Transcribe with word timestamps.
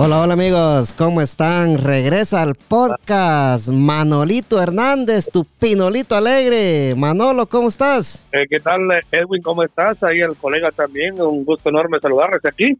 Hola, 0.00 0.22
hola 0.22 0.34
amigos, 0.34 0.92
¿cómo 0.92 1.20
están? 1.20 1.76
Regresa 1.76 2.40
al 2.40 2.54
podcast 2.54 3.66
Manolito 3.68 4.62
Hernández, 4.62 5.28
tu 5.28 5.44
pinolito 5.44 6.14
alegre. 6.14 6.94
Manolo, 6.96 7.46
¿cómo 7.46 7.68
estás? 7.68 8.24
Eh, 8.30 8.46
¿Qué 8.48 8.60
tal, 8.60 8.88
Edwin? 9.10 9.42
¿Cómo 9.42 9.64
estás? 9.64 10.00
Ahí 10.04 10.20
el 10.20 10.36
colega 10.36 10.70
también, 10.70 11.20
un 11.20 11.44
gusto 11.44 11.70
enorme 11.70 11.98
saludarles 11.98 12.44
aquí. 12.44 12.78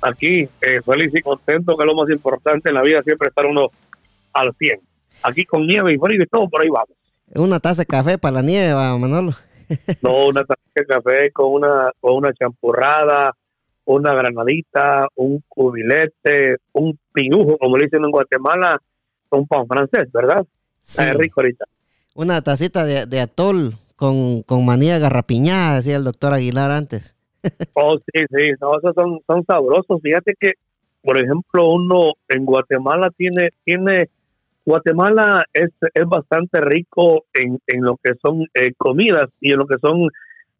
Aquí, 0.00 0.48
eh, 0.62 0.80
feliz 0.86 1.14
y 1.14 1.20
contento, 1.20 1.76
que 1.76 1.84
lo 1.84 1.94
más 1.94 2.08
importante 2.08 2.70
en 2.70 2.76
la 2.76 2.82
vida, 2.82 3.02
siempre 3.02 3.28
estar 3.28 3.44
uno 3.44 3.68
al 4.32 4.54
100. 4.56 4.80
Aquí 5.22 5.44
con 5.44 5.66
nieve 5.66 5.92
y 5.92 5.98
frío 5.98 6.22
y 6.22 6.26
todo, 6.26 6.48
por 6.48 6.62
ahí 6.62 6.70
vamos. 6.70 6.96
Una 7.34 7.60
taza 7.60 7.82
de 7.82 7.86
café 7.86 8.16
para 8.16 8.36
la 8.36 8.42
nieve, 8.42 8.72
Manolo. 8.72 9.32
no, 10.00 10.28
una 10.28 10.44
taza 10.44 10.62
de 10.74 10.86
café 10.86 11.30
con 11.30 11.52
una, 11.52 11.92
con 12.00 12.14
una 12.14 12.32
champurrada, 12.32 13.34
una 13.84 14.14
granadita, 14.14 15.08
un 15.14 15.42
cubilete, 15.48 16.56
un 16.72 16.98
pinujo, 17.12 17.58
como 17.58 17.76
le 17.76 17.84
dicen 17.84 18.04
en 18.04 18.10
Guatemala, 18.10 18.80
un 19.30 19.46
pan 19.46 19.66
francés, 19.66 20.10
¿verdad? 20.12 20.44
Sí. 20.80 21.02
Es 21.02 21.16
rico 21.18 21.40
ahorita. 21.40 21.64
Una 22.14 22.42
tacita 22.42 22.84
de, 22.84 23.20
atol 23.20 23.74
con, 23.96 24.42
con 24.42 24.64
manía 24.64 24.98
garrapiñada, 24.98 25.76
decía 25.76 25.96
el 25.96 26.04
doctor 26.04 26.32
Aguilar 26.32 26.70
antes. 26.70 27.14
oh, 27.74 27.98
sí, 27.98 28.20
sí, 28.30 28.52
no, 28.60 28.78
esos 28.78 28.94
son, 28.94 29.20
son 29.26 29.44
sabrosos. 29.44 30.00
Fíjate 30.02 30.34
que, 30.38 30.52
por 31.02 31.18
ejemplo, 31.18 31.68
uno 31.70 32.12
en 32.28 32.44
Guatemala 32.44 33.10
tiene, 33.16 33.50
tiene 33.64 34.08
Guatemala 34.64 35.44
es, 35.52 35.70
es 35.92 36.06
bastante 36.06 36.60
rico 36.60 37.24
en, 37.34 37.58
en 37.66 37.82
lo 37.82 37.96
que 38.02 38.12
son 38.22 38.46
eh, 38.54 38.72
comidas 38.76 39.28
y 39.40 39.52
en 39.52 39.58
lo 39.58 39.66
que 39.66 39.76
son 39.80 40.08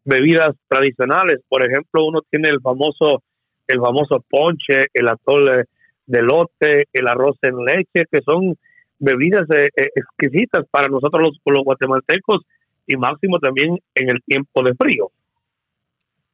bebidas 0.05 0.55
tradicionales. 0.67 1.41
Por 1.49 1.63
ejemplo, 1.63 2.05
uno 2.05 2.21
tiene 2.29 2.49
el 2.49 2.61
famoso, 2.61 3.23
el 3.67 3.79
famoso 3.79 4.23
ponche, 4.29 4.85
el 4.93 5.07
atole 5.09 5.65
de 6.05 6.21
lote, 6.21 6.85
el 6.93 7.07
arroz 7.07 7.37
en 7.41 7.57
leche, 7.65 8.05
que 8.09 8.21
son 8.23 8.55
bebidas 8.99 9.49
eh, 9.49 9.67
eh, 9.75 9.89
exquisitas 9.95 10.65
para 10.71 10.87
nosotros 10.87 11.39
los, 11.45 11.63
guatemaltecos 11.65 12.43
y 12.87 12.95
máximo 12.95 13.39
también 13.39 13.77
en 13.95 14.09
el 14.09 14.21
tiempo 14.25 14.63
de 14.63 14.73
frío. 14.75 15.11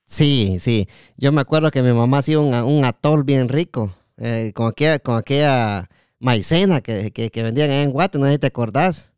Sí, 0.05 0.57
sí. 0.59 0.87
Yo 1.17 1.31
me 1.31 1.41
acuerdo 1.41 1.71
que 1.71 1.81
mi 1.81 1.93
mamá 1.93 2.17
hacía 2.17 2.39
un, 2.39 2.53
un 2.53 2.83
atol 2.83 3.23
bien 3.23 3.47
rico, 3.47 3.95
eh, 4.17 4.51
con, 4.53 4.67
aquella, 4.67 4.99
con 4.99 5.15
aquella 5.15 5.89
maicena 6.19 6.81
que, 6.81 7.11
que, 7.11 7.43
vendían 7.43 7.69
en 7.69 7.91
Guate, 7.91 8.19
no 8.19 8.37
te 8.37 8.47
acordás. 8.47 9.10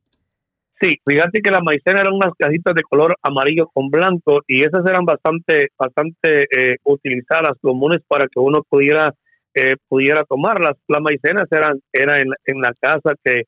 Sí, 0.83 0.97
fíjate 1.05 1.41
que 1.41 1.49
la 1.49 1.61
maicena 1.61 2.01
eran 2.01 2.15
unas 2.15 2.33
cajitas 2.37 2.75
de 2.75 2.83
color 2.83 3.15
amarillo 3.21 3.69
con 3.73 3.89
blanco 3.89 4.41
y 4.47 4.65
esas 4.65 4.85
eran 4.85 5.05
bastante, 5.05 5.69
bastante 5.79 6.43
eh, 6.51 6.75
utilizadas, 6.83 7.53
comunes 7.61 8.01
para 8.05 8.25
que 8.25 8.37
uno 8.41 8.63
pudiera, 8.67 9.13
eh, 9.53 9.77
pudiera 9.87 10.25
tomarlas. 10.25 10.75
Las 10.89 11.01
maicenas 11.01 11.47
eran, 11.51 11.79
era 11.93 12.19
en, 12.19 12.31
en 12.45 12.59
la 12.59 12.73
casa 12.77 13.15
que 13.23 13.43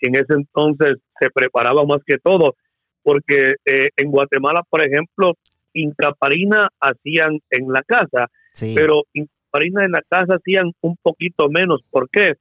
en 0.00 0.14
ese 0.14 0.34
entonces 0.34 0.98
se 1.18 1.28
preparaba 1.30 1.84
más 1.84 1.98
que 2.06 2.18
todo, 2.18 2.54
porque 3.02 3.54
eh, 3.64 3.88
en 3.96 4.12
Guatemala, 4.12 4.62
por 4.70 4.86
ejemplo, 4.86 5.32
incaparina 5.72 6.68
hacían 6.78 7.40
en 7.50 7.66
la 7.66 7.82
casa, 7.82 8.30
pero 8.76 9.02
incaparina 9.12 9.84
en 9.84 9.90
la 9.90 10.02
casa 10.08 10.36
hacían 10.36 10.70
un 10.82 10.96
poquito 11.02 11.48
menos. 11.48 11.80
¿Por 11.90 12.08
qué? 12.10 12.34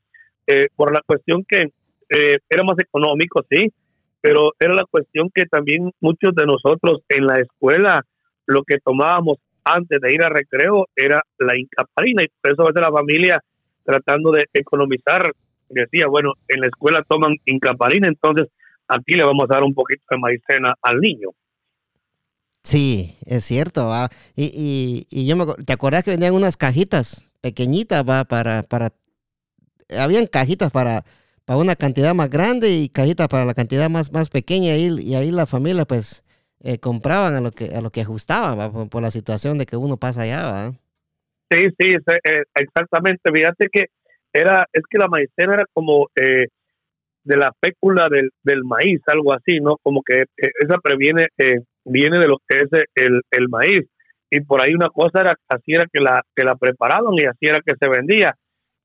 por 0.76 0.94
la 0.94 1.02
cuestión 1.04 1.44
que 1.44 1.72
era 2.08 2.64
más 2.64 2.78
económico, 2.78 3.44
sí, 3.50 3.74
pero 4.26 4.54
era 4.60 4.74
la 4.74 4.86
cuestión 4.90 5.30
que 5.32 5.46
también 5.46 5.92
muchos 6.02 6.34
de 6.34 6.48
nosotros 6.48 7.02
en 7.10 7.28
la 7.28 7.36
escuela 7.36 8.02
lo 8.48 8.64
que 8.64 8.80
tomábamos 8.84 9.38
antes 9.64 10.02
de 10.02 10.16
ir 10.16 10.24
a 10.24 10.30
recreo 10.30 10.88
era 10.96 11.22
la 11.38 11.56
incaparina 11.56 12.24
y 12.24 12.28
por 12.42 12.52
eso 12.52 12.64
a 12.64 12.66
veces 12.66 12.82
la 12.82 12.92
familia 12.92 13.40
tratando 13.84 14.32
de 14.32 14.46
economizar 14.52 15.32
decía, 15.70 16.08
bueno, 16.10 16.34
en 16.48 16.62
la 16.62 16.68
escuela 16.68 17.06
toman 17.08 17.36
incaparina, 17.46 18.08
entonces 18.08 18.48
aquí 18.88 19.14
le 19.14 19.26
vamos 19.26 19.44
a 19.44 19.54
dar 19.54 19.64
un 19.64 19.76
poquito 19.76 20.02
de 20.10 20.18
maicena 20.18 20.74
al 20.82 21.00
niño. 21.02 21.30
Sí, 22.64 23.18
es 23.28 23.44
cierto. 23.44 23.92
Y, 24.36 25.06
y, 25.12 25.28
yo 25.28 25.36
me, 25.36 25.46
¿te 25.66 25.74
acuerdas 25.74 26.04
que 26.04 26.10
vendían 26.10 26.34
unas 26.34 26.58
cajitas 26.58 27.30
pequeñitas, 27.42 28.04
va? 28.04 28.24
Para, 28.24 28.64
para, 28.64 28.90
habían 29.96 30.26
cajitas 30.26 30.72
para, 30.72 31.06
para 31.46 31.60
una 31.60 31.76
cantidad 31.76 32.14
más 32.14 32.30
grande 32.30 32.72
y 32.72 32.90
cajita 32.90 33.28
para 33.28 33.46
la 33.46 33.54
cantidad 33.54 33.90
más, 33.90 34.12
más 34.12 34.30
pequeña 34.30 34.76
y, 34.76 35.14
ahí 35.16 35.32
la 35.32 35.46
familia 35.46 35.86
pues 35.86 36.24
eh, 36.62 36.80
compraban 36.80 37.36
a 37.36 37.42
lo 37.42 37.52
que 37.52 37.76
a 37.76 37.82
lo 37.82 37.92
que 37.92 38.02
ajustaban 38.02 38.90
por, 38.90 39.02
la 39.02 39.12
situación 39.12 39.58
de 39.60 39.68
que 39.68 39.78
uno 39.78 39.98
pasa 39.98 40.24
allá 40.24 40.72
sí 41.52 41.68
sí 41.80 41.90
eh, 41.90 42.44
exactamente. 42.56 43.32
Fíjate 43.32 43.68
que 43.72 43.86
era 44.34 44.66
es 44.74 44.82
que 44.90 44.98
la 44.98 45.08
maicena 45.08 45.54
era 45.54 45.66
como 45.72 46.08
eh, 46.16 46.48
de 47.24 47.38
la 47.38 47.52
fécula 47.62 48.08
del, 48.10 48.32
del 48.44 48.64
maíz 48.64 49.02
algo 49.08 49.34
así 49.34 49.60
no 49.60 49.78
como 49.84 50.02
que 50.02 50.24
esa 50.38 50.78
previene 50.80 51.28
viene 51.86 52.18
de 52.18 52.28
lo 52.28 52.38
que 52.48 52.58
es 52.58 52.70
el, 52.96 53.22
el 53.30 53.50
maíz. 53.50 53.86
Y 54.32 54.42
por 54.42 54.64
ahí 54.64 54.74
una 54.74 54.90
cosa 54.90 55.22
era 55.22 55.36
así 55.48 55.74
era 55.74 55.86
que 55.92 56.02
la 56.02 56.24
que 56.36 56.44
la 56.44 56.56
preparaban 56.56 57.14
y 57.14 57.26
así 57.26 57.46
era 57.46 57.62
que 57.64 57.76
se 57.80 57.88
vendía 57.88 58.36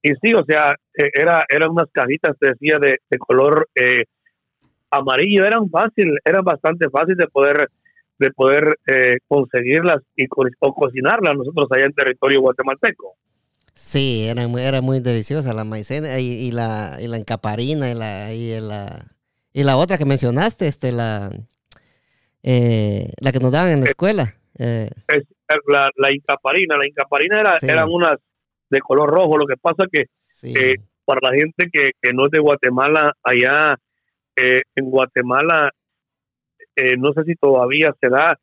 y 0.02 0.14
sí, 0.14 0.32
o 0.34 0.44
sea, 0.44 0.74
eh, 0.94 1.10
era, 1.12 1.44
eran 1.48 1.70
unas 1.70 1.88
cajitas, 1.92 2.36
decía, 2.40 2.78
de, 2.78 2.98
de 3.08 3.18
color 3.18 3.68
eh, 3.74 4.04
amarillo, 4.90 5.44
eran 5.44 5.68
fácil, 5.68 6.18
eran 6.24 6.44
bastante 6.44 6.88
fácil 6.88 7.16
de 7.16 7.26
poder 7.26 7.68
de 8.18 8.30
poder 8.32 8.78
eh, 8.86 9.16
conseguirlas 9.28 10.02
y 10.14 10.26
o 10.58 10.74
cocinarlas 10.74 11.34
nosotros 11.34 11.68
allá 11.70 11.86
en 11.86 11.94
territorio 11.94 12.42
guatemalteco. 12.42 13.16
Sí, 13.72 14.26
era 14.28 14.46
muy, 14.46 14.60
era 14.60 14.82
muy 14.82 15.00
deliciosa 15.00 15.54
la 15.54 15.64
maicena 15.64 16.20
y, 16.20 16.50
la, 16.52 16.98
y 17.00 17.06
la 17.06 17.16
encaparina 17.16 17.90
y 17.90 17.94
la, 17.94 18.34
y 18.34 18.60
la, 18.60 19.06
y 19.54 19.64
la 19.64 19.78
otra 19.78 19.96
que 19.96 20.04
mencionaste, 20.04 20.66
este, 20.66 20.92
la, 20.92 21.30
la 22.42 23.32
que 23.32 23.38
nos 23.40 23.52
daban 23.52 23.72
en 23.72 23.80
la 23.80 23.86
escuela. 23.86 24.34
la, 24.58 25.90
la 25.96 26.12
incaparina, 26.12 26.76
la 26.76 26.86
incaparina 26.86 27.40
era, 27.40 27.58
eran 27.62 27.88
unas 27.88 28.18
de 28.70 28.80
color 28.80 29.10
rojo. 29.10 29.36
Lo 29.36 29.46
que 29.46 29.56
pasa 29.56 29.84
que 29.90 30.06
eh, 30.42 30.76
para 31.04 31.30
la 31.30 31.36
gente 31.36 31.68
que, 31.72 31.90
que, 32.00 32.12
no 32.12 32.26
es 32.26 32.30
de 32.30 32.40
Guatemala, 32.40 33.12
allá 33.22 33.76
eh, 34.36 34.62
en 34.74 34.90
Guatemala, 34.90 35.70
eh, 36.76 36.96
no 36.96 37.12
sé 37.12 37.24
si 37.24 37.34
todavía 37.34 37.92
se 38.00 38.08
da, 38.08 38.38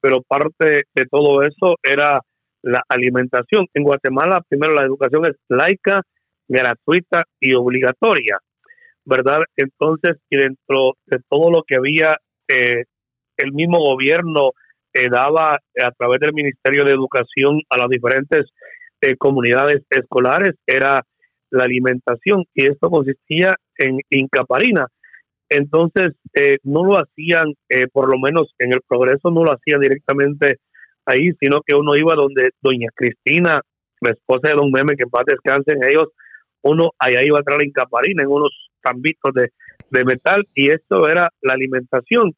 pero 0.00 0.22
parte 0.22 0.84
de 0.94 1.06
todo 1.10 1.42
eso 1.42 1.76
era 1.82 2.20
la 2.62 2.82
alimentación. 2.88 3.66
En 3.74 3.82
Guatemala, 3.82 4.42
primero 4.48 4.74
la 4.74 4.84
educación 4.84 5.26
es 5.26 5.36
laica, 5.48 6.02
gratuita 6.46 7.24
y 7.40 7.54
obligatoria, 7.54 8.38
¿verdad? 9.04 9.40
Entonces, 9.56 10.16
y 10.28 10.36
dentro 10.36 10.94
de 11.06 11.18
todo 11.28 11.50
lo 11.50 11.62
que 11.62 11.76
había, 11.76 12.18
el 12.48 13.52
mismo 13.52 13.78
gobierno 13.78 14.50
daba 15.10 15.54
a 15.54 15.90
través 15.92 16.20
del 16.20 16.34
Ministerio 16.34 16.84
de 16.84 16.90
Educación 16.90 17.62
a 17.70 17.78
las 17.78 17.88
diferentes 17.88 18.46
comunidades 19.18 19.82
escolares 19.90 20.54
era 20.66 21.04
la 21.50 21.64
alimentación 21.64 22.44
y 22.54 22.66
esto 22.66 22.90
consistía 22.90 23.56
en 23.76 23.98
incaparina. 24.10 24.86
Entonces, 25.48 26.12
eh, 26.34 26.58
no 26.62 26.84
lo 26.84 26.94
hacían, 26.94 27.54
eh, 27.68 27.88
por 27.92 28.08
lo 28.08 28.18
menos 28.18 28.54
en 28.58 28.72
el 28.72 28.80
progreso, 28.86 29.30
no 29.30 29.44
lo 29.44 29.52
hacían 29.52 29.80
directamente 29.80 30.58
ahí, 31.06 31.32
sino 31.40 31.60
que 31.62 31.74
uno 31.74 31.96
iba 31.96 32.14
donde 32.14 32.50
doña 32.62 32.88
Cristina, 32.94 33.60
la 34.00 34.12
esposa 34.12 34.48
de 34.48 34.54
don 34.54 34.70
Meme, 34.70 34.96
que 34.96 35.02
en 35.02 35.10
paz 35.10 35.24
descansen 35.26 35.82
ellos, 35.82 36.08
uno 36.62 36.92
allá 36.98 37.22
iba 37.24 37.40
a 37.40 37.42
traer 37.42 37.66
incaparina 37.66 38.22
en 38.22 38.28
unos 38.28 38.70
tambitos 38.82 39.34
de, 39.34 39.50
de 39.90 40.04
metal 40.04 40.46
y 40.54 40.70
esto 40.70 41.08
era 41.08 41.30
la 41.42 41.54
alimentación. 41.54 42.32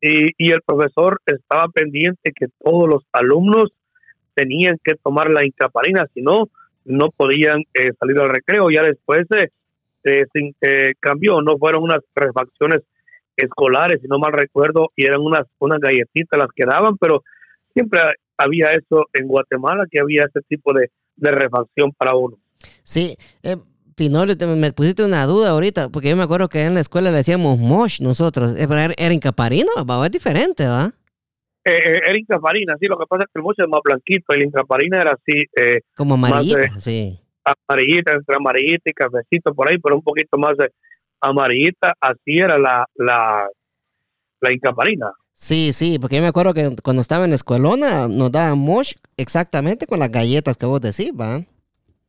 Y, 0.00 0.30
y 0.38 0.52
el 0.52 0.62
profesor 0.62 1.20
estaba 1.26 1.68
pendiente 1.68 2.32
que 2.34 2.46
todos 2.62 2.88
los 2.88 3.04
alumnos 3.12 3.70
tenían 4.36 4.78
que 4.84 4.94
tomar 5.02 5.30
la 5.30 5.44
incaparina, 5.44 6.06
si 6.14 6.20
no, 6.20 6.48
no 6.84 7.10
podían 7.10 7.62
eh, 7.74 7.90
salir 7.98 8.20
al 8.20 8.28
recreo. 8.28 8.70
Ya 8.70 8.82
después 8.82 9.26
se 9.28 9.50
eh, 10.04 10.92
cambió, 11.00 11.40
no 11.40 11.58
fueron 11.58 11.82
unas 11.82 12.00
refacciones 12.14 12.82
escolares, 13.36 14.00
si 14.00 14.08
no 14.08 14.18
mal 14.18 14.32
recuerdo, 14.32 14.90
y 14.94 15.06
eran 15.06 15.20
unas, 15.20 15.46
unas 15.58 15.80
galletitas 15.80 16.38
las 16.38 16.48
que 16.54 16.64
daban, 16.64 16.96
pero 16.98 17.22
siempre 17.72 18.00
había 18.36 18.68
eso 18.68 19.06
en 19.12 19.26
Guatemala, 19.26 19.86
que 19.90 20.00
había 20.00 20.24
ese 20.24 20.40
tipo 20.48 20.72
de, 20.72 20.90
refacción 21.18 21.92
para 21.92 22.14
uno. 22.14 22.36
Sí, 22.82 23.16
eh, 23.42 23.56
Pinolio, 23.94 24.36
me 24.56 24.72
pusiste 24.72 25.04
una 25.04 25.24
duda 25.24 25.50
ahorita, 25.50 25.88
porque 25.88 26.10
yo 26.10 26.16
me 26.16 26.22
acuerdo 26.22 26.48
que 26.48 26.64
en 26.64 26.74
la 26.74 26.80
escuela 26.80 27.10
le 27.10 27.16
decíamos 27.16 27.58
mosh 27.58 28.00
nosotros, 28.00 28.54
¿era, 28.56 28.92
era 28.96 29.14
incaparina? 29.14 29.70
Es 30.04 30.10
diferente, 30.10 30.66
¿va? 30.66 30.92
Eh, 31.66 31.70
eh, 31.72 32.00
era 32.06 32.16
incaparina, 32.16 32.76
sí, 32.78 32.86
lo 32.86 32.96
que 32.96 33.06
pasa 33.08 33.24
es 33.24 33.32
que 33.32 33.40
el 33.40 33.42
mocho 33.42 33.64
es 33.64 33.68
más 33.68 33.80
blanquito 33.82 34.32
y 34.34 34.38
la 34.38 34.44
incaparina 34.44 35.00
era 35.00 35.12
así. 35.14 35.36
Eh, 35.56 35.80
Como 35.96 36.14
amarillita, 36.14 36.78
sí. 36.78 37.18
Amarillita, 37.42 38.12
entre 38.12 38.36
amarillita 38.36 38.88
y 38.90 38.92
cafecito 38.92 39.52
por 39.52 39.68
ahí, 39.68 39.76
pero 39.78 39.96
un 39.96 40.02
poquito 40.02 40.38
más 40.38 40.56
amarillita, 41.20 41.94
así 42.00 42.36
era 42.38 42.56
la, 42.56 42.86
la, 42.94 43.48
la 44.40 44.52
incaparina. 44.52 45.10
Sí, 45.32 45.72
sí, 45.72 45.98
porque 45.98 46.16
yo 46.16 46.22
me 46.22 46.28
acuerdo 46.28 46.54
que 46.54 46.76
cuando 46.84 47.02
estaba 47.02 47.24
en 47.24 47.30
la 47.30 47.36
escuelona 47.36 48.06
nos 48.06 48.30
daban 48.30 48.58
mosh 48.58 48.94
exactamente 49.16 49.86
con 49.86 49.98
las 49.98 50.10
galletas 50.10 50.56
que 50.56 50.66
vos 50.66 50.80
decís, 50.80 51.12
¿va? 51.12 51.40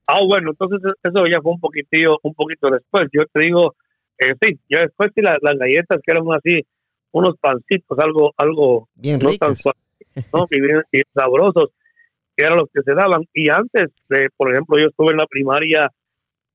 Ah, 0.05 0.19
bueno, 0.25 0.51
entonces 0.51 0.79
eso 1.03 1.25
ya 1.25 1.41
fue 1.41 1.51
un 1.51 1.59
poquitillo, 1.59 2.19
un 2.21 2.35
poquito 2.35 2.69
después. 2.69 3.09
Yo 3.11 3.23
te 3.33 3.41
digo, 3.41 3.73
eh, 4.19 4.33
sí, 4.39 4.59
ya 4.69 4.81
después 4.81 5.11
sí 5.15 5.21
las 5.21 5.39
galletas 5.41 5.99
que 6.05 6.11
eran 6.11 6.23
así, 6.31 6.61
unos 7.11 7.35
pancitos, 7.39 7.97
algo, 7.99 8.33
algo 8.37 8.89
bien 8.95 9.19
no 9.19 9.31
tan 9.37 9.55
¿no? 10.33 10.47
y 10.51 10.61
bien 10.61 10.81
sabrosos, 11.13 11.71
que 12.35 12.45
eran 12.45 12.57
los 12.57 12.69
que 12.73 12.81
se 12.83 12.93
daban. 12.93 13.23
Y 13.33 13.49
antes, 13.49 13.91
de, 14.09 14.29
por 14.35 14.51
ejemplo, 14.51 14.77
yo 14.77 14.87
estuve 14.89 15.11
en 15.11 15.17
la 15.17 15.27
primaria 15.27 15.91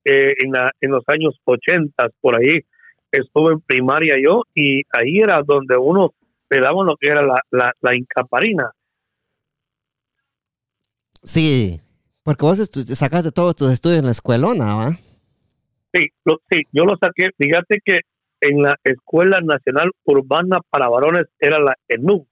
eh, 0.05 0.35
en, 0.45 0.53
la, 0.53 0.73
en 0.81 0.91
los 0.91 1.05
años 1.07 1.39
80, 1.45 2.09
por 2.21 2.37
ahí, 2.37 2.61
estuve 3.11 3.53
en 3.53 3.61
primaria 3.61 4.15
yo, 4.23 4.43
y 4.55 4.83
ahí 4.93 5.21
era 5.21 5.41
donde 5.45 5.77
uno 5.77 6.15
le 6.51 6.61
daban 6.61 6.87
lo 6.87 6.97
que 6.97 7.09
era 7.11 7.23
la, 7.23 7.41
la, 7.51 7.73
la 7.81 7.97
incaparina. 7.97 8.71
Sí, 11.23 11.81
porque 12.25 12.45
vos 12.45 12.59
sacaste 12.95 13.31
todos 13.31 13.57
tus 13.57 13.73
estudios 13.73 14.01
en 14.01 14.07
la 14.07 14.11
escuelona, 14.11 14.75
¿va? 14.75 14.99
Sí, 15.95 16.09
sí, 16.51 16.63
yo 16.73 16.85
lo 16.85 16.97
saqué. 16.97 17.31
Fíjate 17.37 17.81
que 17.85 18.01
en 18.43 18.61
la 18.61 18.77
Escuela 18.83 19.41
Nacional 19.41 19.93
Urbana 20.05 20.59
para 20.69 20.89
Varones 20.89 21.27
era 21.39 21.61
la 21.61 21.77
ENU. 21.89 22.27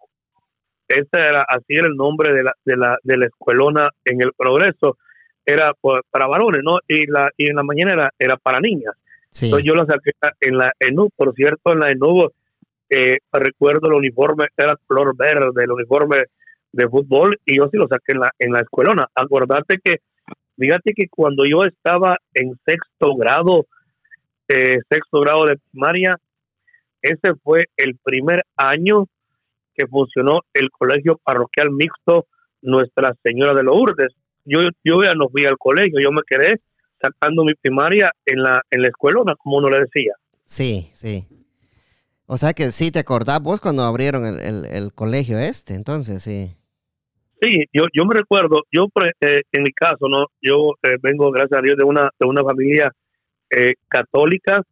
Ese 0.88 1.08
era, 1.12 1.46
así 1.48 1.66
era 1.68 1.86
el 1.86 1.94
nombre 1.94 2.32
de 2.32 2.42
la, 2.42 2.52
de 2.64 2.76
la, 2.76 2.98
de 3.02 3.16
la 3.16 3.26
escuelona 3.26 3.88
en 4.04 4.20
el 4.20 4.32
progreso. 4.36 4.98
Era 5.46 5.72
para 6.10 6.26
varones, 6.26 6.62
¿no? 6.64 6.78
Y, 6.88 7.06
la, 7.06 7.30
y 7.36 7.48
en 7.48 7.56
la 7.56 7.62
mañana 7.62 7.92
era, 7.92 8.10
era 8.18 8.36
para 8.36 8.60
niñas. 8.60 8.94
Entonces 9.40 9.64
yo 9.64 9.74
lo 9.74 9.86
saqué 9.86 10.10
en 10.40 10.58
la 10.58 10.72
ENU. 10.80 11.08
Por 11.16 11.32
cierto, 11.34 11.72
en 11.72 11.78
la 11.78 11.92
ENU, 11.92 12.28
eh, 12.90 13.18
recuerdo 13.32 13.88
el 13.88 13.94
uniforme, 13.94 14.48
era 14.56 14.74
color 14.86 15.16
verde, 15.16 15.62
el 15.62 15.70
uniforme 15.70 16.24
de 16.72 16.88
fútbol 16.88 17.38
y 17.46 17.58
yo 17.58 17.68
sí 17.70 17.76
lo 17.76 17.86
saqué 17.86 18.12
en 18.12 18.20
la, 18.20 18.30
en 18.36 18.52
la 18.52 18.60
escuelona. 18.62 19.06
Acordate 19.14 19.78
que, 19.82 19.98
fíjate 20.58 20.92
que 20.92 21.06
cuando 21.08 21.44
yo 21.44 21.62
estaba 21.64 22.18
en 22.34 22.58
sexto 22.64 23.14
grado, 23.14 23.66
eh, 24.52 24.78
sexto 24.88 25.20
grado 25.20 25.44
de 25.46 25.56
primaria, 25.70 26.16
ese 27.02 27.34
fue 27.42 27.66
el 27.76 27.96
primer 28.02 28.44
año 28.56 29.06
que 29.74 29.86
funcionó 29.86 30.40
el 30.52 30.70
colegio 30.70 31.20
parroquial 31.22 31.70
mixto 31.70 32.26
Nuestra 32.62 33.14
Señora 33.22 33.54
de 33.54 33.62
Lourdes. 33.62 34.12
Yo, 34.44 34.60
yo 34.84 35.02
ya 35.02 35.14
no 35.14 35.28
fui 35.28 35.44
al 35.46 35.56
colegio, 35.56 36.00
yo 36.00 36.10
me 36.10 36.22
quedé 36.26 36.60
sacando 37.00 37.44
mi 37.44 37.54
primaria 37.54 38.12
en 38.26 38.42
la, 38.42 38.62
en 38.70 38.82
la 38.82 38.88
escuelona, 38.88 39.34
como 39.36 39.58
uno 39.58 39.70
le 39.70 39.80
decía. 39.80 40.12
Sí, 40.44 40.90
sí. 40.94 41.26
O 42.26 42.36
sea 42.36 42.52
que 42.52 42.70
sí 42.70 42.90
te 42.90 42.98
acordás 42.98 43.40
vos 43.42 43.60
cuando 43.60 43.82
abrieron 43.82 44.24
el, 44.26 44.38
el, 44.40 44.66
el 44.66 44.92
colegio 44.92 45.38
este, 45.38 45.74
entonces 45.74 46.22
sí. 46.22 46.54
Sí, 47.42 47.64
yo, 47.72 47.84
yo 47.94 48.04
me 48.04 48.14
recuerdo, 48.14 48.64
yo 48.70 48.86
eh, 49.22 49.42
en 49.52 49.62
mi 49.62 49.72
caso, 49.72 50.08
no, 50.08 50.26
yo 50.42 50.74
eh, 50.82 50.96
vengo, 51.00 51.30
gracias 51.30 51.58
a 51.58 51.62
Dios, 51.62 51.76
de 51.78 51.84
una, 51.84 52.10
de 52.18 52.26
una 52.26 52.42
familia 52.42 52.92
eh, 53.50 53.74
católica, 53.88 54.62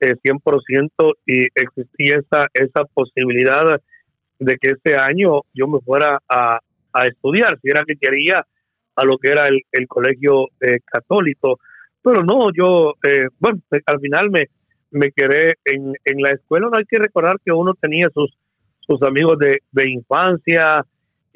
100%, 0.00 1.14
y 1.26 1.46
existía 1.54 2.18
esa, 2.18 2.46
esa 2.54 2.84
posibilidad 2.94 3.80
de 4.38 4.56
que 4.58 4.72
ese 4.72 4.96
año 4.96 5.40
yo 5.52 5.66
me 5.66 5.80
fuera 5.80 6.20
a, 6.28 6.60
a 6.92 7.06
estudiar, 7.06 7.58
si 7.60 7.68
era 7.68 7.84
que 7.84 7.96
quería 7.96 8.46
a 8.94 9.04
lo 9.04 9.18
que 9.18 9.30
era 9.30 9.46
el, 9.46 9.60
el 9.72 9.88
colegio 9.88 10.46
católico. 10.84 11.58
Pero 12.00 12.22
no, 12.22 12.50
yo, 12.52 12.94
bueno, 13.40 13.60
al 13.86 14.00
final 14.00 14.30
me, 14.30 14.46
me 14.92 15.10
quedé 15.10 15.54
en, 15.64 15.94
en 16.04 16.22
la 16.22 16.30
escuela. 16.30 16.68
No 16.70 16.78
hay 16.78 16.84
que 16.84 16.98
recordar 16.98 17.36
que 17.44 17.50
uno 17.52 17.74
tenía 17.74 18.08
sus, 18.14 18.36
sus 18.80 19.02
amigos 19.02 19.38
de, 19.38 19.62
de 19.72 19.88
infancia, 19.88 20.84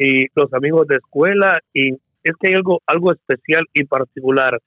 y 0.03 0.27
los 0.35 0.53
amigos 0.53 0.87
de 0.89 0.97
escuela 0.97 1.61
y 1.73 1.93
es 1.93 2.37
que 2.41 2.49
hay 2.49 2.55
algo 2.55 2.83
algo 2.87 3.12
especial 3.12 3.65
y 3.73 3.85
particular. 3.85 4.59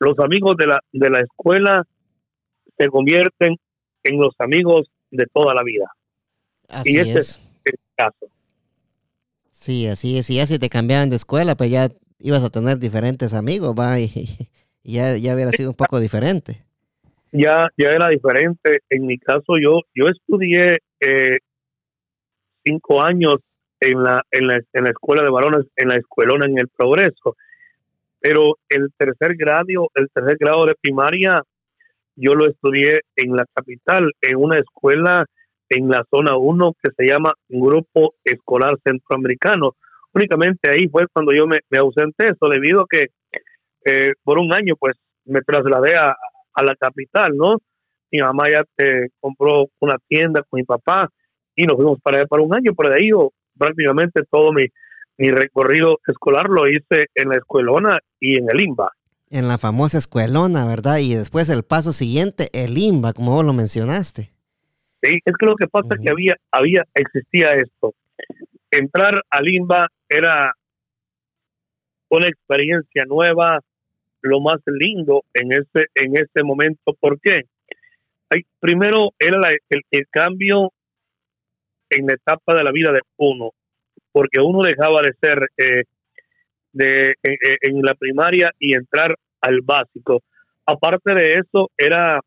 Los 0.00 0.18
amigos 0.18 0.56
de 0.56 0.66
la 0.66 0.80
de 0.92 1.10
la 1.10 1.20
escuela 1.20 1.86
se 2.76 2.88
convierten 2.88 3.56
en 4.02 4.16
los 4.18 4.34
amigos 4.38 4.90
de 5.10 5.26
toda 5.32 5.54
la 5.54 5.62
vida. 5.62 5.86
Así 6.68 6.96
y 6.96 6.98
ese 6.98 7.18
es. 7.18 7.40
el 7.64 7.74
caso. 7.96 8.26
Sí, 9.52 9.86
así 9.86 10.18
es. 10.18 10.30
Y 10.30 10.36
ya 10.36 10.46
si 10.46 10.58
te 10.58 10.70
cambiaban 10.70 11.10
de 11.10 11.16
escuela, 11.16 11.54
pues 11.54 11.70
ya 11.70 11.90
ibas 12.18 12.42
a 12.44 12.50
tener 12.50 12.78
diferentes 12.78 13.34
amigos, 13.34 13.74
va, 13.78 14.00
y, 14.00 14.08
ya, 14.82 15.16
ya 15.16 15.34
hubiera 15.34 15.50
sido 15.50 15.70
un 15.70 15.76
poco 15.76 16.00
diferente. 16.00 16.64
Ya, 17.32 17.68
ya 17.76 17.88
era 17.88 18.08
diferente. 18.08 18.80
En 18.88 19.06
mi 19.06 19.18
caso, 19.18 19.58
yo, 19.62 19.80
yo 19.94 20.06
estudié 20.06 20.78
eh, 21.00 21.38
cinco 22.64 23.02
años 23.04 23.36
en 23.80 24.02
la, 24.02 24.22
en 24.30 24.46
la, 24.46 24.60
en 24.72 24.84
la 24.84 24.90
escuela 24.90 25.22
de 25.22 25.30
varones, 25.30 25.66
en 25.76 25.88
la 25.88 25.96
escuelona 25.96 26.46
en 26.46 26.58
el 26.58 26.68
progreso. 26.68 27.36
Pero 28.20 28.58
el 28.68 28.90
tercer 28.96 29.36
grado, 29.36 29.90
el 29.94 30.08
tercer 30.12 30.36
grado 30.38 30.66
de 30.66 30.74
primaria, 30.80 31.42
yo 32.16 32.34
lo 32.34 32.46
estudié 32.48 33.00
en 33.16 33.34
la 33.34 33.44
capital, 33.54 34.12
en 34.20 34.36
una 34.36 34.58
escuela 34.58 35.24
en 35.70 35.88
la 35.88 36.04
zona 36.10 36.36
1 36.36 36.72
que 36.82 36.90
se 36.96 37.06
llama 37.06 37.32
Grupo 37.48 38.14
Escolar 38.24 38.76
Centroamericano. 38.84 39.76
Únicamente 40.12 40.68
ahí 40.70 40.88
fue 40.88 41.06
cuando 41.12 41.32
yo 41.32 41.46
me, 41.46 41.60
me 41.70 41.78
ausenté, 41.78 42.28
eso 42.28 42.48
debido 42.50 42.82
a 42.82 42.86
que 42.90 43.06
eh, 43.84 44.12
por 44.22 44.38
un 44.38 44.52
año 44.52 44.74
pues 44.78 44.96
me 45.24 45.40
trasladé 45.42 45.96
a, 45.96 46.14
a 46.54 46.64
la 46.64 46.74
capital, 46.74 47.36
¿no? 47.36 47.56
Mi 48.10 48.18
mamá 48.18 48.44
ya 48.50 48.64
eh, 48.78 49.08
compró 49.20 49.66
una 49.78 49.96
tienda 50.08 50.42
con 50.48 50.58
mi 50.58 50.64
papá 50.64 51.08
y 51.54 51.64
nos 51.64 51.76
fuimos 51.76 52.00
para 52.00 52.18
allá 52.18 52.26
para 52.26 52.42
un 52.42 52.54
año, 52.54 52.72
pero 52.76 52.90
de 52.90 52.96
ahí 52.96 53.10
yo 53.10 53.30
prácticamente 53.56 54.22
todo 54.28 54.52
mi, 54.52 54.66
mi 55.20 55.30
recorrido 55.30 56.00
escolar 56.06 56.48
lo 56.48 56.66
hice 56.66 57.08
en 57.14 57.28
la 57.28 57.36
escuelona 57.36 57.98
y 58.18 58.38
en 58.38 58.46
el 58.50 58.62
IMBA. 58.62 58.90
En 59.30 59.48
la 59.48 59.58
famosa 59.58 59.98
escuelona, 59.98 60.66
¿verdad? 60.66 60.96
Y 60.96 61.14
después 61.14 61.50
el 61.50 61.62
paso 61.62 61.92
siguiente, 61.92 62.48
el 62.54 62.78
IMBA, 62.78 63.12
como 63.12 63.32
vos 63.32 63.44
lo 63.44 63.52
mencionaste. 63.52 64.30
Sí, 65.02 65.20
es 65.22 65.34
que 65.38 65.44
lo 65.44 65.56
que 65.56 65.66
pasa 65.66 65.88
es 65.90 66.00
que 66.02 66.10
había, 66.10 66.36
había, 66.50 66.84
existía 66.94 67.50
esto. 67.50 67.92
Entrar 68.70 69.22
al 69.28 69.46
IMBA 69.46 69.88
era 70.08 70.54
una 72.08 72.26
experiencia 72.26 73.04
nueva, 73.04 73.60
lo 74.22 74.40
más 74.40 74.60
lindo 74.64 75.24
en 75.34 75.52
ese, 75.52 75.88
en 75.96 76.14
ese 76.16 76.42
momento. 76.42 76.94
¿Por 76.98 77.20
qué? 77.20 77.42
primero 78.58 79.10
era 79.18 79.38
el, 79.68 79.82
el, 79.90 80.06
cambio 80.08 80.72
en 81.90 82.06
la 82.06 82.14
etapa 82.14 82.54
de 82.54 82.62
la 82.62 82.70
vida 82.70 82.92
de 82.92 83.00
uno, 83.18 83.50
porque 84.12 84.40
uno 84.40 84.62
dejaba 84.62 85.02
de 85.02 85.12
ser 85.20 85.48
eh, 85.56 85.84
de, 86.72 87.10
eh, 87.10 87.14
eh, 87.22 87.56
en 87.62 87.82
la 87.82 87.94
primaria 87.94 88.52
y 88.58 88.74
entrar 88.74 89.14
al 89.40 89.60
básico. 89.62 90.22
Aparte 90.66 91.14
de 91.14 91.34
eso, 91.34 91.70
era, 91.76 92.20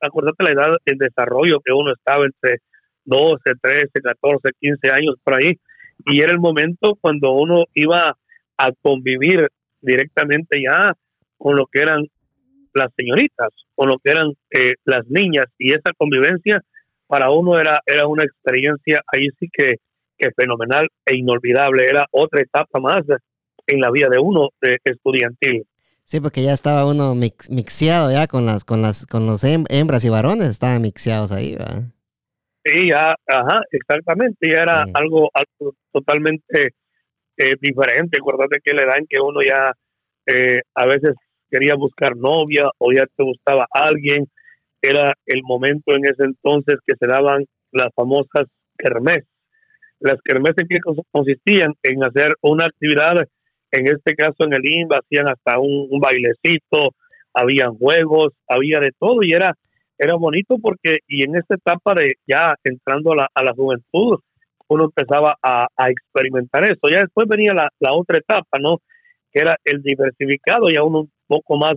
acordate 0.00 0.44
la 0.44 0.52
edad, 0.52 0.76
el 0.84 0.98
desarrollo 0.98 1.60
que 1.64 1.72
uno 1.72 1.92
estaba 1.92 2.24
entre 2.24 2.58
12, 3.04 3.38
13, 3.60 3.88
14, 4.02 4.50
15 4.60 4.90
años 4.92 5.16
por 5.22 5.34
ahí, 5.34 5.58
y 6.06 6.20
era 6.20 6.32
el 6.32 6.40
momento 6.40 6.96
cuando 7.00 7.32
uno 7.32 7.64
iba 7.74 8.16
a 8.56 8.72
convivir 8.82 9.48
directamente 9.80 10.60
ya 10.62 10.92
con 11.36 11.56
lo 11.56 11.66
que 11.66 11.80
eran 11.80 12.06
las 12.72 12.90
señoritas, 12.96 13.50
con 13.74 13.88
lo 13.88 13.98
que 14.02 14.10
eran 14.10 14.32
las 14.84 15.06
niñas, 15.08 15.46
y 15.58 15.72
esa 15.72 15.92
convivencia 15.96 16.62
para 17.06 17.30
uno 17.30 17.58
era, 17.60 17.80
era 17.86 18.06
una 18.06 18.24
experiencia 18.24 19.02
ahí 19.06 19.28
sí 19.38 19.48
que, 19.52 19.76
que 20.16 20.30
fenomenal 20.36 20.88
e 21.06 21.16
inolvidable. 21.16 21.84
Era 21.84 22.06
otra 22.10 22.42
etapa 22.42 22.80
más 22.80 23.02
en 23.66 23.80
la 23.80 23.90
vida 23.90 24.08
de 24.10 24.18
uno 24.18 24.50
de 24.60 24.78
estudiantil. 24.84 25.66
Sí, 26.04 26.20
porque 26.20 26.42
ya 26.42 26.52
estaba 26.52 26.86
uno 26.86 27.14
mix, 27.14 27.50
mixeado 27.50 28.12
ya 28.12 28.26
con 28.26 28.44
las 28.44 28.64
con 28.64 28.82
las 28.82 29.06
con 29.06 29.26
los 29.26 29.42
hembras 29.44 30.04
y 30.04 30.10
varones 30.10 30.48
estaban 30.48 30.82
mixeados 30.82 31.32
ahí, 31.32 31.52
¿verdad? 31.52 31.84
Sí, 32.64 32.88
ya, 32.90 33.14
ajá, 33.26 33.60
exactamente, 33.70 34.48
ya 34.50 34.62
era 34.62 34.86
algo, 34.94 35.30
algo 35.34 35.74
totalmente 35.92 36.72
eh, 37.36 37.56
diferente. 37.60 38.18
Acuérdate 38.18 38.58
que 38.62 38.72
la 38.74 38.84
edad 38.84 38.98
en 38.98 39.06
que 39.06 39.20
uno 39.20 39.40
ya 39.42 39.72
eh, 40.26 40.62
a 40.74 40.86
veces 40.86 41.14
quería 41.50 41.74
buscar 41.74 42.16
novia 42.16 42.70
o 42.78 42.92
ya 42.92 43.04
te 43.16 43.22
gustaba 43.22 43.66
alguien 43.70 44.26
era 44.80 45.14
el 45.26 45.42
momento 45.42 45.94
en 45.94 46.04
ese 46.04 46.24
entonces 46.24 46.76
que 46.86 46.94
se 46.98 47.06
daban 47.06 47.44
las 47.72 47.88
famosas 47.94 48.46
kermés. 48.76 49.24
Las 50.04 50.20
kermés 50.22 50.52
en 50.58 50.68
que 50.68 50.80
consistían 51.10 51.72
en 51.82 52.04
hacer 52.04 52.34
una 52.42 52.66
actividad, 52.66 53.26
en 53.70 53.88
este 53.88 54.14
caso 54.14 54.44
en 54.44 54.52
el 54.52 54.60
INBA, 54.62 54.98
hacían 54.98 55.30
hasta 55.30 55.58
un, 55.58 55.98
bailecito, 55.98 56.90
habían 57.32 57.74
juegos, 57.74 58.34
había 58.46 58.80
de 58.80 58.90
todo 58.98 59.22
y 59.22 59.32
era, 59.32 59.54
era 59.96 60.14
bonito 60.16 60.58
porque, 60.60 60.98
y 61.08 61.24
en 61.24 61.36
esta 61.36 61.54
etapa 61.54 61.94
de 61.94 62.16
ya 62.26 62.54
entrando 62.64 63.12
a 63.12 63.16
la, 63.16 63.28
a 63.34 63.42
la 63.42 63.54
juventud, 63.54 64.18
uno 64.68 64.84
empezaba 64.84 65.36
a, 65.42 65.68
experimentar 65.88 66.64
eso. 66.64 66.82
Ya 66.90 67.00
después 67.00 67.26
venía 67.26 67.54
la, 67.54 67.70
la 67.80 67.92
otra 67.94 68.18
etapa, 68.18 68.58
¿no? 68.60 68.82
Que 69.32 69.40
era 69.40 69.56
el 69.64 69.82
diversificado, 69.82 70.68
ya 70.68 70.82
uno 70.82 71.00
un 71.00 71.12
poco 71.26 71.56
más 71.56 71.76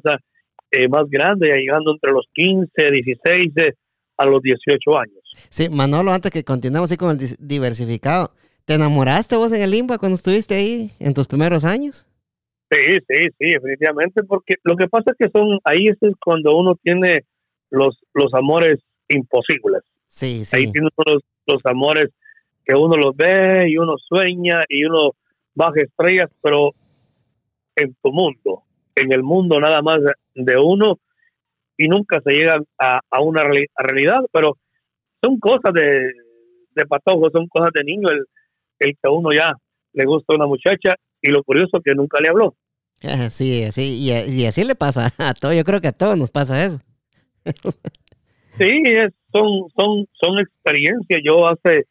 eh, 0.72 0.90
más 0.90 1.10
grande, 1.10 1.48
llegando 1.48 1.92
entre 1.92 2.12
los 2.12 2.26
15, 2.34 2.92
16 2.92 3.54
eh, 3.56 3.74
a 4.18 4.26
los 4.26 4.42
18 4.42 4.98
años. 4.98 5.17
Sí, 5.50 5.70
Manolo, 5.70 6.12
antes 6.12 6.32
que 6.32 6.44
continuemos 6.44 6.90
así 6.92 6.98
con 6.98 7.12
el 7.12 7.36
diversificado, 7.40 8.32
¿te 8.66 8.76
enamoraste 8.76 9.36
vos 9.36 9.52
en 9.54 9.62
el 9.62 9.72
Limba 9.72 9.98
cuando 9.98 10.16
estuviste 10.16 10.56
ahí 10.56 10.92
en 11.00 11.14
tus 11.14 11.28
primeros 11.28 11.64
años? 11.66 12.06
Sí, 12.70 12.80
sí, 13.08 13.30
sí, 13.40 13.50
definitivamente, 13.50 14.24
porque 14.24 14.56
lo 14.64 14.76
que 14.76 14.88
pasa 14.88 15.12
es 15.12 15.18
que 15.18 15.32
son, 15.32 15.60
ahí 15.64 15.88
es 15.88 15.98
cuando 16.24 16.58
uno 16.58 16.76
tiene 16.84 17.24
los, 17.70 17.98
los 18.14 18.34
amores 18.34 18.80
imposibles. 19.08 19.84
Sí, 20.08 20.44
sí. 20.44 20.56
Ahí 20.56 20.72
tiene 20.72 20.90
uno 20.98 21.14
los, 21.14 21.24
los 21.46 21.62
amores 21.66 22.10
que 22.66 22.76
uno 22.76 22.96
los 22.98 23.16
ve 23.16 23.70
y 23.70 23.78
uno 23.78 23.96
sueña 23.98 24.66
y 24.68 24.84
uno 24.84 25.12
baja 25.56 25.82
estrellas, 25.82 26.30
pero 26.42 26.72
en 27.76 27.96
tu 28.04 28.12
mundo, 28.12 28.64
en 28.96 29.14
el 29.14 29.24
mundo 29.24 29.60
nada 29.60 29.82
más 29.82 30.00
de 30.36 30.58
uno, 30.58 31.00
y 31.78 31.88
nunca 31.88 32.20
se 32.22 32.34
llega 32.34 32.60
a, 32.78 33.00
a 33.10 33.22
una 33.22 33.44
realidad, 33.44 34.20
pero 34.34 34.58
son 35.22 35.40
cosas 35.40 35.74
de, 35.74 36.12
de 36.76 36.86
patojo, 36.86 37.30
son 37.32 37.48
cosas 37.48 37.72
de 37.74 37.84
niño, 37.84 38.08
el, 38.10 38.26
el 38.80 38.94
que 38.94 39.08
a 39.08 39.12
uno 39.12 39.30
ya 39.34 39.54
le 39.94 40.06
gusta 40.06 40.36
una 40.36 40.46
muchacha 40.46 40.96
y 41.22 41.32
lo 41.32 41.44
curioso 41.44 41.82
que 41.84 41.96
nunca 41.96 42.20
le 42.22 42.30
habló. 42.30 42.56
Sí, 43.30 43.64
así, 43.64 44.00
y, 44.00 44.46
así 44.46 44.64
le 44.64 44.76
pasa 44.76 45.10
a 45.18 45.34
todo, 45.34 45.54
yo 45.54 45.64
creo 45.64 45.82
que 45.82 45.90
a 45.90 45.98
todos 45.98 46.18
nos 46.18 46.32
pasa 46.32 46.64
eso. 46.64 46.80
sí, 48.58 48.84
son, 49.32 49.70
son, 49.76 50.08
son 50.14 50.40
experiencias. 50.40 51.22
Yo 51.24 51.48
hace, 51.48 51.86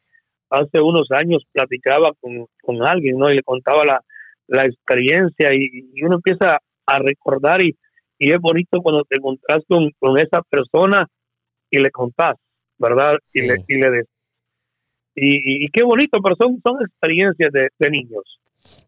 hace 0.50 0.80
unos 0.80 1.10
años 1.12 1.42
platicaba 1.52 2.10
con, 2.20 2.46
con 2.60 2.84
alguien, 2.84 3.18
¿no? 3.18 3.30
Y 3.30 3.36
le 3.36 3.42
contaba 3.42 3.84
la, 3.84 4.00
la 4.48 4.64
experiencia 4.64 5.54
y, 5.54 6.04
uno 6.04 6.16
empieza 6.16 6.58
a 6.86 6.98
recordar 6.98 7.64
y, 7.64 7.76
y 8.18 8.30
es 8.30 8.40
bonito 8.40 8.80
cuando 8.82 9.04
te 9.04 9.16
encontrás 9.18 9.62
con, 9.68 9.90
con 9.98 10.18
esa 10.18 10.42
persona 10.42 11.06
y 11.70 11.78
le 11.78 11.90
contás, 11.90 12.36
¿verdad? 12.78 13.14
Y 13.32 13.42
le, 13.42 13.54
y 13.68 13.74
le 13.76 14.04
y, 15.18 15.64
y, 15.64 15.68
qué 15.70 15.82
bonito, 15.82 16.18
pero 16.22 16.36
son, 16.38 16.60
son 16.62 16.76
experiencias 16.82 17.50
de, 17.50 17.68
de 17.78 17.90
niños. 17.90 18.22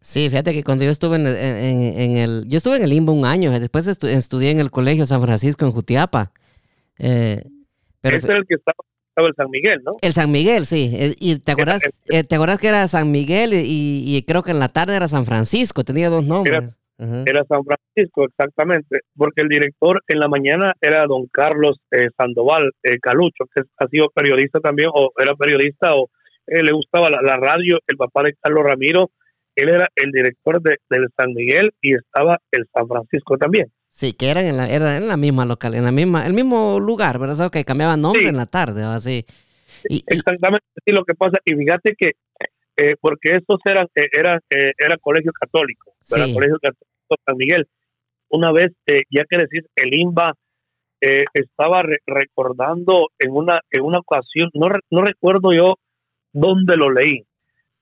Sí, 0.00 0.28
fíjate 0.28 0.52
que 0.52 0.62
cuando 0.62 0.84
yo 0.84 0.90
estuve 0.90 1.16
en, 1.16 1.26
en, 1.26 2.16
el, 2.16 2.44
yo 2.48 2.58
estuve 2.58 2.76
en 2.76 2.84
el 2.84 2.90
limbo 2.90 3.12
un 3.12 3.24
año, 3.24 3.58
después 3.58 3.86
estudié 3.86 4.50
en 4.50 4.60
el 4.60 4.70
colegio 4.70 5.06
San 5.06 5.22
Francisco 5.22 5.64
en 5.64 5.72
Jutiapa. 5.72 6.32
Eh, 6.98 7.42
pero 8.00 8.16
Ese 8.16 8.26
era 8.26 8.38
el 8.38 8.46
que 8.46 8.54
estaba, 8.54 8.76
estaba, 9.08 9.28
el 9.28 9.34
San 9.34 9.50
Miguel, 9.50 9.80
¿no? 9.84 9.96
El 10.00 10.12
San 10.12 10.30
Miguel, 10.30 10.66
sí. 10.66 10.92
Eh, 10.94 11.14
y 11.18 11.38
te 11.38 11.52
acuerdas, 11.52 11.80
eh, 12.08 12.24
te 12.24 12.34
acuerdas 12.34 12.58
que 12.58 12.68
era 12.68 12.86
San 12.88 13.10
Miguel 13.10 13.54
y, 13.54 14.16
y, 14.16 14.22
creo 14.22 14.42
que 14.42 14.50
en 14.50 14.60
la 14.60 14.68
tarde 14.68 14.96
era 14.96 15.08
San 15.08 15.24
Francisco, 15.24 15.84
tenía 15.84 16.10
dos 16.10 16.24
nombres. 16.24 16.62
Era, 16.62 16.76
San 16.98 17.64
Francisco, 17.64 18.24
exactamente, 18.24 19.00
porque 19.16 19.42
el 19.42 19.48
director 19.48 20.02
en 20.08 20.18
la 20.18 20.28
mañana 20.28 20.74
era 20.80 21.06
don 21.06 21.26
Carlos 21.28 21.78
eh, 21.90 22.08
Sandoval 22.16 22.72
Calucho, 23.00 23.44
que 23.54 23.62
ha 23.78 23.86
sido 23.88 24.08
periodista 24.10 24.58
también, 24.60 24.90
o 24.92 25.12
era 25.16 25.34
periodista, 25.34 25.94
o 25.94 26.10
le 26.46 26.72
gustaba 26.72 27.10
la, 27.10 27.20
la 27.22 27.36
radio, 27.36 27.78
el 27.86 27.96
papá 27.96 28.22
de 28.22 28.34
Carlos 28.40 28.64
Ramiro 28.64 29.10
él 29.58 29.70
era 29.70 29.90
el 29.96 30.12
director 30.12 30.62
de, 30.62 30.76
del 30.88 31.08
San 31.16 31.34
Miguel 31.34 31.72
y 31.82 31.94
estaba 31.94 32.38
el 32.52 32.66
San 32.72 32.86
Francisco 32.86 33.36
también. 33.36 33.66
Sí, 33.90 34.12
que 34.12 34.30
eran 34.30 34.46
en 34.46 34.56
la, 34.56 34.70
era 34.70 34.96
en 34.96 35.08
la 35.08 35.16
misma 35.16 35.44
local, 35.44 35.74
en 35.74 35.84
la 35.84 35.90
misma, 35.90 36.26
el 36.26 36.32
mismo 36.32 36.78
lugar, 36.78 37.18
¿verdad? 37.18 37.50
Que 37.50 37.64
cambiaban 37.64 38.00
nombre 38.00 38.28
en 38.28 38.36
la 38.36 38.46
tarde, 38.46 38.84
así. 38.84 39.26
Y, 39.88 40.04
Exactamente, 40.06 40.64
sí, 40.84 40.92
lo 40.92 41.04
que 41.04 41.14
pasa, 41.14 41.38
y 41.44 41.54
fíjate 41.54 41.94
que, 41.98 42.12
eh, 42.76 42.94
porque 43.00 43.34
estos 43.36 43.58
eran, 43.64 43.86
eh, 43.96 44.06
era, 44.16 44.38
eh, 44.50 44.72
era 44.78 44.96
colegio 44.98 45.32
católico, 45.32 45.94
¿verdad? 46.08 46.32
Colegio 46.32 46.58
Católico 46.60 46.87
San 47.24 47.36
Miguel. 47.36 47.66
Una 48.28 48.52
vez, 48.52 48.72
ya 49.10 49.24
que 49.28 49.38
decís, 49.38 49.64
el 49.76 49.94
IMBA 49.94 50.34
estaba 51.00 51.82
recordando 52.06 53.08
en 53.18 53.30
una, 53.30 53.60
en 53.70 53.82
una 53.82 54.00
ocasión, 54.00 54.50
no, 54.52 54.68
no 54.90 55.02
recuerdo 55.02 55.52
yo 55.52 55.76
dónde 56.32 56.76
lo 56.76 56.90
leí, 56.90 57.24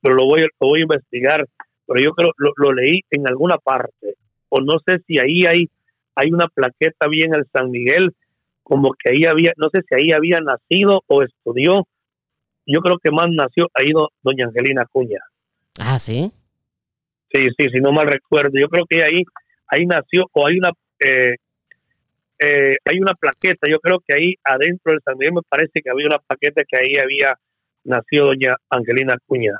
pero 0.00 0.14
lo 0.14 0.26
voy, 0.26 0.42
lo 0.42 0.68
voy 0.68 0.80
a 0.80 0.82
investigar 0.82 1.46
pero 1.86 2.02
yo 2.02 2.12
creo 2.12 2.32
lo, 2.36 2.52
lo 2.56 2.72
leí 2.72 3.00
en 3.10 3.26
alguna 3.28 3.56
parte 3.58 4.14
o 4.48 4.60
no 4.60 4.78
sé 4.84 4.98
si 5.06 5.18
ahí 5.18 5.46
hay 5.46 5.70
hay 6.14 6.30
una 6.32 6.48
plaqueta 6.48 7.08
bien 7.08 7.34
el 7.34 7.46
San 7.52 7.70
Miguel 7.70 8.14
como 8.62 8.92
que 8.92 9.12
ahí 9.12 9.24
había 9.24 9.52
no 9.56 9.68
sé 9.70 9.82
si 9.88 9.94
ahí 9.94 10.12
había 10.12 10.40
nacido 10.40 11.02
o 11.06 11.22
estudió 11.22 11.86
yo 12.66 12.80
creo 12.80 12.98
que 12.98 13.10
más 13.10 13.30
nació 13.30 13.68
ahí 13.74 13.92
doña 14.22 14.46
Angelina 14.46 14.84
Cuña 14.90 15.20
ah 15.78 15.98
sí 15.98 16.32
sí 17.32 17.48
sí 17.56 17.68
si 17.72 17.80
no 17.80 17.92
mal 17.92 18.06
recuerdo 18.06 18.52
yo 18.58 18.68
creo 18.68 18.84
que 18.88 19.02
ahí 19.02 19.22
ahí 19.68 19.86
nació 19.86 20.26
o 20.32 20.46
hay 20.46 20.58
una 20.58 20.70
eh, 21.00 21.36
eh, 22.38 22.76
hay 22.84 22.98
una 23.00 23.14
plaqueta 23.14 23.68
yo 23.70 23.78
creo 23.80 24.00
que 24.06 24.14
ahí 24.14 24.34
adentro 24.44 24.92
del 24.92 25.02
San 25.04 25.16
Miguel 25.18 25.34
me 25.34 25.42
parece 25.48 25.80
que 25.82 25.90
había 25.90 26.06
una 26.06 26.18
plaqueta 26.18 26.62
que 26.68 26.76
ahí 26.76 26.92
había 27.02 27.34
nacido 27.84 28.26
doña 28.26 28.56
Angelina 28.70 29.16
Cuña 29.26 29.58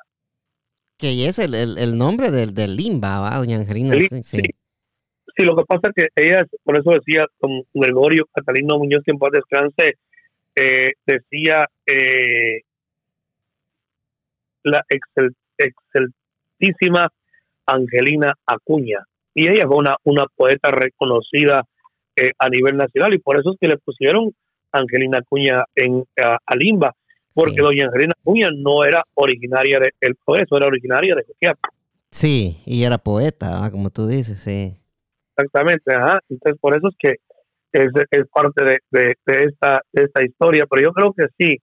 que 0.99 1.27
es 1.27 1.39
el, 1.39 1.55
el, 1.55 1.99
nombre 1.99 2.31
del, 2.31 2.55
del 2.55 2.77
Limba, 2.77 3.21
¿va, 3.21 3.37
doña 3.37 3.59
Angelina? 3.59 3.95
Sí. 3.95 4.09
sí. 4.23 5.45
lo 5.45 5.55
que 5.55 5.65
pasa 5.65 5.89
es 5.89 5.95
que 5.95 6.25
ella, 6.25 6.47
por 6.65 6.79
eso 6.79 6.91
decía, 6.91 7.27
con 7.39 7.63
Gregorio 7.75 8.27
Catalino 8.33 8.79
Muñoz, 8.79 9.03
que 9.05 9.11
en 9.11 9.19
paz 9.19 9.33
descanse, 9.33 9.99
eh, 10.55 10.93
decía 11.07 11.69
eh, 11.85 12.63
la 14.63 14.83
excel, 14.89 15.37
exceltísima 15.59 17.13
Angelina 17.67 18.35
Acuña. 18.47 19.05
Y 19.35 19.49
ella 19.49 19.67
fue 19.67 19.77
una, 19.77 19.97
una 20.05 20.25
poeta 20.35 20.71
reconocida 20.71 21.65
eh, 22.17 22.33
a 22.39 22.49
nivel 22.49 22.77
nacional 22.77 23.15
y 23.15 23.19
por 23.19 23.39
eso 23.39 23.53
es 23.53 23.59
que 23.61 23.69
le 23.69 23.79
pusieron 23.79 24.33
Angelina 24.73 25.19
Acuña 25.19 25.65
en, 25.75 26.05
a 26.17 26.57
Limba 26.57 26.95
porque 27.37 27.61
doña 27.61 27.85
Angelina 27.85 28.15
Cuña 28.25 28.49
no 28.51 28.83
era 28.83 29.05
originaria 29.15 29.79
del 29.79 29.93
de, 30.01 30.15
Progreso, 30.25 30.57
era 30.57 30.67
originaria 30.67 31.15
de 31.15 31.23
Coquiapa. 31.23 31.69
Sí, 32.11 32.63
y 32.65 32.83
era 32.83 32.97
poeta, 32.97 33.63
ah, 33.63 33.71
como 33.71 33.91
tú 33.91 34.07
dices, 34.07 34.41
sí. 34.41 34.75
Exactamente, 35.37 35.95
ajá. 35.95 36.21
Entonces, 36.31 36.59
por 36.59 36.75
eso 36.75 36.89
es 36.89 36.95
que 36.99 37.17
es, 37.73 37.93
es 38.11 38.27
parte 38.33 38.65
de, 38.65 38.79
de, 38.91 39.45
esta, 39.45 39.83
de 39.93 40.05
esta 40.05 40.25
historia, 40.25 40.65
pero 40.67 40.83
yo 40.83 40.93
creo 40.93 41.13
que 41.13 41.27
sí. 41.39 41.59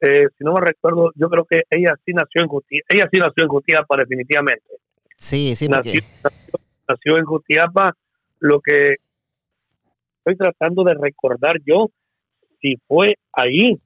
Eh, 0.00 0.28
si 0.36 0.44
no 0.44 0.54
me 0.54 0.60
recuerdo, 0.62 1.10
yo 1.14 1.28
creo 1.28 1.44
que 1.44 1.62
ella 1.68 1.94
sí 2.06 2.12
nació 2.12 2.42
en 2.42 2.48
Jutiapa, 2.48 2.86
ella 2.88 3.08
sí 3.12 3.18
nació 3.18 3.44
en 3.44 3.48
Jutiapa 3.48 3.96
definitivamente. 3.98 4.64
Sí, 5.16 5.56
sí, 5.56 5.68
nació, 5.68 6.00
nació 6.88 7.18
en 7.18 7.24
Jutiapa, 7.24 7.96
lo 8.40 8.60
que 8.60 8.96
estoy 10.18 10.36
tratando 10.36 10.84
de 10.84 10.94
recordar 10.94 11.56
yo, 11.64 11.90
si 12.60 12.76
fue 12.86 13.14
ahí, 13.32 13.78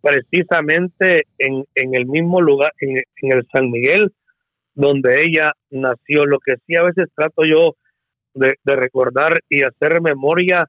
precisamente 0.00 1.24
en, 1.38 1.64
en 1.74 1.94
el 1.94 2.06
mismo 2.06 2.40
lugar, 2.40 2.72
en, 2.80 3.02
el 3.20 3.46
San 3.52 3.70
Miguel, 3.70 4.12
donde 4.74 5.22
ella 5.24 5.52
nació. 5.70 6.24
Lo 6.24 6.38
que 6.38 6.54
sí 6.66 6.76
a 6.76 6.82
veces 6.82 7.08
trato 7.14 7.44
yo 7.44 7.76
de, 8.34 8.54
recordar 8.64 9.40
y 9.48 9.62
hacer 9.62 10.00
memoria, 10.00 10.66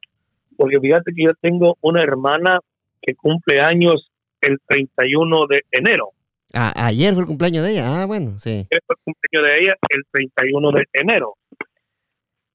porque 0.57 0.79
fíjate 0.79 1.13
que 1.13 1.23
yo 1.25 1.31
tengo 1.41 1.77
una 1.81 2.01
hermana 2.01 2.59
que 3.01 3.15
cumple 3.15 3.61
años 3.61 4.11
el 4.41 4.57
31 4.65 5.47
de 5.47 5.61
enero. 5.71 6.11
Ah, 6.53 6.73
ayer 6.87 7.13
fue 7.13 7.21
el 7.21 7.27
cumpleaños 7.27 7.63
de 7.63 7.71
ella, 7.73 8.01
ah, 8.01 8.05
bueno, 8.05 8.39
sí. 8.39 8.67
fue 8.69 8.95
el 8.95 9.03
cumpleaños 9.03 9.51
de 9.51 9.63
ella 9.63 9.75
el 9.89 10.01
31 10.11 10.71
de 10.71 10.85
enero. 10.93 11.33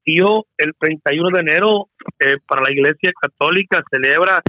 Y 0.05 0.19
yo 0.19 0.45
el 0.59 0.73
31 0.79 1.31
de 1.31 1.41
enero 1.41 1.89
eh, 2.19 2.37
para 2.47 2.63
la 2.63 2.73
Iglesia 2.73 3.13
Católica 3.19 3.83
celebra 3.91 4.43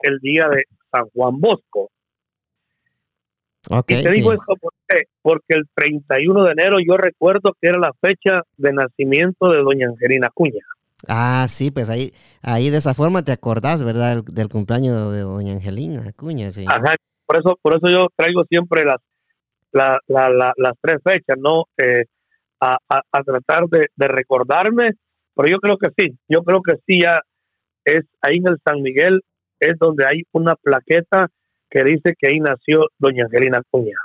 el 0.00 0.18
día 0.18 0.46
de 0.48 0.64
San 0.90 1.08
Juan 1.14 1.40
Bosco. 1.40 1.90
Okay, 3.68 4.00
y 4.00 4.02
te 4.02 4.10
digo 4.10 4.32
esto 4.32 4.54
porque 5.22 5.54
el 5.54 5.68
31 5.74 6.44
de 6.44 6.52
enero 6.52 6.76
yo 6.84 6.96
recuerdo 6.96 7.56
que 7.60 7.68
era 7.68 7.78
la 7.78 7.92
fecha 8.00 8.42
de 8.56 8.72
nacimiento 8.72 9.50
de 9.50 9.58
doña 9.58 9.88
Angelina 9.88 10.30
Cuña. 10.34 10.64
Ah, 11.08 11.46
sí, 11.48 11.70
pues 11.70 11.88
ahí, 11.88 12.12
ahí 12.42 12.70
de 12.70 12.78
esa 12.78 12.94
forma 12.94 13.24
te 13.24 13.32
acordás, 13.32 13.84
¿verdad? 13.84 14.22
Del, 14.24 14.48
cumpleaños 14.48 15.12
de 15.12 15.20
doña 15.20 15.54
Angelina 15.54 16.12
Cuña, 16.12 16.50
sí. 16.50 16.64
Ajá, 16.68 16.94
por 17.32 17.38
eso, 17.38 17.58
por 17.62 17.76
eso 17.76 17.88
yo 17.88 18.08
traigo 18.14 18.44
siempre 18.44 18.84
las, 18.84 18.98
la, 19.72 19.98
la, 20.06 20.52
las 20.56 20.72
tres 20.80 21.00
fechas, 21.02 21.38
¿no? 21.38 21.64
Eh, 21.78 22.04
a, 22.60 22.76
a, 22.88 23.22
tratar 23.24 23.66
de, 23.68 23.86
de 23.96 24.08
recordarme, 24.08 24.92
pero 25.34 25.48
yo 25.48 25.58
creo 25.58 25.78
que 25.78 25.88
sí, 25.96 26.16
yo 26.28 26.42
creo 26.42 26.60
que 26.62 26.74
sí 26.86 27.00
ya 27.02 27.20
es 27.84 28.04
ahí 28.20 28.36
en 28.36 28.48
el 28.48 28.58
San 28.64 28.82
Miguel 28.82 29.22
es 29.58 29.78
donde 29.78 30.04
hay 30.06 30.22
una 30.32 30.54
plaqueta 30.56 31.28
que 31.70 31.82
dice 31.82 32.14
que 32.18 32.28
ahí 32.28 32.38
nació 32.38 32.86
doña 32.98 33.24
Angelina 33.24 33.62
Cuña. 33.70 33.96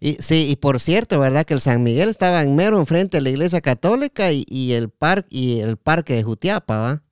Y, 0.00 0.14
sí, 0.14 0.48
y 0.50 0.56
por 0.56 0.80
cierto, 0.80 1.20
¿verdad? 1.20 1.44
Que 1.44 1.54
el 1.54 1.60
San 1.60 1.82
Miguel 1.84 2.08
estaba 2.08 2.42
en 2.42 2.56
mero 2.56 2.78
enfrente 2.78 3.18
de 3.18 3.22
la 3.22 3.30
iglesia 3.30 3.60
católica 3.60 4.32
y, 4.32 4.44
y 4.48 4.72
el, 4.72 4.88
par, 4.88 5.26
y 5.28 5.60
el 5.60 5.76
parque 5.76 6.14
de 6.14 6.22
Jutiapa, 6.22 6.80
¿va? 6.80 7.02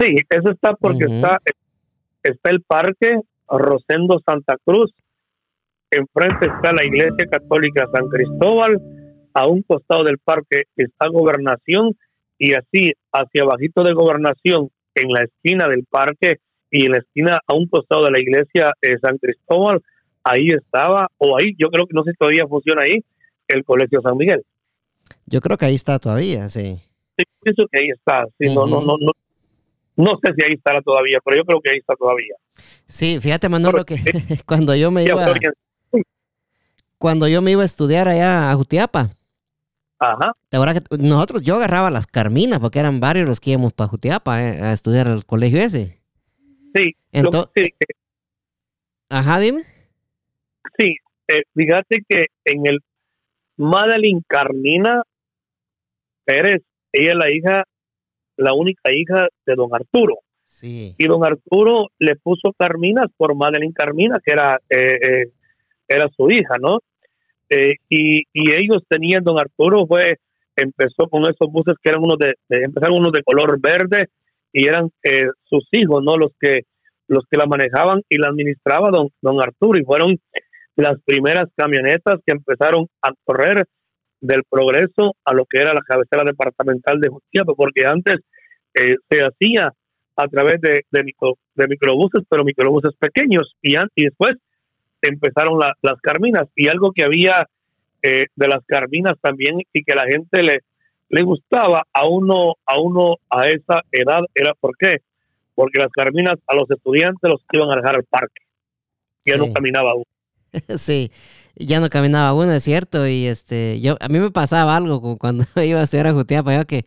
Sí, 0.00 0.16
eso 0.28 0.50
está 0.50 0.74
porque 0.74 1.04
está, 1.04 1.38
está 2.22 2.50
el 2.50 2.60
parque 2.62 3.20
Rosendo 3.48 4.20
Santa 4.24 4.56
Cruz, 4.64 4.92
enfrente 5.96 6.46
está 6.46 6.72
la 6.72 6.84
iglesia 6.84 7.26
católica 7.30 7.86
San 7.92 8.08
Cristóbal, 8.08 8.80
a 9.34 9.48
un 9.48 9.62
costado 9.62 10.04
del 10.04 10.18
parque 10.18 10.64
está 10.76 11.08
Gobernación 11.08 11.96
y 12.38 12.54
así 12.54 12.92
hacia 13.12 13.42
abajito 13.42 13.82
de 13.82 13.92
Gobernación, 13.92 14.70
en 14.94 15.08
la 15.08 15.24
esquina 15.24 15.68
del 15.68 15.84
parque 15.90 16.36
y 16.70 16.86
en 16.86 16.92
la 16.92 16.98
esquina 16.98 17.40
a 17.46 17.54
un 17.54 17.66
costado 17.66 18.04
de 18.04 18.12
la 18.12 18.20
iglesia 18.20 18.72
de 18.80 18.98
San 19.00 19.18
Cristóbal, 19.18 19.80
ahí 20.22 20.48
estaba, 20.48 21.08
o 21.18 21.36
ahí, 21.36 21.54
yo 21.58 21.68
creo 21.68 21.86
que 21.86 21.94
no 21.94 22.04
sé 22.04 22.12
si 22.12 22.16
todavía 22.16 22.46
funciona 22.46 22.82
ahí, 22.82 23.04
el 23.48 23.64
Colegio 23.64 24.00
San 24.02 24.16
Miguel. 24.16 24.42
Yo 25.26 25.40
creo 25.40 25.56
que 25.56 25.66
ahí 25.66 25.74
está 25.74 25.98
todavía, 25.98 26.48
sí. 26.48 26.78
Sí, 27.16 27.24
pienso 27.42 27.66
que 27.70 27.80
ahí 27.80 27.88
está. 27.90 28.26
Sí, 28.38 28.54
no, 28.54 28.66
no, 28.66 28.80
no, 28.82 28.96
no, 28.98 29.12
no 29.96 30.18
sé 30.22 30.32
si 30.36 30.44
ahí 30.44 30.54
estará 30.54 30.80
todavía, 30.82 31.18
pero 31.24 31.36
yo 31.36 31.44
creo 31.44 31.60
que 31.60 31.70
ahí 31.70 31.78
está 31.78 31.94
todavía. 31.94 32.34
Sí, 32.86 33.18
fíjate, 33.20 33.48
Manolo, 33.48 33.84
que 33.84 33.96
cuando 34.46 34.74
yo 34.74 34.90
me 34.90 35.04
iba... 35.04 35.34
Cuando 37.04 37.28
yo 37.28 37.42
me 37.42 37.50
iba 37.50 37.60
a 37.60 37.66
estudiar 37.66 38.08
allá 38.08 38.50
a 38.50 38.54
Jutiapa, 38.54 39.10
Ajá. 39.98 40.32
¿Te 40.48 40.56
que 40.56 40.96
nosotros, 41.06 41.42
yo 41.42 41.56
agarraba 41.56 41.90
las 41.90 42.06
carminas 42.06 42.60
porque 42.60 42.78
eran 42.78 42.98
varios 42.98 43.26
los 43.26 43.40
que 43.40 43.50
íbamos 43.50 43.74
para 43.74 43.88
Jutiapa 43.88 44.42
eh, 44.42 44.62
a 44.62 44.72
estudiar 44.72 45.08
al 45.08 45.26
colegio 45.26 45.60
ese? 45.60 46.00
Sí. 46.74 46.96
Entonces, 47.12 47.72
Ajá, 49.10 49.38
dime. 49.38 49.64
Sí, 50.78 50.96
eh, 51.28 51.42
fíjate 51.54 52.02
que 52.08 52.24
en 52.46 52.66
el 52.66 52.78
Madeline 53.58 54.22
Carmina 54.26 55.02
Pérez, 56.24 56.62
ella 56.90 57.10
es 57.10 57.16
la 57.16 57.30
hija, 57.30 57.64
la 58.38 58.54
única 58.54 58.90
hija 58.94 59.28
de 59.44 59.54
don 59.56 59.74
Arturo. 59.74 60.20
Sí. 60.46 60.94
Y 60.96 61.06
don 61.06 61.22
Arturo 61.22 61.88
le 61.98 62.16
puso 62.16 62.54
Carminas 62.58 63.08
por 63.14 63.34
Madeline 63.34 63.74
Carmina, 63.74 64.22
que 64.24 64.32
era, 64.32 64.58
eh, 64.70 65.32
era 65.86 66.08
su 66.16 66.30
hija, 66.30 66.54
¿no? 66.58 66.78
Eh, 67.48 67.74
y, 67.88 68.22
ellos 68.34 68.82
tenían, 68.88 69.22
don 69.22 69.38
Arturo 69.38 69.86
fue, 69.86 70.18
empezó 70.56 71.08
con 71.08 71.22
esos 71.22 71.50
buses 71.50 71.74
que 71.82 71.90
eran 71.90 72.02
unos 72.02 72.18
de, 72.18 72.34
empezaron 72.48 72.98
unos 72.98 73.12
de 73.12 73.22
color 73.22 73.60
verde 73.60 74.08
y 74.52 74.66
eran 74.66 74.90
eh, 75.02 75.28
sus 75.44 75.66
hijos, 75.72 76.02
¿no? 76.02 76.16
Los 76.16 76.32
que, 76.40 76.62
los 77.08 77.24
que 77.30 77.36
la 77.36 77.46
manejaban 77.46 78.02
y 78.08 78.16
la 78.16 78.28
administraba 78.28 78.90
don, 78.90 79.08
don 79.20 79.40
Arturo 79.42 79.78
y 79.78 79.84
fueron 79.84 80.18
las 80.76 81.00
primeras 81.04 81.46
camionetas 81.56 82.20
que 82.26 82.32
empezaron 82.32 82.86
a 83.02 83.10
correr 83.24 83.64
del 84.20 84.42
progreso 84.48 85.14
a 85.24 85.34
lo 85.34 85.44
que 85.44 85.60
era 85.60 85.74
la 85.74 85.82
cabecera 85.82 86.24
departamental 86.24 86.98
de 87.00 87.10
justicia 87.10 87.44
porque 87.44 87.86
antes 87.86 88.16
eh, 88.74 88.96
se 89.08 89.20
hacía 89.20 89.72
a 90.16 90.28
través 90.28 90.60
de, 90.60 90.84
de, 90.90 91.04
micro, 91.04 91.34
de 91.54 91.66
microbuses, 91.68 92.22
pero 92.28 92.44
microbuses 92.44 92.92
pequeños, 92.98 93.54
y, 93.60 93.74
y 93.94 94.04
después 94.04 94.36
empezaron 95.08 95.58
las 95.58 96.00
carminas. 96.00 96.48
Y 96.54 96.68
algo 96.68 96.92
que 96.92 97.04
había 97.04 97.48
eh, 98.02 98.26
de 98.34 98.48
las 98.48 98.64
carminas 98.66 99.14
también 99.20 99.60
y 99.72 99.84
que 99.84 99.94
la 99.94 100.04
gente 100.06 100.42
le, 100.42 100.60
le 101.08 101.22
gustaba 101.22 101.84
a 101.92 102.06
uno 102.08 102.54
a 102.66 102.80
uno 102.80 103.16
a 103.30 103.48
esa 103.48 103.82
edad 103.92 104.20
era 104.34 104.54
por 104.54 104.76
qué 104.76 104.98
porque 105.54 105.78
las 105.78 105.90
carminas 105.92 106.34
a 106.48 106.54
los 106.56 106.68
estudiantes 106.70 107.30
los 107.30 107.40
iban 107.52 107.70
a 107.70 107.76
dejar 107.76 107.96
al 107.96 108.04
parque. 108.04 108.42
Ya 109.24 109.36
no 109.36 109.52
caminaba 109.52 109.94
uno. 109.94 110.04
Sí 110.78 111.10
ya 111.56 111.80
no 111.80 111.88
caminaba 111.88 112.34
uno 112.34 112.52
es 112.52 112.64
cierto 112.64 113.06
y 113.06 113.26
este 113.26 113.80
yo 113.80 113.96
a 114.00 114.08
mí 114.08 114.18
me 114.18 114.30
pasaba 114.30 114.76
algo 114.76 115.18
cuando 115.18 115.44
iba 115.64 115.80
a 115.80 115.84
estudiar 115.84 116.08
a 116.08 116.12
Jutiapa 116.12 116.54
yo 116.56 116.66
que 116.66 116.84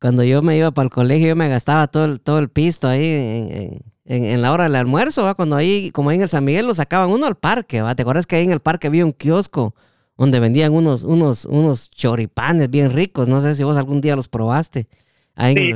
cuando 0.00 0.22
yo 0.24 0.42
me 0.42 0.56
iba 0.56 0.70
para 0.70 0.84
el 0.84 0.90
colegio 0.90 1.28
yo 1.28 1.36
me 1.36 1.48
gastaba 1.48 1.88
todo 1.88 2.04
el, 2.04 2.20
todo 2.20 2.38
el 2.38 2.48
pisto 2.48 2.88
ahí 2.88 3.04
en 3.04 3.56
en, 3.56 3.82
la 4.06 4.52
hora 4.52 4.64
del 4.64 4.76
almuerzo, 4.76 5.24
¿va? 5.24 5.34
cuando 5.34 5.56
ahí, 5.56 5.90
como 5.90 6.10
ahí 6.10 6.16
en 6.16 6.22
el 6.22 6.28
San 6.28 6.44
Miguel, 6.44 6.66
lo 6.66 6.74
sacaban 6.74 7.10
uno 7.10 7.26
al 7.26 7.36
parque, 7.36 7.82
¿va? 7.82 7.94
¿Te 7.94 8.02
acuerdas 8.02 8.26
que 8.26 8.36
ahí 8.36 8.44
en 8.44 8.52
el 8.52 8.60
parque 8.60 8.86
había 8.86 9.04
un 9.04 9.12
kiosco 9.12 9.74
donde 10.16 10.38
vendían 10.38 10.72
unos, 10.72 11.02
unos, 11.02 11.44
unos 11.44 11.90
choripanes 11.90 12.70
bien 12.70 12.92
ricos? 12.92 13.26
No 13.26 13.40
sé 13.40 13.56
si 13.56 13.64
vos 13.64 13.76
algún 13.76 14.00
día 14.00 14.14
los 14.14 14.28
probaste. 14.28 14.86
Ahí 15.34 15.54
sí, 15.56 15.72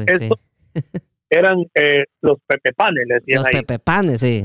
eran 1.31 1.65
eh, 1.75 2.05
los 2.21 2.39
pepepanes, 2.47 3.05
les 3.07 3.21
decían 3.21 3.43
Los 3.43 3.51
pepepanes, 3.51 4.21
sí. 4.21 4.43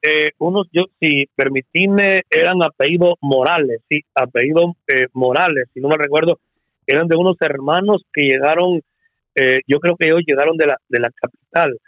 Eh, 0.00 0.30
unos, 0.38 0.68
yo, 0.72 0.84
si 1.00 1.28
permitíme, 1.34 2.22
eran 2.30 2.62
apellidos 2.62 3.14
Morales, 3.20 3.80
sí, 3.88 4.00
apellidos 4.14 4.76
eh, 4.86 5.08
Morales, 5.12 5.66
si 5.74 5.80
no 5.80 5.88
me 5.88 5.96
recuerdo, 5.96 6.38
eran 6.86 7.06
de 7.06 7.16
unos 7.16 7.36
hermanos 7.40 8.02
que 8.12 8.22
llegaron, 8.22 8.80
yo 9.68 9.78
creo 9.78 9.96
que 9.96 10.08
ellos 10.08 10.22
llegaron 10.26 10.56
de 10.56 10.66
la, 10.66 10.76
de 10.88 10.98
la 10.98 11.10
capital 11.10 11.78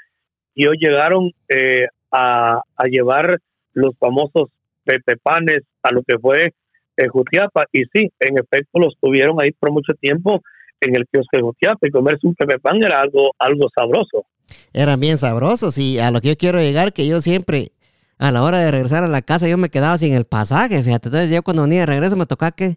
y 0.54 0.66
hoy 0.66 0.76
llegaron 0.78 1.32
eh, 1.48 1.86
a, 2.10 2.62
llevar 2.88 3.38
los 3.72 3.96
famosos 3.98 4.48
pepepanes 4.84 5.60
a 5.82 5.92
lo 5.92 6.02
que 6.02 6.18
fue 6.18 6.52
eh, 6.96 7.08
Jutiapa. 7.08 7.64
Y 7.72 7.84
sí, 7.92 8.10
en 8.18 8.38
efecto 8.38 8.78
los 8.78 8.94
tuvieron 9.00 9.36
ahí 9.42 9.52
por 9.52 9.72
mucho 9.72 9.94
tiempo 9.94 10.42
en 10.80 10.96
el 10.96 11.06
kiosco 11.06 11.36
de 11.36 11.42
Jutiapa 11.42 11.86
y 11.86 11.90
comerse 11.90 12.26
un 12.26 12.34
pepepán 12.34 12.82
era 12.82 13.00
algo, 13.00 13.32
algo 13.38 13.68
sabroso. 13.74 14.24
Eran 14.72 14.98
bien 14.98 15.18
sabrosos 15.18 15.78
y 15.78 15.98
a 15.98 16.10
lo 16.10 16.20
que 16.20 16.28
yo 16.28 16.36
quiero 16.36 16.58
llegar 16.58 16.92
que 16.92 17.06
yo 17.06 17.20
siempre 17.20 17.72
a 18.18 18.30
la 18.30 18.42
hora 18.42 18.58
de 18.58 18.70
regresar 18.70 19.02
a 19.02 19.08
la 19.08 19.22
casa 19.22 19.48
yo 19.48 19.56
me 19.56 19.70
quedaba 19.70 19.96
sin 19.96 20.12
el 20.12 20.26
pasaje, 20.26 20.82
fíjate, 20.82 21.08
entonces 21.08 21.30
yo 21.30 21.42
cuando 21.42 21.62
venía 21.62 21.80
de 21.80 21.86
regreso 21.86 22.16
me 22.16 22.26
tocaba 22.26 22.52
que 22.52 22.74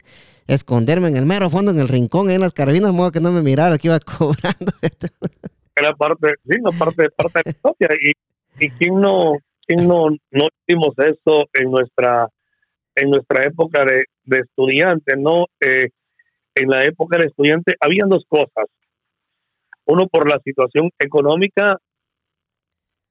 esconderme 0.48 1.10
en 1.10 1.18
el 1.18 1.26
mero 1.26 1.50
fondo, 1.50 1.72
en 1.72 1.80
el 1.80 1.90
rincón, 1.90 2.30
en 2.30 2.40
las 2.40 2.54
carabinas, 2.54 2.94
modo 2.94 3.12
que 3.12 3.20
no 3.20 3.32
me 3.32 3.42
mirara 3.42 3.78
que 3.78 3.90
iba 3.90 4.00
cobrando 4.18 4.72
era 5.76 5.94
parte, 5.94 6.36
sí, 6.48 6.58
no, 6.62 6.72
parte, 6.78 7.10
parte 7.10 7.40
de 7.40 7.44
la 7.46 7.52
historia. 7.52 7.90
Y, 8.02 8.66
y 8.66 8.70
quién 8.72 9.00
no, 9.00 9.34
quién 9.66 9.88
no, 9.88 10.10
no 10.32 10.48
hicimos 10.66 10.94
eso 10.98 11.46
en 11.54 11.72
nuestra, 11.72 12.30
en 12.96 13.10
nuestra 13.10 13.44
época 13.44 13.84
de, 13.86 14.06
de 14.24 14.40
estudiante, 14.40 15.16
¿no? 15.18 15.46
Eh, 15.60 15.90
en 16.56 16.70
la 16.70 16.86
época 16.86 17.18
de 17.18 17.26
estudiante 17.26 17.76
habían 17.80 18.10
dos 18.10 18.24
cosas. 18.28 18.66
Uno 19.86 20.08
por 20.08 20.30
la 20.30 20.40
situación 20.44 20.92
económica, 21.00 21.78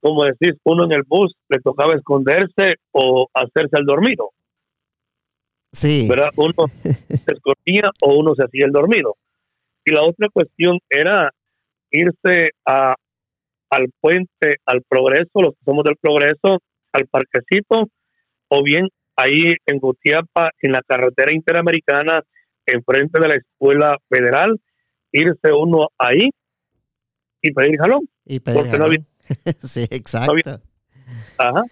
como 0.01 0.23
decís, 0.23 0.55
uno 0.63 0.85
en 0.85 0.93
el 0.93 1.03
bus 1.03 1.35
le 1.49 1.59
tocaba 1.59 1.93
esconderse 1.95 2.75
o 2.91 3.27
hacerse 3.33 3.77
el 3.77 3.85
dormido. 3.85 4.31
Sí. 5.71 6.07
¿verdad? 6.07 6.29
Uno 6.35 6.53
se 6.81 7.33
escondía 7.33 7.91
o 8.01 8.15
uno 8.15 8.35
se 8.35 8.43
hacía 8.43 8.65
el 8.65 8.71
dormido. 8.71 9.15
Y 9.85 9.91
la 9.91 10.03
otra 10.03 10.29
cuestión 10.29 10.79
era 10.89 11.31
irse 11.93 12.49
a, 12.65 12.95
al 13.69 13.89
puente, 14.01 14.57
al 14.65 14.81
progreso, 14.87 15.41
los 15.41 15.53
que 15.53 15.63
somos 15.63 15.83
del 15.85 15.95
progreso, 16.01 16.59
al 16.91 17.07
parquecito, 17.07 17.87
o 18.49 18.63
bien 18.63 18.89
ahí 19.15 19.55
en 19.65 19.79
Gutiapa, 19.79 20.51
en 20.61 20.71
la 20.71 20.81
carretera 20.81 21.33
interamericana, 21.33 22.21
enfrente 22.65 23.19
de 23.19 23.27
la 23.27 23.35
escuela 23.35 23.97
federal, 24.09 24.59
irse 25.11 25.53
uno 25.53 25.87
ahí 25.97 26.29
y 27.41 27.51
pedir 27.53 27.77
jalón. 27.77 28.09
Y 28.25 28.39
pedir 28.39 28.67
jalón. 28.69 29.07
sí, 29.61 29.85
exacto. 29.89 30.61
Ajá. 31.37 31.63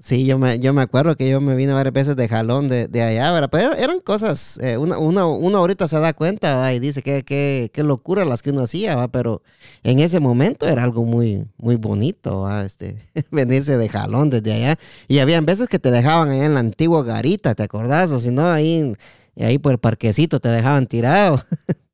Sí, 0.00 0.26
yo 0.26 0.38
me, 0.38 0.58
yo 0.58 0.74
me 0.74 0.82
acuerdo 0.82 1.16
que 1.16 1.30
yo 1.30 1.40
me 1.40 1.54
vine 1.54 1.72
varias 1.72 1.94
veces 1.94 2.16
de 2.16 2.28
jalón 2.28 2.68
de, 2.68 2.88
de 2.88 3.02
allá, 3.02 3.32
¿verdad? 3.32 3.48
pero 3.50 3.74
eran 3.74 4.00
cosas, 4.00 4.58
eh, 4.60 4.76
uno, 4.76 4.98
uno, 4.98 5.56
ahorita 5.56 5.86
se 5.86 6.00
da 6.00 6.12
cuenta 6.12 6.74
y 6.74 6.80
dice 6.80 7.00
que, 7.00 7.22
que, 7.22 7.70
que, 7.72 7.84
locura 7.84 8.24
las 8.24 8.42
que 8.42 8.50
uno 8.50 8.62
hacía, 8.62 9.06
pero 9.08 9.42
en 9.84 10.00
ese 10.00 10.18
momento 10.18 10.66
era 10.66 10.82
algo 10.82 11.04
muy, 11.04 11.44
muy 11.58 11.76
bonito, 11.76 12.44
este, 12.60 12.96
venirse 13.30 13.78
de 13.78 13.88
jalón 13.88 14.30
desde 14.30 14.52
allá. 14.52 14.76
Y 15.06 15.20
habían 15.20 15.46
veces 15.46 15.68
que 15.68 15.78
te 15.78 15.92
dejaban 15.92 16.28
allá 16.28 16.44
en 16.44 16.54
la 16.54 16.60
antigua 16.60 17.04
garita, 17.04 17.54
¿te 17.54 17.62
acordás? 17.62 18.10
O 18.10 18.18
si 18.18 18.32
no, 18.32 18.46
ahí, 18.46 18.94
ahí 19.38 19.58
por 19.58 19.72
el 19.72 19.78
parquecito 19.78 20.40
te 20.40 20.48
dejaban 20.48 20.86
tirado. 20.86 21.38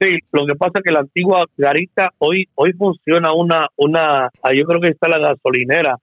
Sí, 0.00 0.18
lo 0.32 0.44
que 0.44 0.56
pasa 0.56 0.72
es 0.78 0.82
que 0.84 0.92
la 0.92 1.00
antigua 1.00 1.46
garita 1.56 2.10
hoy 2.18 2.48
hoy 2.56 2.72
funciona 2.72 3.32
una, 3.32 3.68
una, 3.76 4.28
yo 4.52 4.64
creo 4.64 4.80
que 4.80 4.88
está 4.88 5.08
la 5.08 5.18
gasolinera 5.18 5.98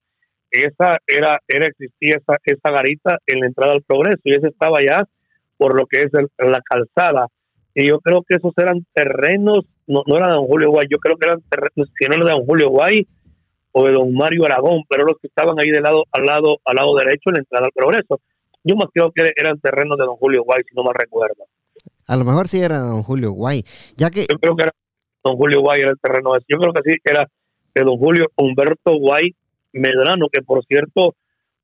esa 0.52 0.98
era, 1.06 1.40
era 1.48 1.66
existía 1.66 2.16
esa, 2.16 2.36
esa 2.44 2.70
garita 2.70 3.18
en 3.26 3.40
la 3.40 3.46
entrada 3.46 3.72
al 3.72 3.82
progreso 3.82 4.20
y 4.24 4.34
esa 4.34 4.48
estaba 4.48 4.80
ya 4.80 5.04
por 5.56 5.74
lo 5.74 5.86
que 5.86 6.02
es 6.02 6.10
la 6.12 6.60
calzada. 6.62 7.26
Y 7.74 7.88
yo 7.88 8.00
creo 8.00 8.22
que 8.22 8.36
esos 8.36 8.52
eran 8.58 8.84
terrenos, 8.92 9.64
no, 9.86 10.02
no 10.06 10.16
eran 10.16 10.30
de 10.30 10.36
don 10.36 10.46
Julio 10.46 10.70
Guay, 10.70 10.86
yo 10.90 10.98
creo 10.98 11.16
que 11.16 11.26
eran 11.26 11.42
terrenos, 11.48 11.90
si 11.98 12.04
no 12.06 12.24
de 12.24 12.32
don 12.32 12.44
Julio 12.44 12.68
Guay 12.68 13.06
o 13.72 13.86
de 13.86 13.92
don 13.92 14.12
Mario 14.12 14.44
Aragón, 14.44 14.82
pero 14.88 15.04
los 15.04 15.16
que 15.18 15.28
estaban 15.28 15.58
ahí 15.58 15.70
de 15.70 15.80
lado, 15.80 16.04
al 16.12 16.24
lado, 16.24 16.58
al 16.64 16.76
lado 16.76 16.94
derecho 16.96 17.30
en 17.30 17.34
la 17.34 17.40
entrada 17.40 17.66
al 17.66 17.72
progreso. 17.72 18.20
Yo 18.64 18.76
más 18.76 18.88
creo 18.92 19.10
que 19.12 19.22
eran 19.36 19.58
terrenos 19.58 19.98
de 19.98 20.04
don 20.04 20.16
Julio 20.16 20.44
Guay, 20.44 20.62
si 20.68 20.74
no 20.76 20.84
me 20.84 20.90
recuerdo. 20.92 21.44
A 22.06 22.16
lo 22.16 22.24
mejor 22.24 22.48
sí 22.48 22.60
era 22.60 22.78
don 22.78 23.02
Julio 23.02 23.32
Guay, 23.32 23.64
ya 23.96 24.10
que... 24.10 24.26
Yo 24.28 24.38
creo 24.38 24.54
que 24.54 24.64
era 24.64 24.72
don 25.24 25.36
Julio 25.36 25.60
Guay 25.60 25.80
era 25.80 25.90
el 25.90 25.98
terreno 25.98 26.36
ese. 26.36 26.46
Yo 26.48 26.58
creo 26.58 26.72
que 26.72 26.90
sí, 26.90 26.96
era 27.04 27.26
de 27.74 27.82
don 27.82 27.96
Julio 27.96 28.26
Humberto 28.36 28.98
Guay 28.98 29.34
Medrano, 29.72 30.28
que 30.30 30.42
por 30.42 30.64
cierto, 30.64 31.14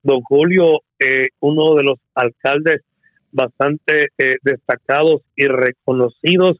don 0.03 0.21
Julio, 0.23 0.81
eh, 0.99 1.29
uno 1.40 1.75
de 1.75 1.85
los 1.85 1.99
alcaldes 2.14 2.83
bastante 3.31 4.09
eh, 4.18 4.37
destacados 4.42 5.23
y 5.37 5.47
reconocidos 5.47 6.59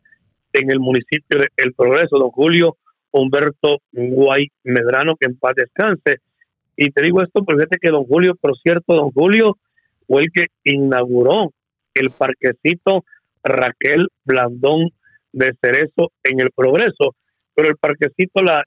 en 0.53 0.71
el 0.71 0.81
municipio 0.81 1.39
de 1.39 1.49
El 1.57 1.75
Progreso, 1.75 2.19
don 2.19 2.31
Julio 2.31 2.77
Humberto 3.11 3.79
Guay 3.93 4.49
Medrano, 4.65 5.17
que 5.17 5.27
en 5.27 5.39
paz 5.39 5.55
descanse. 5.57 6.21
Y 6.77 6.91
te 6.91 7.03
digo 7.03 7.23
esto 7.23 7.45
porque 7.45 7.65
que 7.81 7.91
don 7.91 8.05
Julio, 8.05 8.35
por 8.41 8.57
cierto, 8.59 8.95
don 8.95 9.11
Julio 9.11 9.57
fue 10.07 10.23
el 10.23 10.33
que 10.33 10.47
inauguró 10.65 11.53
el 11.95 12.11
parquecito 12.11 13.05
Raquel 13.43 14.09
Blandón 14.25 14.91
de 15.33 15.53
Cerezo 15.61 16.13
en 16.23 16.41
El 16.41 16.51
Progreso. 16.55 17.15
Pero 17.55 17.71
el 17.71 17.77
parquecito, 17.77 18.43
la 18.43 18.65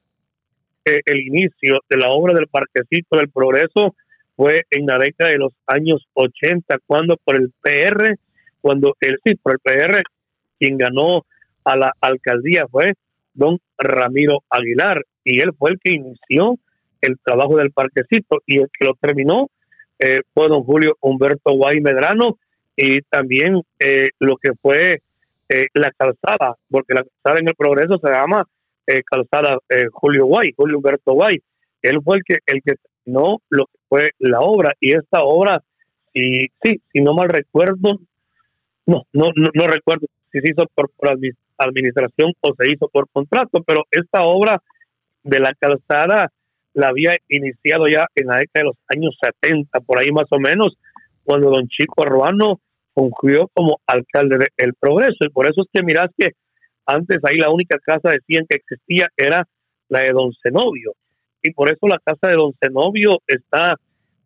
eh, 0.86 1.02
el 1.06 1.22
inicio 1.22 1.80
de 1.90 1.98
la 1.98 2.10
obra 2.10 2.34
del 2.34 2.48
Parquecito 2.48 3.18
del 3.18 3.30
Progreso 3.30 3.96
fue 4.36 4.64
en 4.72 4.86
la 4.86 4.98
década 4.98 5.32
de 5.32 5.38
los 5.38 5.54
años 5.68 6.08
80, 6.14 6.80
cuando 6.86 7.18
por 7.24 7.36
el 7.36 7.52
PR, 7.62 8.16
cuando 8.62 8.96
el 9.00 9.18
sí, 9.24 9.36
por 9.36 9.54
el 9.54 9.60
PR, 9.60 10.02
quien 10.60 10.78
ganó 10.78 11.26
a 11.64 11.76
la 11.76 11.94
alcaldía 12.02 12.66
fue 12.70 12.94
don 13.34 13.60
Ramiro 13.78 14.44
Aguilar, 14.50 15.04
y 15.24 15.40
él 15.42 15.52
fue 15.58 15.72
el 15.72 15.80
que 15.80 15.94
inició 15.94 16.58
el 17.02 17.18
trabajo 17.24 17.58
del 17.58 17.72
parquecito 17.72 18.42
y 18.46 18.60
el 18.60 18.68
que 18.78 18.86
lo 18.86 18.94
terminó 18.96 19.50
eh, 20.00 20.22
fue 20.34 20.48
don 20.48 20.64
Julio 20.64 20.98
Humberto 21.00 21.52
Guay 21.54 21.80
Medrano 21.82 22.38
y 22.76 23.02
también 23.04 23.62
eh, 23.80 24.10
lo 24.20 24.36
que 24.38 24.52
fue 24.62 25.02
eh, 25.50 25.68
la 25.74 25.92
calzada, 25.92 26.56
porque 26.70 26.94
la 26.94 27.04
calzada 27.04 27.40
en 27.40 27.48
el 27.50 27.56
progreso 27.56 28.00
se 28.00 28.12
llama 28.12 28.48
calzada 29.04 29.58
Julio 29.92 30.26
Guay, 30.26 30.54
Julio 30.56 30.78
Humberto 30.78 31.14
Guay. 31.14 31.40
Él 31.82 32.00
fue 32.04 32.18
el 32.18 32.24
que 32.24 32.38
el 32.46 32.62
que 32.64 32.74
terminó 32.76 33.42
lo 33.50 33.66
que 33.66 33.80
fue 33.90 34.12
la 34.20 34.40
obra 34.40 34.74
y 34.80 34.94
esta 34.94 35.20
obra, 35.22 35.62
y 36.14 36.48
sí, 36.64 36.82
si 36.92 37.02
no 37.02 37.14
mal 37.14 37.30
recuerdo, 37.30 38.00
no, 38.86 39.04
no, 39.14 39.32
no, 39.34 39.68
recuerdo 39.68 40.08
si 40.32 40.40
se 40.42 40.52
hizo 40.52 40.66
por, 40.74 40.90
por 40.92 41.10
administración 41.58 42.34
o 42.42 42.54
se 42.58 42.72
hizo 42.72 42.88
por 42.90 43.08
contrato, 43.10 43.64
pero 43.66 43.84
esta 43.92 44.24
obra 44.24 44.62
de 45.24 45.40
la 45.40 45.54
calzada 45.54 46.32
la 46.74 46.88
había 46.88 47.16
iniciado 47.28 47.88
ya 47.88 48.06
en 48.16 48.28
la 48.28 48.38
década 48.38 48.64
de 48.64 48.64
los 48.64 48.78
años 48.88 49.18
70, 49.22 49.80
por 49.82 50.00
ahí 50.00 50.12
más 50.12 50.26
o 50.32 50.40
menos, 50.40 50.78
cuando 51.24 51.50
don 51.50 51.68
Chico 51.68 52.04
Arruano 52.04 52.60
fungió 52.94 53.50
como 53.54 53.80
alcalde 53.86 54.38
de 54.38 54.48
El 54.58 54.74
Progreso. 54.74 55.18
Y 55.22 55.30
por 55.30 55.48
eso 55.48 55.62
es 55.62 55.68
que 55.72 55.84
mirás 55.84 56.08
que 56.18 56.32
antes 56.94 57.20
ahí 57.24 57.38
la 57.38 57.50
única 57.50 57.78
casa 57.80 58.10
decían 58.10 58.46
que 58.50 58.58
existía 58.58 59.08
era 59.18 59.48
la 59.90 60.00
de 60.02 60.12
don 60.12 60.32
Zenobio. 60.42 60.94
Y 61.42 61.52
por 61.54 61.70
eso 61.70 61.88
la 61.88 62.00
casa 62.04 62.28
de 62.28 62.36
don 62.36 62.54
Zenobio 62.62 63.20
está 63.28 63.76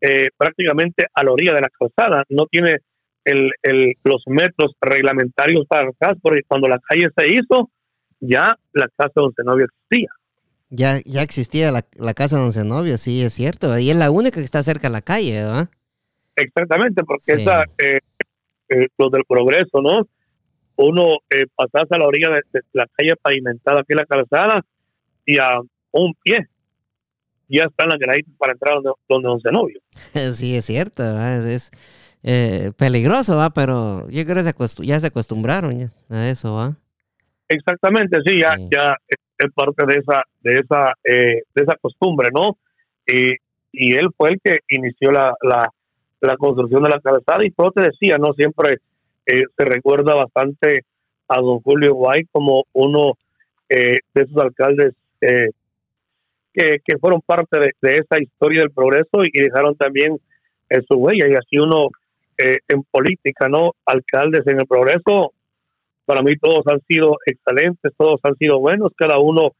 eh, 0.01 0.29
prácticamente 0.37 1.07
a 1.13 1.23
la 1.23 1.31
orilla 1.31 1.53
de 1.53 1.61
la 1.61 1.69
calzada. 1.69 2.23
No 2.29 2.45
tiene 2.47 2.77
el, 3.23 3.51
el, 3.63 3.93
los 4.03 4.23
metros 4.27 4.73
reglamentarios 4.81 5.65
para 5.67 5.85
la 5.85 5.91
casa, 5.97 6.19
porque 6.21 6.41
cuando 6.47 6.67
la 6.67 6.79
calle 6.79 7.09
se 7.17 7.31
hizo, 7.31 7.69
ya 8.19 8.57
la 8.73 8.87
casa 8.97 9.13
de 9.15 9.21
don 9.21 9.33
Zenobio 9.33 9.65
existía. 9.65 10.09
Ya, 10.69 10.99
ya 11.05 11.21
existía 11.21 11.71
la, 11.71 11.85
la 11.93 12.13
casa 12.13 12.35
de 12.35 12.41
Don 12.41 12.51
Zenobio, 12.51 12.97
sí, 12.97 13.21
es 13.21 13.33
cierto. 13.33 13.77
Y 13.77 13.91
es 13.91 13.97
la 13.97 14.11
única 14.11 14.39
que 14.39 14.45
está 14.45 14.63
cerca 14.63 14.87
de 14.87 14.93
la 14.93 15.01
calle, 15.01 15.43
¿verdad? 15.43 15.69
Exactamente, 16.35 17.03
porque 17.03 17.33
esa, 17.33 17.63
eh, 17.77 17.99
eh, 18.69 18.87
los 18.97 19.11
del 19.11 19.23
progreso, 19.27 19.81
¿no? 19.81 20.07
Uno 20.77 21.17
eh, 21.29 21.45
a 21.57 21.97
la 21.97 22.05
orilla 22.05 22.29
de, 22.29 22.61
la 22.73 22.87
calle 22.87 23.15
pavimentada, 23.21 23.81
aquí 23.81 23.93
la 23.93 24.05
calzada, 24.05 24.65
y 25.25 25.37
a 25.37 25.59
un 25.91 26.13
pie 26.21 26.47
ya 27.47 27.63
están 27.63 27.89
las 27.89 27.99
graditas 27.99 28.33
para 28.37 28.53
entrar 28.53 28.75
donde, 28.75 28.91
donde 29.07 29.27
Don 29.27 29.41
Zenobio. 29.41 29.79
Sí, 30.33 30.55
es 30.55 30.65
cierto, 30.65 31.03
es, 31.47 31.71
eh, 32.23 32.71
peligroso, 32.77 33.37
¿va? 33.37 33.51
Pero 33.51 34.09
yo 34.09 34.25
creo 34.25 34.43
que 34.43 34.85
ya 34.85 34.99
se 34.99 35.07
acostumbraron 35.07 35.91
a 36.09 36.29
eso, 36.29 36.55
¿va? 36.55 36.75
Exactamente, 37.47 38.19
sí, 38.25 38.39
ya, 38.39 38.55
ya 38.71 38.97
es 39.37 39.51
parte 39.53 39.85
de 39.85 39.99
esa, 39.99 40.23
de 40.41 40.59
esa, 40.59 40.93
eh, 41.03 41.43
de 41.53 41.63
esa 41.63 41.75
costumbre, 41.75 42.29
¿no? 42.33 42.57
Y, 43.05 43.35
y 43.71 43.93
él 43.93 44.09
fue 44.17 44.31
el 44.31 44.41
que 44.43 44.59
inició 44.69 45.11
la, 45.11 45.33
la, 45.43 45.69
la 46.21 46.37
construcción 46.37 46.83
de 46.83 46.89
la 46.89 46.99
calzada 46.99 47.45
y 47.45 47.51
todo 47.51 47.71
te 47.71 47.83
decía, 47.83 48.17
¿no? 48.17 48.33
Siempre 48.33 48.79
eh, 49.25 49.43
se 49.57 49.65
recuerda 49.65 50.15
bastante 50.15 50.83
a 51.27 51.39
don 51.39 51.59
Julio 51.61 51.95
Guay 51.95 52.25
como 52.31 52.63
uno 52.73 53.13
eh, 53.69 53.99
de 54.13 54.21
esos 54.21 54.37
alcaldes 54.37 54.93
que, 55.19 56.79
que, 56.85 56.97
fueron 56.99 57.21
parte 57.21 57.59
de, 57.59 57.71
de, 57.81 57.97
esa 57.97 58.21
historia 58.21 58.61
del 58.61 58.71
progreso 58.71 59.23
y 59.23 59.41
dejaron 59.41 59.75
también 59.75 60.19
su 60.87 60.97
huella 60.97 61.27
y 61.27 61.33
así 61.33 61.57
uno 61.57 61.89
en 62.37 62.83
política, 62.91 63.49
¿no? 63.49 63.71
Alcaldes 63.85 64.45
en 64.45 64.59
el 64.59 64.67
progreso 64.67 65.33
para 66.05 66.21
mí 66.21 66.35
todos 66.37 66.65
han 66.67 66.79
sido 66.87 67.17
excelentes, 67.25 67.91
todos 67.97 68.19
han 68.23 68.35
sido 68.35 68.59
buenos, 68.59 68.91
cada 68.95 69.19
uno 69.19 69.51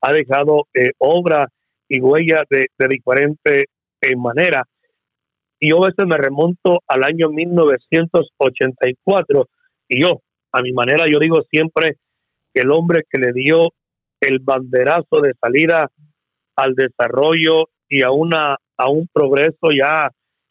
ha 0.00 0.12
dejado 0.12 0.66
eh, 0.74 0.90
obra 0.98 1.48
y 1.88 2.00
huella 2.00 2.44
de, 2.48 2.68
diferente 2.88 3.66
eh, 4.00 4.16
manera. 4.16 4.64
Y 5.64 5.70
yo 5.70 5.82
a 5.82 5.86
veces 5.86 6.06
me 6.06 6.18
remonto 6.18 6.82
al 6.86 7.04
año 7.04 7.30
1984 7.30 9.48
y 9.88 10.02
yo, 10.02 10.20
a 10.52 10.60
mi 10.60 10.74
manera, 10.74 11.06
yo 11.10 11.18
digo 11.18 11.40
siempre 11.50 11.96
que 12.52 12.60
el 12.60 12.70
hombre 12.70 13.04
que 13.10 13.18
le 13.18 13.32
dio 13.32 13.70
el 14.20 14.40
banderazo 14.40 15.22
de 15.22 15.32
salida 15.40 15.90
al 16.54 16.74
desarrollo 16.74 17.70
y 17.88 18.02
a 18.02 18.10
una 18.10 18.58
a 18.76 18.90
un 18.90 19.08
progreso 19.10 19.70
ya 19.74 20.10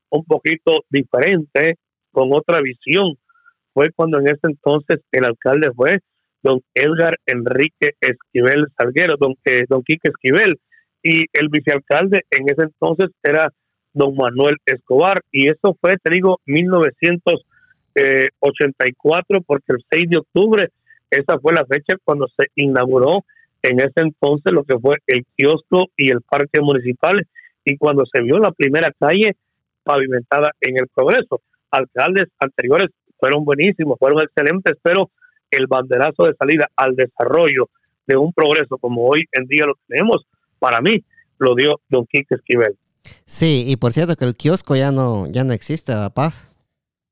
un 0.10 0.26
poquito 0.26 0.84
diferente 0.90 1.76
con 2.12 2.34
otra 2.34 2.60
visión 2.62 3.14
fue 3.72 3.92
cuando 3.96 4.20
en 4.20 4.30
ese 4.30 4.48
entonces 4.48 5.02
el 5.12 5.26
alcalde 5.26 5.70
fue 5.76 6.00
don 6.42 6.62
Edgar 6.74 7.20
Enrique 7.28 7.92
Esquivel 8.02 8.66
Salguero, 8.76 9.18
don, 9.20 9.36
eh, 9.46 9.66
don 9.70 9.84
Quique 9.84 10.10
Esquivel, 10.10 10.60
y 11.04 11.26
el 11.34 11.50
vicealcalde 11.50 12.26
en 12.32 12.50
ese 12.50 12.64
entonces 12.64 13.12
era 13.22 13.52
don 13.94 14.16
Manuel 14.16 14.58
Escobar, 14.66 15.22
y 15.32 15.50
eso 15.50 15.78
fue, 15.80 15.98
te 15.98 16.10
digo, 16.12 16.42
1984, 16.46 19.42
porque 19.46 19.74
el 19.74 19.84
6 19.90 20.10
de 20.10 20.18
octubre, 20.18 20.70
esa 21.10 21.40
fue 21.40 21.54
la 21.54 21.66
fecha 21.66 21.96
cuando 22.04 22.28
se 22.28 22.48
inauguró 22.56 23.24
en 23.62 23.80
ese 23.80 24.02
entonces 24.02 24.52
lo 24.52 24.64
que 24.64 24.80
fue 24.80 24.98
el 25.08 25.26
kiosco 25.38 25.88
y 25.96 26.10
el 26.10 26.22
parque 26.22 26.60
municipal, 26.62 27.26
y 27.64 27.78
cuando 27.78 28.04
se 28.06 28.22
vio 28.22 28.40
la 28.40 28.52
primera 28.52 28.92
calle 29.00 29.38
pavimentada 29.84 30.52
en 30.60 30.78
el 30.78 30.88
progreso. 30.94 31.42
Alcaldes 31.72 32.28
anteriores 32.40 32.92
fueron 33.18 33.46
buenísimos, 33.46 33.98
fueron 34.00 34.22
excelentes, 34.22 34.76
pero 34.82 35.10
el 35.50 35.68
banderazo 35.68 36.24
de 36.24 36.36
salida 36.36 36.68
al 36.76 36.96
desarrollo 36.96 37.70
de 38.06 38.18
un 38.18 38.34
progreso 38.34 38.78
como 38.78 39.08
hoy 39.08 39.24
en 39.32 39.46
día 39.46 39.66
lo 39.66 39.78
tenemos, 39.88 40.26
para 40.60 40.82
mí 40.82 41.06
lo 41.38 41.56
dio 41.56 41.80
Don 41.90 42.06
Quique 42.06 42.36
Esquivel. 42.36 42.76
Sí, 43.26 43.66
y 43.68 43.76
por 43.76 43.94
cierto 43.94 44.16
que 44.16 44.26
el 44.26 44.36
kiosco 44.36 44.76
ya 44.76 44.92
no 44.92 45.28
ya 45.32 45.44
no 45.44 45.54
existe, 45.54 45.94
papá. 45.94 46.34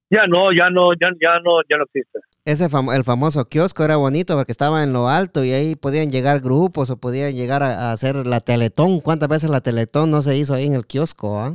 Ya 0.09 0.23
no, 0.27 0.51
ya 0.51 0.69
no, 0.69 0.91
ya, 0.99 1.09
ya 1.21 1.39
no, 1.39 1.61
ya 1.69 1.77
no 1.77 1.85
existe. 1.85 2.19
Ese 2.43 2.65
el 2.65 3.03
famoso 3.03 3.45
kiosco 3.47 3.85
era 3.85 3.95
bonito 3.95 4.35
porque 4.35 4.51
estaba 4.51 4.83
en 4.83 4.93
lo 4.93 5.07
alto 5.07 5.45
y 5.45 5.53
ahí 5.53 5.75
podían 5.75 6.11
llegar 6.11 6.41
grupos 6.41 6.89
o 6.89 6.97
podían 6.97 7.33
llegar 7.33 7.63
a, 7.63 7.91
hacer 7.91 8.27
la 8.27 8.39
Teletón. 8.41 8.99
¿Cuántas 8.99 9.29
veces 9.29 9.49
la 9.49 9.61
Teletón 9.61 10.11
no 10.11 10.21
se 10.21 10.35
hizo 10.35 10.53
ahí 10.53 10.65
en 10.65 10.73
el 10.73 10.85
kiosco? 10.85 11.39
Ah? 11.39 11.53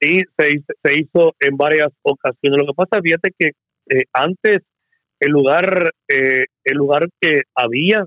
Sí, 0.00 0.20
se, 0.38 0.44
se, 0.82 0.98
hizo 0.98 1.34
en 1.40 1.56
varias 1.56 1.90
ocasiones. 2.02 2.58
Lo 2.58 2.66
que 2.66 2.74
pasa, 2.74 3.02
fíjate 3.02 3.30
que 3.38 3.48
eh, 3.90 4.04
antes 4.12 4.62
el 5.20 5.30
lugar, 5.30 5.92
eh, 6.08 6.46
el 6.64 6.76
lugar 6.76 7.08
que 7.20 7.42
había 7.54 8.06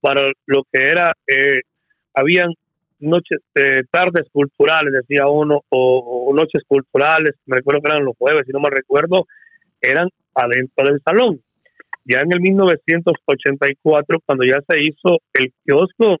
para 0.00 0.32
lo 0.46 0.62
que 0.72 0.82
era, 0.82 1.12
eh, 1.26 1.60
habían 2.14 2.52
noches, 3.00 3.40
tardes 3.90 4.26
culturales, 4.32 4.92
decía 4.92 5.26
uno, 5.26 5.62
o, 5.68 6.32
noches 6.34 6.62
culturales, 6.66 7.34
me 7.46 7.56
recuerdo 7.56 7.82
que 7.82 7.90
eran 7.90 8.04
los 8.04 8.16
jueves, 8.16 8.44
si 8.46 8.52
no 8.52 8.60
me 8.60 8.70
recuerdo, 8.70 9.26
eran 9.80 10.08
adentro 10.34 10.86
del 10.86 11.00
salón. 11.04 11.40
Ya 12.04 12.20
en 12.20 12.32
el 12.32 12.40
1984, 12.40 14.18
cuando 14.24 14.44
ya 14.44 14.60
se 14.66 14.80
hizo 14.80 15.18
el 15.34 15.52
kiosco, 15.64 16.18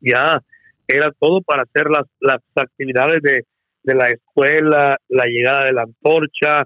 ya 0.00 0.40
era 0.88 1.12
todo 1.18 1.40
para 1.42 1.62
hacer 1.62 1.88
las, 1.88 2.06
las 2.20 2.40
actividades 2.56 3.22
de, 3.22 3.44
de 3.84 3.94
la 3.94 4.08
escuela, 4.08 4.96
la 5.08 5.24
llegada 5.26 5.66
de 5.66 5.72
la 5.72 5.82
antorcha, 5.82 6.64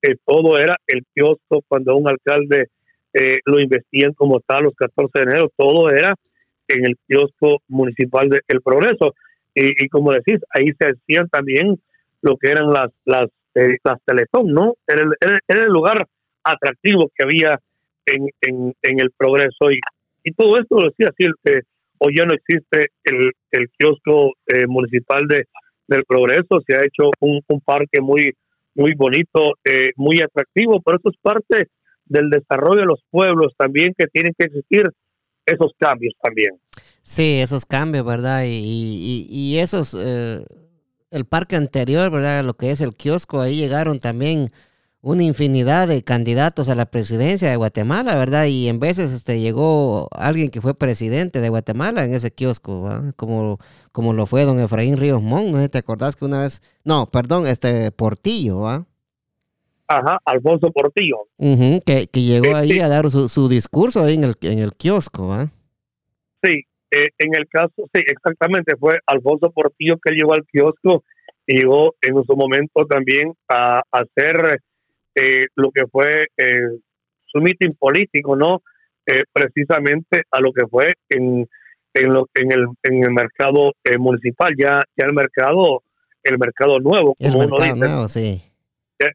que 0.00 0.14
todo 0.24 0.58
era 0.58 0.76
el 0.86 1.04
kiosco 1.14 1.62
cuando 1.68 1.96
un 1.96 2.08
alcalde 2.08 2.68
eh, 3.12 3.38
lo 3.44 3.60
investían 3.60 4.12
como 4.14 4.40
tal 4.40 4.64
los 4.64 4.74
14 4.74 5.10
de 5.14 5.22
enero, 5.22 5.50
todo 5.56 5.90
era 5.90 6.14
en 6.68 6.86
el 6.86 6.96
kiosco 7.06 7.62
municipal 7.68 8.28
de 8.28 8.40
El 8.48 8.60
Progreso. 8.62 9.14
Y, 9.54 9.88
como 9.88 10.12
decís, 10.12 10.40
ahí 10.50 10.66
se 10.78 10.90
hacían 10.90 11.28
también 11.28 11.80
lo 12.22 12.36
que 12.36 12.48
eran 12.48 12.70
las 12.70 12.92
las, 13.04 13.28
eh, 13.54 13.78
Teletón, 14.04 14.52
¿no? 14.52 14.74
Era 14.86 15.02
el, 15.02 15.40
era, 15.48 15.64
el 15.64 15.72
lugar 15.72 16.06
atractivo 16.44 17.10
que 17.16 17.24
había 17.24 17.58
en, 18.06 18.28
en, 18.40 19.00
El 19.00 19.10
Progreso. 19.16 19.72
Y, 19.72 19.80
y 20.22 20.32
todo 20.32 20.58
esto 20.58 20.76
lo 20.76 20.90
decía 20.90 21.08
así, 21.08 21.28
que 21.42 21.60
hoy 21.98 22.14
ya 22.16 22.24
no 22.24 22.34
existe 22.34 22.92
el, 23.02 23.32
el 23.50 23.68
kiosco 23.76 24.34
eh, 24.46 24.66
municipal 24.68 25.26
de 25.26 25.46
del 25.88 26.04
Progreso, 26.04 26.60
se 26.66 26.76
ha 26.76 26.80
hecho 26.80 27.10
un, 27.20 27.40
un 27.48 27.60
parque 27.62 28.00
muy 28.00 28.32
muy 28.74 28.94
bonito, 28.94 29.54
eh, 29.64 29.90
muy 29.96 30.20
atractivo, 30.20 30.80
pero 30.84 30.98
eso 30.98 31.10
es 31.10 31.16
parte 31.20 31.66
del 32.04 32.30
desarrollo 32.30 32.80
de 32.80 32.86
los 32.86 33.00
pueblos 33.10 33.52
también 33.58 33.92
que 33.98 34.06
tienen 34.06 34.32
que 34.38 34.46
existir 34.46 34.84
esos 35.52 35.72
cambios 35.78 36.14
también. 36.22 36.50
Sí, 37.02 37.40
esos 37.40 37.64
cambios, 37.66 38.04
¿verdad? 38.04 38.44
Y, 38.44 38.48
y, 38.50 39.26
y 39.30 39.58
esos, 39.58 39.96
eh, 39.98 40.44
el 41.10 41.24
parque 41.24 41.56
anterior, 41.56 42.10
¿verdad? 42.10 42.44
Lo 42.44 42.54
que 42.56 42.70
es 42.70 42.80
el 42.80 42.94
kiosco, 42.94 43.40
ahí 43.40 43.56
llegaron 43.56 43.98
también 43.98 44.50
una 45.00 45.22
infinidad 45.22 45.88
de 45.88 46.02
candidatos 46.02 46.68
a 46.68 46.74
la 46.74 46.86
presidencia 46.86 47.48
de 47.48 47.56
Guatemala, 47.56 48.16
¿verdad? 48.16 48.46
Y 48.46 48.68
en 48.68 48.80
veces 48.80 49.10
este, 49.12 49.40
llegó 49.40 50.08
alguien 50.12 50.50
que 50.50 50.60
fue 50.60 50.74
presidente 50.74 51.40
de 51.40 51.48
Guatemala 51.48 52.04
en 52.04 52.14
ese 52.14 52.32
kiosco, 52.32 52.90
Como, 53.16 53.58
como 53.92 54.12
lo 54.12 54.26
fue 54.26 54.44
don 54.44 54.60
Efraín 54.60 54.96
Ríos 54.96 55.22
Mon, 55.22 55.52
¿no? 55.52 55.68
¿Te 55.68 55.78
acordás 55.78 56.16
que 56.16 56.24
una 56.24 56.40
vez, 56.40 56.62
no, 56.84 57.08
perdón, 57.10 57.46
este 57.46 57.92
Portillo, 57.92 58.60
¿va? 58.60 58.86
Ajá, 59.88 60.18
Alfonso 60.26 60.70
Portillo. 60.70 61.16
que, 61.38 62.08
que, 62.08 62.20
llegó 62.20 62.54
ahí 62.54 62.78
a 62.78 62.88
dar 62.88 63.10
su, 63.10 63.28
su, 63.28 63.48
discurso 63.48 64.04
ahí 64.04 64.14
en 64.14 64.24
el, 64.24 64.34
en 64.42 64.58
el 64.58 64.72
kiosco, 64.74 65.28
¿va? 65.28 65.50
Sí, 66.42 66.62
eh, 66.90 67.08
en 67.18 67.34
el 67.34 67.48
caso, 67.48 67.88
sí, 67.94 68.02
exactamente, 68.06 68.76
fue 68.78 68.98
Alfonso 69.06 69.50
Portillo 69.50 69.96
que 70.02 70.12
llegó 70.12 70.34
al 70.34 70.46
kiosco 70.46 71.04
y 71.46 71.60
llegó 71.60 71.94
en 72.02 72.22
su 72.24 72.36
momento 72.36 72.86
también 72.86 73.32
a, 73.48 73.82
hacer 73.90 74.60
eh, 75.14 75.46
lo 75.54 75.70
que 75.70 75.86
fue 75.90 76.26
eh, 76.36 76.78
su 77.26 77.40
mitin 77.40 77.74
político, 77.74 78.36
¿no? 78.36 78.62
precisamente 79.32 80.24
a 80.30 80.38
lo 80.38 80.52
que 80.52 80.66
fue 80.66 80.92
en, 81.08 81.48
en, 81.94 82.12
lo, 82.12 82.26
en, 82.34 82.52
el, 82.52 82.66
en 82.82 83.04
el 83.04 83.10
mercado 83.10 83.72
municipal, 83.98 84.52
ya, 84.54 84.82
ya 84.94 85.06
el 85.06 85.14
mercado 85.14 85.82
el 86.24 86.38
mercado 86.38 86.78
nuevo, 86.78 87.14
como 87.14 87.42
el 87.42 87.48
mercado 87.48 87.76
nuevo, 87.76 88.08
sí. 88.08 88.42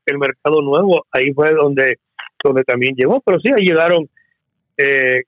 El 0.06 0.17
mercado 0.17 0.62
nuevo, 0.62 1.06
ahí 1.12 1.34
fue 1.34 1.54
donde, 1.54 2.00
donde 2.43 2.63
también 2.63 2.96
llegó, 2.96 3.22
pero 3.22 3.39
sí, 3.39 3.50
ahí 3.50 3.65
llegaron 3.65 4.10
eh, 4.78 5.24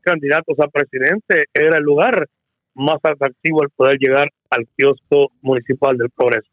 candidatos 0.00 0.58
a 0.58 0.68
presidente, 0.68 1.46
era 1.52 1.78
el 1.78 1.84
lugar 1.84 2.28
más 2.74 2.98
atractivo 3.02 3.62
el 3.62 3.70
poder 3.70 3.98
llegar 3.98 4.30
al 4.50 4.66
kiosco 4.76 5.32
municipal 5.42 5.96
del 5.96 6.10
Progreso. 6.10 6.48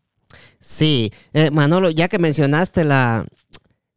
Sí, 0.60 1.12
eh, 1.34 1.52
Manolo, 1.52 1.90
ya 1.90 2.08
que 2.08 2.20
mencionaste 2.20 2.84
la, 2.84 3.26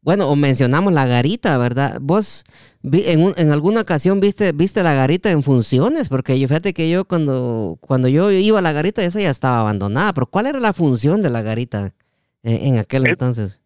bueno, 0.00 0.28
o 0.28 0.36
mencionamos 0.36 0.92
la 0.92 1.06
garita, 1.06 1.56
¿verdad? 1.58 1.98
Vos 2.00 2.44
en, 2.82 3.32
en, 3.36 3.50
alguna 3.50 3.80
ocasión 3.80 4.20
viste, 4.20 4.52
viste 4.52 4.82
la 4.82 4.94
garita 4.94 5.30
en 5.30 5.42
funciones, 5.42 6.08
porque 6.08 6.34
fíjate 6.34 6.74
que 6.74 6.90
yo 6.90 7.06
cuando, 7.06 7.78
cuando 7.80 8.08
yo 8.08 8.30
iba 8.30 8.58
a 8.58 8.62
la 8.62 8.72
garita, 8.72 9.02
esa 9.02 9.20
ya 9.20 9.30
estaba 9.30 9.60
abandonada, 9.60 10.12
pero 10.12 10.26
¿cuál 10.26 10.46
era 10.46 10.60
la 10.60 10.72
función 10.72 11.22
de 11.22 11.30
la 11.30 11.42
garita 11.42 11.94
en, 12.44 12.78
aquel 12.78 13.06
entonces? 13.06 13.60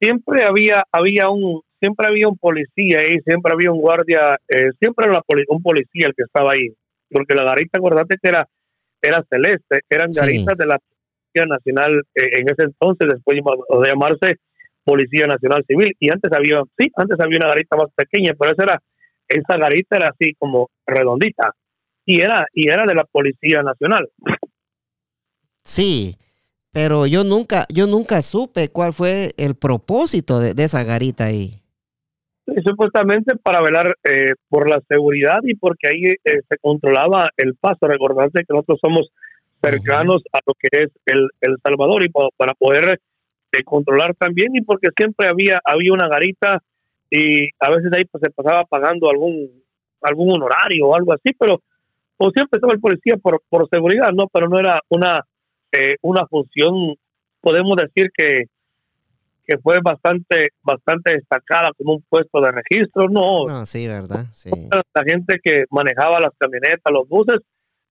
Siempre 0.00 0.44
había, 0.44 0.84
había 0.92 1.30
un, 1.30 1.62
siempre 1.80 2.06
había 2.06 2.28
un 2.28 2.36
policía 2.36 3.00
ahí, 3.00 3.18
siempre 3.24 3.52
había 3.52 3.72
un 3.72 3.80
guardia, 3.80 4.38
eh, 4.48 4.70
siempre 4.78 5.06
era 5.08 5.22
un 5.48 5.62
policía 5.62 6.06
el 6.06 6.14
que 6.14 6.24
estaba 6.24 6.52
ahí, 6.52 6.68
porque 7.10 7.34
la 7.34 7.44
garita, 7.44 7.78
acordate 7.78 8.16
que 8.20 8.28
era, 8.28 8.46
era 9.00 9.24
celeste, 9.30 9.80
eran 9.88 10.12
garitas 10.12 10.56
de 10.56 10.66
la 10.66 10.78
Policía 10.78 11.46
Nacional 11.46 12.02
eh, 12.14 12.40
en 12.40 12.50
ese 12.50 12.64
entonces, 12.64 13.08
después 13.08 13.38
de 13.38 13.88
llamarse 13.88 14.36
Policía 14.84 15.26
Nacional 15.26 15.64
Civil, 15.66 15.94
y 15.98 16.10
antes 16.10 16.32
había, 16.32 16.62
sí, 16.76 16.90
antes 16.96 17.18
había 17.20 17.38
una 17.38 17.48
garita 17.48 17.76
más 17.76 17.88
pequeña, 17.94 18.34
pero 18.38 18.52
esa 18.52 18.64
era, 18.64 18.82
esa 19.28 19.56
garita 19.56 19.96
era 19.96 20.10
así 20.10 20.34
como 20.38 20.70
redondita, 20.86 21.52
y 22.04 22.20
era, 22.20 22.46
y 22.52 22.68
era 22.68 22.86
de 22.86 22.94
la 22.94 23.04
Policía 23.04 23.62
Nacional. 23.62 24.08
Sí, 25.62 26.16
pero 26.72 27.06
yo 27.06 27.24
nunca, 27.24 27.66
yo 27.72 27.86
nunca 27.86 28.22
supe 28.22 28.68
cuál 28.68 28.92
fue 28.92 29.32
el 29.36 29.54
propósito 29.54 30.40
de 30.40 30.62
esa 30.62 30.84
garita 30.84 31.24
ahí. 31.24 31.62
Supuestamente 32.64 33.36
para 33.36 33.60
velar 33.60 33.94
eh, 34.04 34.32
por 34.48 34.70
la 34.70 34.80
seguridad 34.88 35.40
y 35.42 35.54
porque 35.54 35.88
ahí 35.88 36.04
eh, 36.04 36.40
se 36.48 36.56
controlaba 36.58 37.30
el 37.36 37.54
paso. 37.56 37.86
Recordarte 37.86 38.40
que 38.40 38.54
nosotros 38.54 38.78
somos 38.80 39.10
cercanos 39.60 40.22
a 40.32 40.38
lo 40.46 40.54
que 40.54 40.68
es 40.72 40.90
el, 41.04 41.28
el 41.42 41.56
Salvador 41.62 42.04
y 42.04 42.08
para, 42.08 42.54
poder 42.54 43.00
eh, 43.52 43.64
controlar 43.64 44.14
también 44.14 44.56
y 44.56 44.62
porque 44.62 44.88
siempre 44.96 45.28
había 45.28 45.60
había 45.62 45.92
una 45.92 46.08
garita 46.08 46.62
y 47.10 47.48
a 47.58 47.70
veces 47.70 47.90
ahí 47.94 48.04
pues, 48.06 48.22
se 48.22 48.30
pasaba 48.30 48.64
pagando 48.64 49.10
algún 49.10 49.62
algún 50.00 50.32
honorario 50.32 50.86
o 50.86 50.96
algo 50.96 51.12
así, 51.12 51.34
pero 51.38 51.60
o 52.16 52.30
siempre 52.30 52.56
estaba 52.56 52.72
el 52.72 52.80
policía 52.80 53.16
por, 53.16 53.42
por 53.48 53.68
seguridad, 53.68 54.10
no, 54.12 54.26
pero 54.32 54.48
no 54.48 54.58
era 54.58 54.80
una 54.88 55.20
una 56.02 56.26
función, 56.26 56.94
podemos 57.40 57.76
decir 57.76 58.10
que 58.16 58.44
que 59.48 59.56
fue 59.58 59.78
bastante 59.82 60.50
bastante 60.62 61.14
destacada 61.14 61.70
como 61.78 61.94
un 61.94 62.04
puesto 62.06 62.38
de 62.42 62.52
registro, 62.52 63.08
no. 63.08 63.46
No, 63.46 63.64
sí, 63.64 63.88
verdad, 63.88 64.26
sí. 64.30 64.50
La 64.70 65.04
gente 65.04 65.40
que 65.42 65.64
manejaba 65.70 66.20
las 66.20 66.32
camionetas, 66.38 66.92
los 66.92 67.08
buses, 67.08 67.40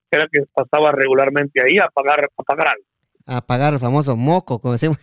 era 0.08 0.26
que 0.30 0.44
pasaba 0.54 0.92
regularmente 0.92 1.60
ahí 1.60 1.78
a 1.78 1.88
pagar 1.88 2.24
a 2.24 2.42
pagar 2.44 2.68
algo. 2.68 2.84
A 3.26 3.40
pagar 3.42 3.74
el 3.74 3.80
famoso 3.80 4.16
moco, 4.16 4.60
como 4.60 4.72
decimos. 4.72 4.98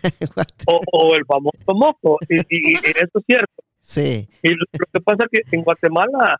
o, 0.65 0.79
o, 0.93 1.15
el 1.15 1.25
famoso 1.25 1.73
moco, 1.75 2.17
y, 2.29 2.37
y, 2.49 2.73
eso 2.75 3.19
es 3.19 3.25
cierto. 3.27 3.63
Sí. 3.81 4.27
Y 4.41 4.49
lo, 4.49 4.65
que 4.91 5.01
pasa 5.01 5.25
es 5.29 5.43
que 5.43 5.55
en 5.57 5.63
Guatemala 5.63 6.39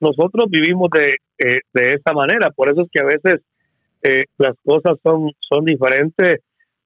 nosotros 0.00 0.46
vivimos 0.48 0.88
de, 0.90 1.16
eh, 1.38 1.60
de 1.74 1.92
esa 1.92 2.14
manera, 2.14 2.50
por 2.52 2.70
eso 2.70 2.82
es 2.82 2.88
que 2.90 3.00
a 3.00 3.04
veces 3.04 3.42
eh, 4.06 4.24
las 4.38 4.54
cosas 4.64 4.98
son, 5.02 5.32
son 5.40 5.64
diferentes 5.64 6.40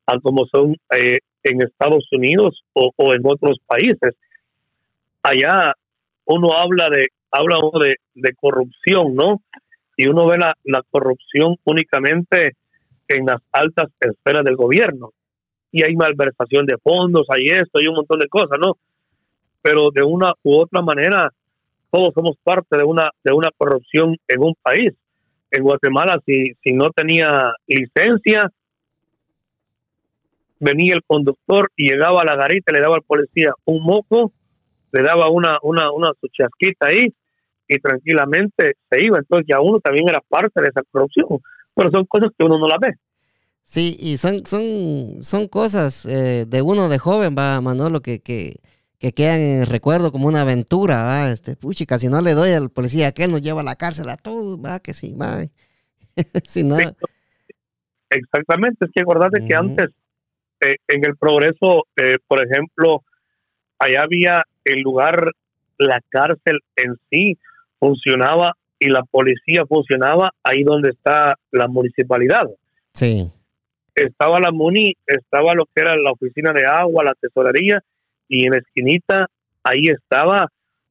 a 0.07 0.19
como 0.21 0.47
son 0.47 0.77
eh, 0.97 1.19
en 1.43 1.63
Estados 1.63 2.07
Unidos 2.13 2.63
o, 2.73 2.93
en 3.15 3.21
otros 3.25 3.59
países. 3.67 4.15
Allá 5.23 5.75
uno 6.25 6.53
habla 6.53 6.89
de 6.89 7.09
habla 7.31 7.59
de, 7.81 7.97
de 8.15 8.35
corrupción, 8.35 9.15
¿no? 9.15 9.43
Y 9.97 10.09
uno 10.09 10.27
ve 10.27 10.39
la, 10.39 10.55
la 10.65 10.83
corrupción 10.91 11.57
únicamente 11.65 12.57
en 13.07 13.27
las 13.27 13.41
altas 13.53 13.89
esferas 14.01 14.45
del 14.45 14.57
gobierno. 14.57 15.11
Y 15.71 15.85
hay 15.85 15.95
malversación 15.95 16.67
de 16.67 16.77
fondos, 16.79 17.27
hay 17.29 17.47
esto, 17.47 17.79
hay 17.79 17.89
un 17.89 17.97
montón 17.97 18.19
de 18.19 18.29
cosas, 18.29 18.59
¿no? 18.59 18.79
Pero 19.63 19.91
de 19.93 20.03
una 20.03 20.33
u 20.43 20.59
otra 20.59 20.81
manera, 20.81 21.31
todos 21.91 22.13
somos 22.15 22.37
parte 22.43 22.79
de 22.79 22.85
una, 22.85 23.11
de 23.23 23.33
una 23.33 23.51
corrupción 23.57 24.17
en 24.27 24.43
un 24.43 24.55
país. 24.63 24.95
En 25.51 25.63
Guatemala, 25.63 26.21
si, 26.25 26.53
si 26.63 26.73
no 26.73 26.91
tenía 26.91 27.53
licencia, 27.67 28.51
venía 30.61 30.95
el 30.95 31.03
conductor 31.05 31.71
y 31.77 31.91
llegaba 31.91 32.23
a 32.23 32.25
la 32.25 32.37
garita, 32.37 32.73
le 32.73 32.81
daba 32.81 32.97
al 32.97 33.03
policía 33.03 33.53
un 33.65 33.83
moco, 33.83 34.33
le 34.93 35.03
daba 35.03 35.29
una, 35.31 35.59
una, 35.63 35.91
una 35.93 36.13
su 36.21 36.29
chasquita 36.29 36.89
ahí 36.89 37.13
y 37.67 37.79
tranquilamente 37.79 38.75
se 38.91 39.05
iba. 39.05 39.19
Entonces 39.19 39.47
ya 39.49 39.61
uno 39.61 39.81
también 39.81 40.09
era 40.09 40.21
parte 40.21 40.61
de 40.61 40.69
esa 40.69 40.83
corrupción, 40.91 41.27
pero 41.75 41.91
son 41.91 42.05
cosas 42.07 42.31
que 42.37 42.45
uno 42.45 42.59
no 42.59 42.69
la 42.69 42.79
ve. 42.81 42.95
Sí, 43.63 43.97
y 44.01 44.17
son, 44.17 44.45
son, 44.47 45.23
son 45.23 45.47
cosas 45.47 46.05
eh, 46.07 46.45
de 46.47 46.63
uno 46.63 46.89
de 46.89 46.99
joven, 46.99 47.37
va, 47.39 47.61
Manolo, 47.61 48.01
que, 48.01 48.19
que, 48.21 48.57
que 49.01 49.13
quedan 49.13 49.41
en 49.41 49.61
el 49.63 49.67
recuerdo 49.67 50.13
como 50.13 50.29
una 50.29 50.43
aventura, 50.43 51.03
va, 51.03 51.31
este, 51.31 51.57
puchica, 51.57 51.99
si 51.99 52.09
no 52.09 52.21
le 52.21 52.35
doy 52.35 52.53
al 52.53 52.69
policía 52.69 53.13
que 53.13 53.25
él 53.25 53.33
nos 53.33 53.41
lleva 53.41 53.63
a 53.63 53.65
la 53.65 53.75
cárcel 53.75 54.11
a 54.11 54.19
todos, 54.19 54.63
va, 54.63 54.79
que 54.79 54.93
sí, 54.93 55.15
va. 55.15 55.39
si 56.45 56.63
no... 56.63 56.77
Exactamente, 58.11 58.85
es 58.85 58.91
que 58.95 59.03
acordate 59.03 59.47
que 59.47 59.55
antes 59.55 59.89
eh, 60.61 60.77
en 60.89 61.07
el 61.07 61.17
progreso, 61.17 61.87
eh, 61.97 62.19
por 62.27 62.45
ejemplo, 62.45 63.03
allá 63.79 64.03
había 64.03 64.45
el 64.65 64.81
lugar, 64.81 65.31
la 65.79 66.03
cárcel 66.11 66.59
en 66.77 66.97
sí 67.09 67.39
funcionaba 67.79 68.57
y 68.79 68.89
la 68.89 69.03
policía 69.05 69.65
funcionaba 69.67 70.33
ahí 70.43 70.63
donde 70.63 70.91
está 70.91 71.37
la 71.53 71.69
municipalidad. 71.69 72.51
Sí. 72.93 73.31
Estaba 73.95 74.41
la 74.41 74.51
MUNI, 74.51 74.95
estaba 75.07 75.55
lo 75.55 75.65
que 75.67 75.81
era 75.81 75.97
la 75.97 76.13
oficina 76.13 76.53
de 76.53 76.67
agua, 76.67 77.05
la 77.05 77.15
tesorería, 77.15 77.83
y 78.31 78.47
en 78.47 78.53
la 78.53 78.59
esquinita 78.59 79.27
ahí 79.65 79.89
estaba 79.89 80.49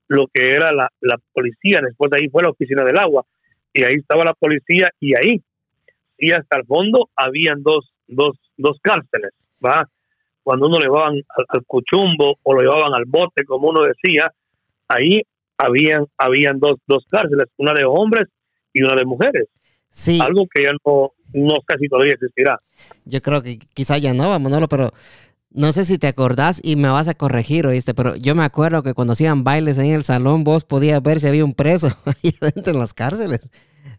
lo 0.08 0.28
que 0.28 0.52
era 0.52 0.72
la, 0.72 0.90
la 1.00 1.18
policía. 1.34 1.80
Después 1.82 2.12
de 2.12 2.18
ahí 2.22 2.30
fue 2.30 2.44
la 2.44 2.50
oficina 2.50 2.84
del 2.84 2.98
agua, 2.98 3.26
y 3.74 3.84
ahí 3.84 3.96
estaba 3.96 4.26
la 4.26 4.34
policía, 4.34 4.92
y 5.00 5.16
ahí, 5.16 5.42
y 6.18 6.32
hasta 6.32 6.58
el 6.58 6.66
fondo, 6.66 7.10
habían 7.16 7.64
dos, 7.64 7.92
dos, 8.08 8.38
dos 8.58 8.78
cárceles 8.84 9.32
va 9.66 9.90
cuando 10.44 10.68
uno 10.68 10.80
le 10.80 10.88
llevaban 10.88 11.14
al, 11.14 11.66
cuchumbo 11.66 12.38
o 12.44 12.54
lo 12.54 12.62
llevaban 12.62 12.94
al 12.94 13.06
bote, 13.06 13.46
como 13.46 13.70
uno 13.70 13.82
decía, 13.84 14.32
ahí 14.88 15.22
habían, 15.58 16.08
habían 16.18 16.60
dos, 16.60 16.80
dos 16.88 17.06
cárceles, 17.10 17.46
una 17.58 17.74
de 17.74 17.86
hombres 17.86 18.28
y 18.74 18.82
una 18.82 18.96
de 18.96 19.06
mujeres. 19.06 19.48
Sí. 19.90 20.20
Algo 20.20 20.48
que 20.52 20.64
ya 20.64 20.72
no, 20.72 21.12
no 21.34 21.56
sé 21.68 21.78
si 21.80 21.88
todavía 21.88 22.14
existirá. 22.14 22.60
Yo 23.06 23.22
creo 23.22 23.42
que 23.44 23.60
quizá 23.74 23.98
ya 23.98 24.14
no, 24.14 24.40
Manolo, 24.40 24.68
pero 24.68 24.92
no 25.52 25.74
sé 25.74 25.86
si 25.86 25.98
te 25.98 26.08
acordás 26.08 26.62
y 26.64 26.76
me 26.76 26.90
vas 26.90 27.08
a 27.08 27.16
corregir, 27.16 27.66
oíste, 27.66 27.94
pero 27.94 28.16
yo 28.16 28.36
me 28.36 28.44
acuerdo 28.44 28.84
que 28.84 28.94
cuando 28.94 29.14
hacían 29.14 29.44
bailes 29.44 29.78
en 29.78 29.88
el 29.88 30.04
salón, 30.04 30.44
vos 30.44 30.66
podías 30.66 31.02
ver 31.02 31.20
si 31.20 31.28
había 31.28 31.46
un 31.46 31.54
preso 31.54 31.88
ahí 32.06 32.34
adentro 32.42 32.74
en 32.74 32.80
las 32.80 32.94
cárceles. 32.94 33.50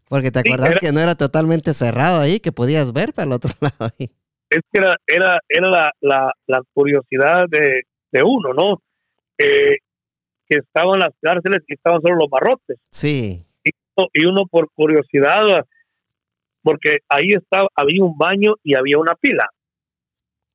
Porque 0.08 0.30
te 0.30 0.40
acordás 0.40 0.78
que 0.78 0.92
no 0.92 1.00
era 1.00 1.14
totalmente 1.14 1.72
cerrado 1.72 2.20
ahí, 2.20 2.40
que 2.40 2.50
podías 2.50 2.92
ver 2.92 3.12
para 3.12 3.26
el 3.26 3.32
otro 3.32 3.52
lado 3.60 3.92
ahí 3.98 4.10
es 4.50 4.62
que 4.72 4.80
era, 4.80 4.96
era, 5.06 5.40
era 5.48 5.92
la, 6.00 6.32
la, 6.46 6.62
curiosidad 6.74 7.46
de, 7.48 7.82
de, 8.10 8.22
uno, 8.22 8.52
¿no? 8.52 8.82
Eh, 9.38 9.76
que 10.48 10.58
estaban 10.58 10.98
las 10.98 11.14
cárceles 11.20 11.62
y 11.68 11.74
estaban 11.74 12.00
solo 12.02 12.16
los 12.16 12.28
barrotes. 12.28 12.78
Sí. 12.90 13.46
Y, 13.64 13.70
y, 14.12 14.26
uno 14.26 14.46
por 14.50 14.68
curiosidad, 14.74 15.64
porque 16.62 16.98
ahí 17.08 17.30
estaba, 17.30 17.68
había 17.76 18.02
un 18.02 18.18
baño 18.18 18.54
y 18.64 18.74
había 18.74 18.98
una 18.98 19.14
pila. 19.14 19.48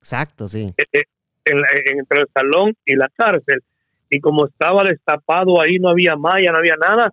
Exacto, 0.06 0.46
sí. 0.46 0.72
Eh, 0.76 0.84
eh, 0.94 1.02
entre 1.44 2.20
el 2.20 2.28
salón 2.32 2.76
y 2.84 2.94
la 2.94 3.08
cárcel. 3.08 3.60
Y 4.08 4.20
como 4.20 4.46
estaba 4.46 4.84
destapado 4.84 5.60
ahí, 5.60 5.80
no 5.80 5.88
había 5.88 6.14
malla, 6.14 6.52
no 6.52 6.58
había 6.58 6.76
nada. 6.76 7.12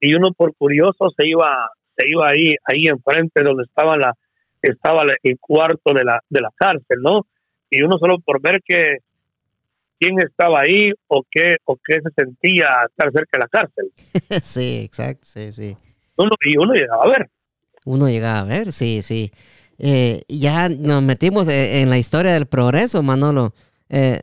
Y 0.00 0.12
uno 0.14 0.32
por 0.32 0.52
curioso 0.56 1.08
se 1.16 1.28
iba, 1.28 1.70
se 1.96 2.08
iba 2.08 2.28
ahí, 2.28 2.56
ahí 2.64 2.86
enfrente 2.88 3.44
donde 3.44 3.62
estaba 3.62 3.96
la, 3.96 4.12
estaba 4.60 5.04
el 5.22 5.38
cuarto 5.38 5.94
de 5.94 6.02
la, 6.02 6.20
de 6.28 6.40
la 6.40 6.50
cárcel, 6.56 6.98
¿no? 7.00 7.26
Y 7.70 7.84
uno 7.84 7.96
solo 7.98 8.18
por 8.18 8.40
ver 8.40 8.60
que 8.64 8.96
quién 10.00 10.18
estaba 10.18 10.62
ahí 10.62 10.90
o 11.06 11.22
qué, 11.30 11.58
o 11.64 11.76
qué 11.76 12.00
se 12.00 12.10
sentía 12.24 12.66
estar 12.88 13.12
cerca 13.12 13.38
de 13.38 13.38
la 13.38 13.48
cárcel. 13.48 13.92
sí, 14.42 14.82
exacto, 14.84 15.26
sí, 15.26 15.52
sí. 15.52 15.76
uno, 16.16 16.32
y 16.44 16.56
uno 16.56 16.74
llegaba 16.74 17.04
a 17.04 17.08
ver. 17.08 17.30
Uno 17.84 18.08
llegaba 18.08 18.40
a 18.40 18.44
ver, 18.44 18.72
sí, 18.72 19.00
sí. 19.02 19.30
Eh, 19.84 20.22
ya 20.28 20.68
nos 20.68 21.02
metimos 21.02 21.48
eh, 21.48 21.80
en 21.80 21.90
la 21.90 21.98
historia 21.98 22.32
del 22.32 22.46
progreso, 22.46 23.02
Manolo. 23.02 23.52
Eh, 23.88 24.20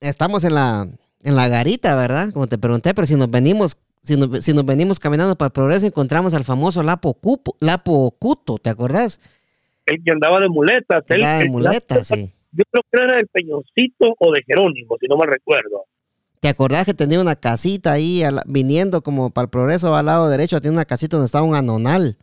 estamos 0.00 0.44
en 0.44 0.54
la, 0.54 0.86
en 1.24 1.34
la 1.34 1.48
garita, 1.48 1.96
¿verdad? 1.96 2.30
Como 2.32 2.46
te 2.46 2.58
pregunté, 2.58 2.94
pero 2.94 3.04
si 3.04 3.16
nos 3.16 3.28
venimos, 3.28 3.76
si 4.02 4.16
nos, 4.16 4.44
si 4.44 4.54
nos 4.54 4.64
venimos 4.64 5.00
caminando 5.00 5.34
para 5.36 5.48
el 5.48 5.52
progreso, 5.52 5.84
encontramos 5.84 6.32
al 6.32 6.44
famoso 6.44 6.84
Lapo, 6.84 7.14
Cupo, 7.14 7.56
Lapo 7.58 8.14
Cuto, 8.20 8.58
¿te 8.58 8.70
acordás? 8.70 9.20
El 9.84 10.04
que 10.04 10.12
andaba 10.12 10.38
de 10.38 10.48
muletas. 10.48 11.02
El, 11.08 11.22
de 11.22 11.50
muletas, 11.50 12.06
sí. 12.06 12.30
Yo 12.52 12.62
creo 12.70 12.84
que 12.92 13.04
era 13.04 13.16
del 13.16 13.26
Peñoncito 13.26 14.14
o 14.16 14.32
de 14.32 14.44
Jerónimo, 14.46 14.96
si 15.00 15.08
no 15.08 15.16
me 15.16 15.26
recuerdo. 15.26 15.86
¿Te 16.38 16.46
acordás 16.46 16.86
que 16.86 16.94
tenía 16.94 17.20
una 17.20 17.34
casita 17.34 17.94
ahí 17.94 18.22
viniendo 18.46 19.02
como 19.02 19.30
para 19.30 19.46
el 19.46 19.50
progreso 19.50 19.96
al 19.96 20.06
lado 20.06 20.28
derecho? 20.28 20.60
Tiene 20.60 20.76
una 20.76 20.84
casita 20.84 21.16
donde 21.16 21.26
estaba 21.26 21.44
un 21.44 21.56
anonal. 21.56 22.16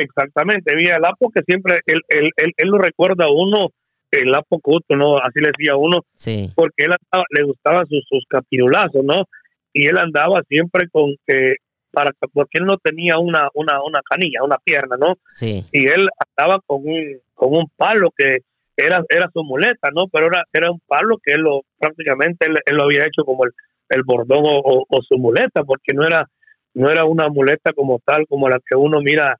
Exactamente, 0.00 0.72
había 0.72 0.96
el 0.96 1.04
Apo 1.04 1.30
que 1.30 1.42
siempre, 1.42 1.80
él, 1.86 2.00
él, 2.08 2.30
él, 2.36 2.68
lo 2.68 2.78
recuerda 2.78 3.24
a 3.24 3.32
uno, 3.32 3.70
el 4.10 4.34
Apo 4.34 4.60
Cuto, 4.60 4.96
¿no? 4.96 5.18
Así 5.18 5.40
le 5.40 5.50
decía 5.56 5.72
a 5.72 5.76
uno, 5.76 6.00
sí. 6.14 6.50
porque 6.54 6.84
él 6.84 6.94
le 7.30 7.42
gustaban 7.44 7.86
sus, 7.86 8.04
sus 8.08 8.24
capirulazos, 8.28 9.04
¿no? 9.04 9.24
Y 9.72 9.86
él 9.86 9.98
andaba 9.98 10.42
siempre 10.48 10.88
con 10.90 11.14
que, 11.26 11.56
para 11.90 12.12
porque 12.32 12.58
él 12.58 12.64
no 12.64 12.76
tenía 12.78 13.18
una, 13.18 13.48
una, 13.54 13.82
una 13.82 14.00
canilla, 14.08 14.44
una 14.44 14.58
pierna, 14.58 14.96
¿no? 14.96 15.14
Sí. 15.28 15.64
Y 15.72 15.86
él 15.86 16.08
andaba 16.26 16.60
con 16.66 16.82
un, 16.84 17.18
con 17.34 17.56
un 17.56 17.66
palo 17.76 18.10
que 18.16 18.38
era, 18.76 19.02
era 19.08 19.28
su 19.32 19.42
muleta, 19.42 19.88
¿no? 19.92 20.06
Pero 20.08 20.26
era, 20.26 20.44
era 20.52 20.70
un 20.70 20.80
palo 20.86 21.16
que 21.22 21.34
él 21.34 21.40
lo, 21.40 21.62
prácticamente 21.78 22.46
él, 22.46 22.76
lo 22.76 22.84
había 22.84 23.06
hecho 23.06 23.24
como 23.24 23.44
el, 23.44 23.52
el 23.88 24.02
bordón 24.04 24.44
o, 24.44 24.84
o, 24.88 25.02
su 25.02 25.18
muleta, 25.18 25.64
porque 25.64 25.92
no 25.94 26.06
era, 26.06 26.28
no 26.74 26.90
era 26.90 27.04
una 27.04 27.28
muleta 27.28 27.72
como 27.72 28.00
tal, 28.04 28.26
como 28.28 28.48
la 28.48 28.60
que 28.64 28.76
uno 28.76 29.00
mira 29.00 29.36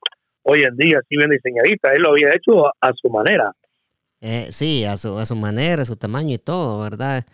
hoy 0.49 0.63
en 0.63 0.77
día, 0.77 0.99
así 0.99 1.17
bien 1.17 1.31
diseñadita. 1.31 1.93
Él 1.93 2.03
lo 2.03 2.11
había 2.11 2.31
hecho 2.31 2.67
a, 2.81 2.93
su 2.95 3.11
manera. 3.11 3.53
Eh, 4.21 4.49
sí, 4.51 4.85
a 4.85 4.97
su, 4.97 5.17
a 5.19 5.27
su 5.27 5.37
manera, 5.37 5.83
a 5.83 5.85
su 5.85 5.97
tamaño 5.97 6.35
y 6.35 6.39
todo, 6.39 6.81
¿verdad? 6.83 7.25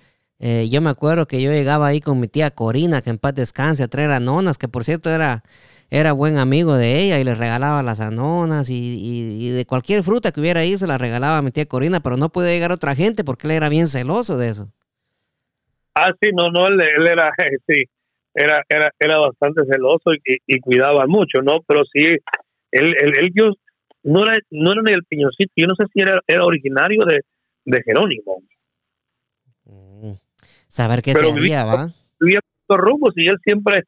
Eh, 0.41 0.69
yo 0.69 0.81
me 0.81 0.91
acuerdo 0.91 1.27
que 1.27 1.41
yo 1.41 1.51
llegaba 1.53 1.87
ahí 1.87 2.01
con 2.01 2.21
mi 2.21 2.29
tía 2.29 2.51
Corina, 2.51 3.03
que 3.03 3.11
en 3.11 3.19
paz 3.19 3.35
descanse, 3.35 3.83
a 3.85 3.89
traer 3.89 4.11
anonas, 4.11 4.59
que 4.59 4.69
por 4.69 4.85
cierto 4.85 5.11
era, 5.11 5.45
era 5.91 6.13
buen 6.13 6.39
amigo 6.39 6.75
de 6.75 7.01
ella 7.01 7.21
y 7.21 7.25
le 7.25 7.35
regalaba 7.35 7.83
las 7.83 8.01
anonas 8.01 8.69
y, 8.69 9.51
de 9.51 9.65
cualquier 9.65 10.03
fruta 10.03 10.33
que 10.33 10.41
hubiera 10.41 10.61
ahí 10.61 10.77
se 10.77 10.89
la 10.89 10.99
regalaba 10.99 11.39
a 11.39 11.43
mi 11.43 11.53
tía 11.53 11.67
Corina, 11.67 12.01
pero 12.01 12.17
no 12.17 12.31
podía 12.31 12.53
llegar 12.53 12.73
otra 12.73 12.97
gente 12.97 13.23
porque 13.23 13.47
él 13.47 13.53
era 13.53 13.69
bien 13.69 13.87
celoso 13.87 14.37
de 14.37 14.49
eso. 14.49 14.69
Ah, 15.95 16.11
sí, 16.21 16.31
no, 16.35 16.49
no, 16.49 16.67
él, 16.67 16.81
era, 17.07 17.31
sí, 17.69 17.85
era, 18.35 18.63
era, 18.69 18.91
era 18.99 19.19
bastante 19.21 19.63
celoso 19.71 20.13
y, 20.13 20.39
y, 20.47 20.61
cuidaba 20.61 21.07
mucho, 21.07 21.41
¿no? 21.43 21.59
Pero 21.67 21.85
sí, 21.93 22.17
él, 22.75 22.95
él, 23.01 23.31
yo, 23.35 23.51
no 24.03 24.25
era, 24.25 24.39
no 24.51 24.73
era 24.73 24.83
ni 24.83 24.93
el 24.93 25.05
piñoncito, 25.05 25.53
yo 25.57 25.67
no 25.67 25.75
sé 25.77 25.85
si 25.93 26.01
era, 26.01 26.21
era 26.27 26.45
originario 26.45 27.05
de, 27.05 27.21
de 27.65 27.83
Jerónimo. 27.83 28.43
Mm, 29.65 30.13
saber 30.69 31.03
qué 31.03 31.13
se 31.13 31.31
había, 31.31 31.65
¿va? 31.65 31.89
Vivía 32.21 32.41
por 32.67 32.81
rumbos 32.81 33.13
y 33.17 33.29
él 33.29 33.39
siempre 33.45 33.85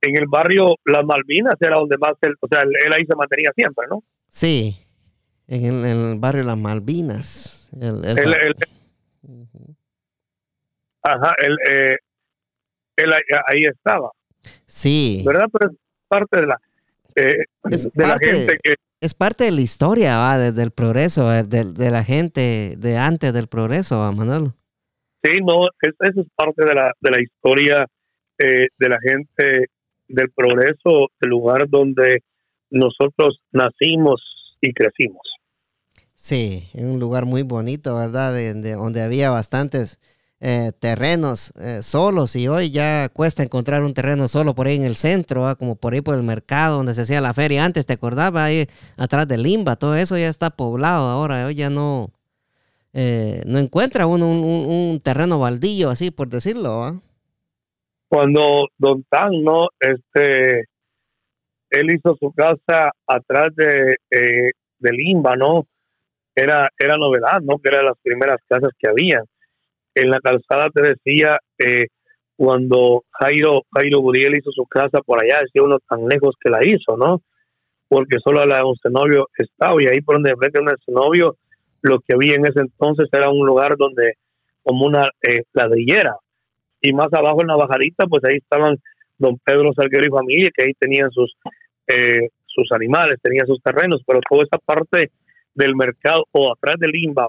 en 0.00 0.16
el 0.16 0.26
barrio 0.26 0.76
Las 0.84 1.04
Malvinas 1.04 1.54
era 1.60 1.76
donde 1.76 1.98
más 1.98 2.14
él, 2.22 2.34
o 2.40 2.48
sea, 2.48 2.62
él, 2.62 2.92
ahí 2.92 3.04
se 3.04 3.16
mantenía 3.16 3.50
siempre, 3.54 3.86
¿no? 3.90 4.02
Sí, 4.28 4.86
en 5.46 5.84
el, 5.84 6.18
barrio 6.18 6.44
Las 6.44 6.58
Malvinas. 6.58 7.70
El, 7.80 8.04
Ajá, 11.02 11.34
él, 11.42 11.56
eh, 11.66 11.96
él 12.96 13.12
ahí, 13.46 13.64
estaba. 13.64 14.10
Sí. 14.66 15.22
¿Verdad? 15.24 15.46
Pero 15.52 15.70
es 15.70 15.76
parte 16.08 16.40
de 16.40 16.46
la, 16.46 16.60
eh, 17.16 17.44
de 17.64 18.06
la 18.06 18.18
gente 18.18 18.58
que... 18.62 18.74
Es 19.00 19.14
parte 19.14 19.44
de 19.44 19.50
la 19.50 19.60
historia, 19.62 20.18
¿va? 20.18 20.38
del 20.52 20.72
progreso, 20.72 21.30
de, 21.30 21.42
de, 21.72 21.90
la 21.90 22.04
gente 22.04 22.74
de 22.76 22.98
antes 22.98 23.32
del 23.32 23.48
progreso, 23.48 23.98
¿va, 23.98 24.12
Manolo? 24.12 24.54
Sí, 25.22 25.38
no, 25.42 25.68
eso 25.80 26.20
es 26.20 26.26
parte 26.34 26.64
de 26.64 26.74
la, 26.74 26.92
de 27.00 27.10
la 27.10 27.22
historia 27.22 27.86
eh, 28.38 28.68
de 28.78 28.88
la 28.88 28.98
gente 29.00 29.66
del 30.08 30.30
progreso, 30.30 31.08
el 31.20 31.28
lugar 31.28 31.68
donde 31.68 32.22
nosotros 32.70 33.40
nacimos 33.52 34.22
y 34.60 34.72
crecimos. 34.72 35.22
Sí, 36.14 36.68
en 36.74 36.90
un 36.90 37.00
lugar 37.00 37.24
muy 37.26 37.42
bonito, 37.42 37.94
¿verdad? 37.94 38.34
De, 38.34 38.54
donde 38.72 39.02
había 39.02 39.30
bastantes 39.30 40.00
eh, 40.42 40.72
terrenos 40.78 41.52
eh, 41.58 41.82
solos 41.82 42.34
y 42.34 42.48
hoy 42.48 42.70
ya 42.70 43.10
cuesta 43.10 43.42
encontrar 43.42 43.82
un 43.84 43.92
terreno 43.92 44.26
solo 44.26 44.54
por 44.54 44.66
ahí 44.66 44.76
en 44.76 44.84
el 44.84 44.96
centro, 44.96 45.54
como 45.58 45.76
por 45.76 45.92
ahí 45.92 46.00
por 46.00 46.16
el 46.16 46.22
mercado 46.22 46.78
donde 46.78 46.94
se 46.94 47.02
hacía 47.02 47.20
la 47.20 47.34
feria. 47.34 47.62
Antes 47.62 47.84
te 47.84 47.92
acordaba 47.92 48.44
ahí 48.44 48.66
atrás 48.96 49.28
de 49.28 49.36
Limba, 49.36 49.76
todo 49.76 49.96
eso 49.96 50.16
ya 50.16 50.28
está 50.28 50.48
poblado 50.48 51.10
ahora, 51.10 51.44
hoy 51.44 51.56
ya 51.56 51.68
no, 51.68 52.10
eh, 52.94 53.42
no 53.44 53.58
encuentra 53.58 54.06
uno 54.06 54.30
un, 54.30 55.00
terreno 55.00 55.38
baldío 55.38 55.90
así 55.90 56.10
por 56.10 56.28
decirlo. 56.28 56.84
¿ah? 56.84 57.00
cuando 58.08 58.68
Don 58.78 59.04
Tan, 59.10 59.44
¿no? 59.44 59.68
Este, 59.78 60.60
él 61.68 61.94
hizo 61.94 62.16
su 62.18 62.32
casa 62.32 62.92
atrás 63.06 63.48
de, 63.54 63.96
de 64.08 64.90
Limba, 64.90 65.36
¿no? 65.36 65.66
Era, 66.34 66.70
era 66.78 66.96
novedad, 66.96 67.40
¿no? 67.42 67.58
Que 67.58 67.68
eran 67.68 67.84
las 67.84 67.98
primeras 68.02 68.38
casas 68.48 68.70
que 68.78 68.88
había. 68.88 69.22
En 69.94 70.10
la 70.10 70.20
calzada 70.20 70.68
te 70.72 70.82
decía, 70.82 71.38
eh, 71.58 71.88
cuando 72.36 73.04
Jairo, 73.10 73.62
Jairo 73.72 74.00
Guriel 74.00 74.36
hizo 74.36 74.50
su 74.52 74.64
casa 74.64 75.00
por 75.04 75.22
allá, 75.22 75.40
decía 75.42 75.62
uno 75.62 75.78
tan 75.88 76.06
lejos 76.06 76.34
que 76.40 76.50
la 76.50 76.60
hizo, 76.64 76.96
¿no? 76.96 77.22
Porque 77.88 78.18
solo 78.24 78.44
la 78.46 78.58
de 78.58 78.64
un 78.64 78.92
novio 78.92 79.28
estaba, 79.36 79.82
y 79.82 79.86
ahí 79.86 80.00
por 80.00 80.16
donde 80.16 80.36
frente 80.36 80.58
a 80.58 80.62
un 80.62 80.94
novio, 80.94 81.36
lo 81.82 81.98
que 82.00 82.14
había 82.14 82.36
en 82.36 82.46
ese 82.46 82.60
entonces 82.60 83.08
era 83.12 83.28
un 83.30 83.44
lugar 83.44 83.76
donde, 83.76 84.14
como 84.62 84.86
una 84.86 85.08
eh, 85.22 85.42
ladrillera, 85.52 86.16
y 86.80 86.92
más 86.92 87.12
abajo 87.12 87.42
en 87.42 87.48
la 87.48 87.56
bajadita, 87.56 88.06
pues 88.06 88.24
ahí 88.24 88.38
estaban 88.38 88.76
don 89.18 89.38
Pedro 89.44 89.72
Salguero 89.74 90.06
y 90.06 90.10
familia, 90.10 90.50
que 90.56 90.64
ahí 90.64 90.72
tenían 90.78 91.10
sus, 91.10 91.36
eh, 91.88 92.30
sus 92.46 92.72
animales, 92.72 93.18
tenían 93.22 93.46
sus 93.46 93.62
terrenos, 93.62 94.02
pero 94.06 94.20
toda 94.28 94.44
esa 94.44 94.58
parte 94.58 95.10
del 95.54 95.76
mercado 95.76 96.24
o 96.32 96.52
atrás 96.52 96.76
del 96.78 96.90
Limba 96.90 97.28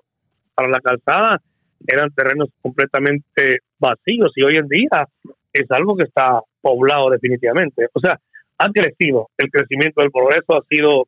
para 0.56 0.70
la 0.70 0.80
calzada 0.80 1.42
eran 1.88 2.12
terrenos 2.12 2.50
completamente 2.62 3.60
vacíos 3.80 4.32
y 4.36 4.44
hoy 4.44 4.56
en 4.56 4.68
día 4.68 5.08
es 5.54 5.70
algo 5.70 5.96
que 5.96 6.04
está 6.04 6.40
poblado 6.62 7.10
definitivamente. 7.10 7.88
O 7.94 8.00
sea, 8.00 8.20
ha 8.58 8.70
crecido, 8.70 9.30
el 9.38 9.50
crecimiento 9.50 10.02
del 10.02 10.12
progreso 10.12 10.56
ha 10.56 10.64
sido 10.70 11.08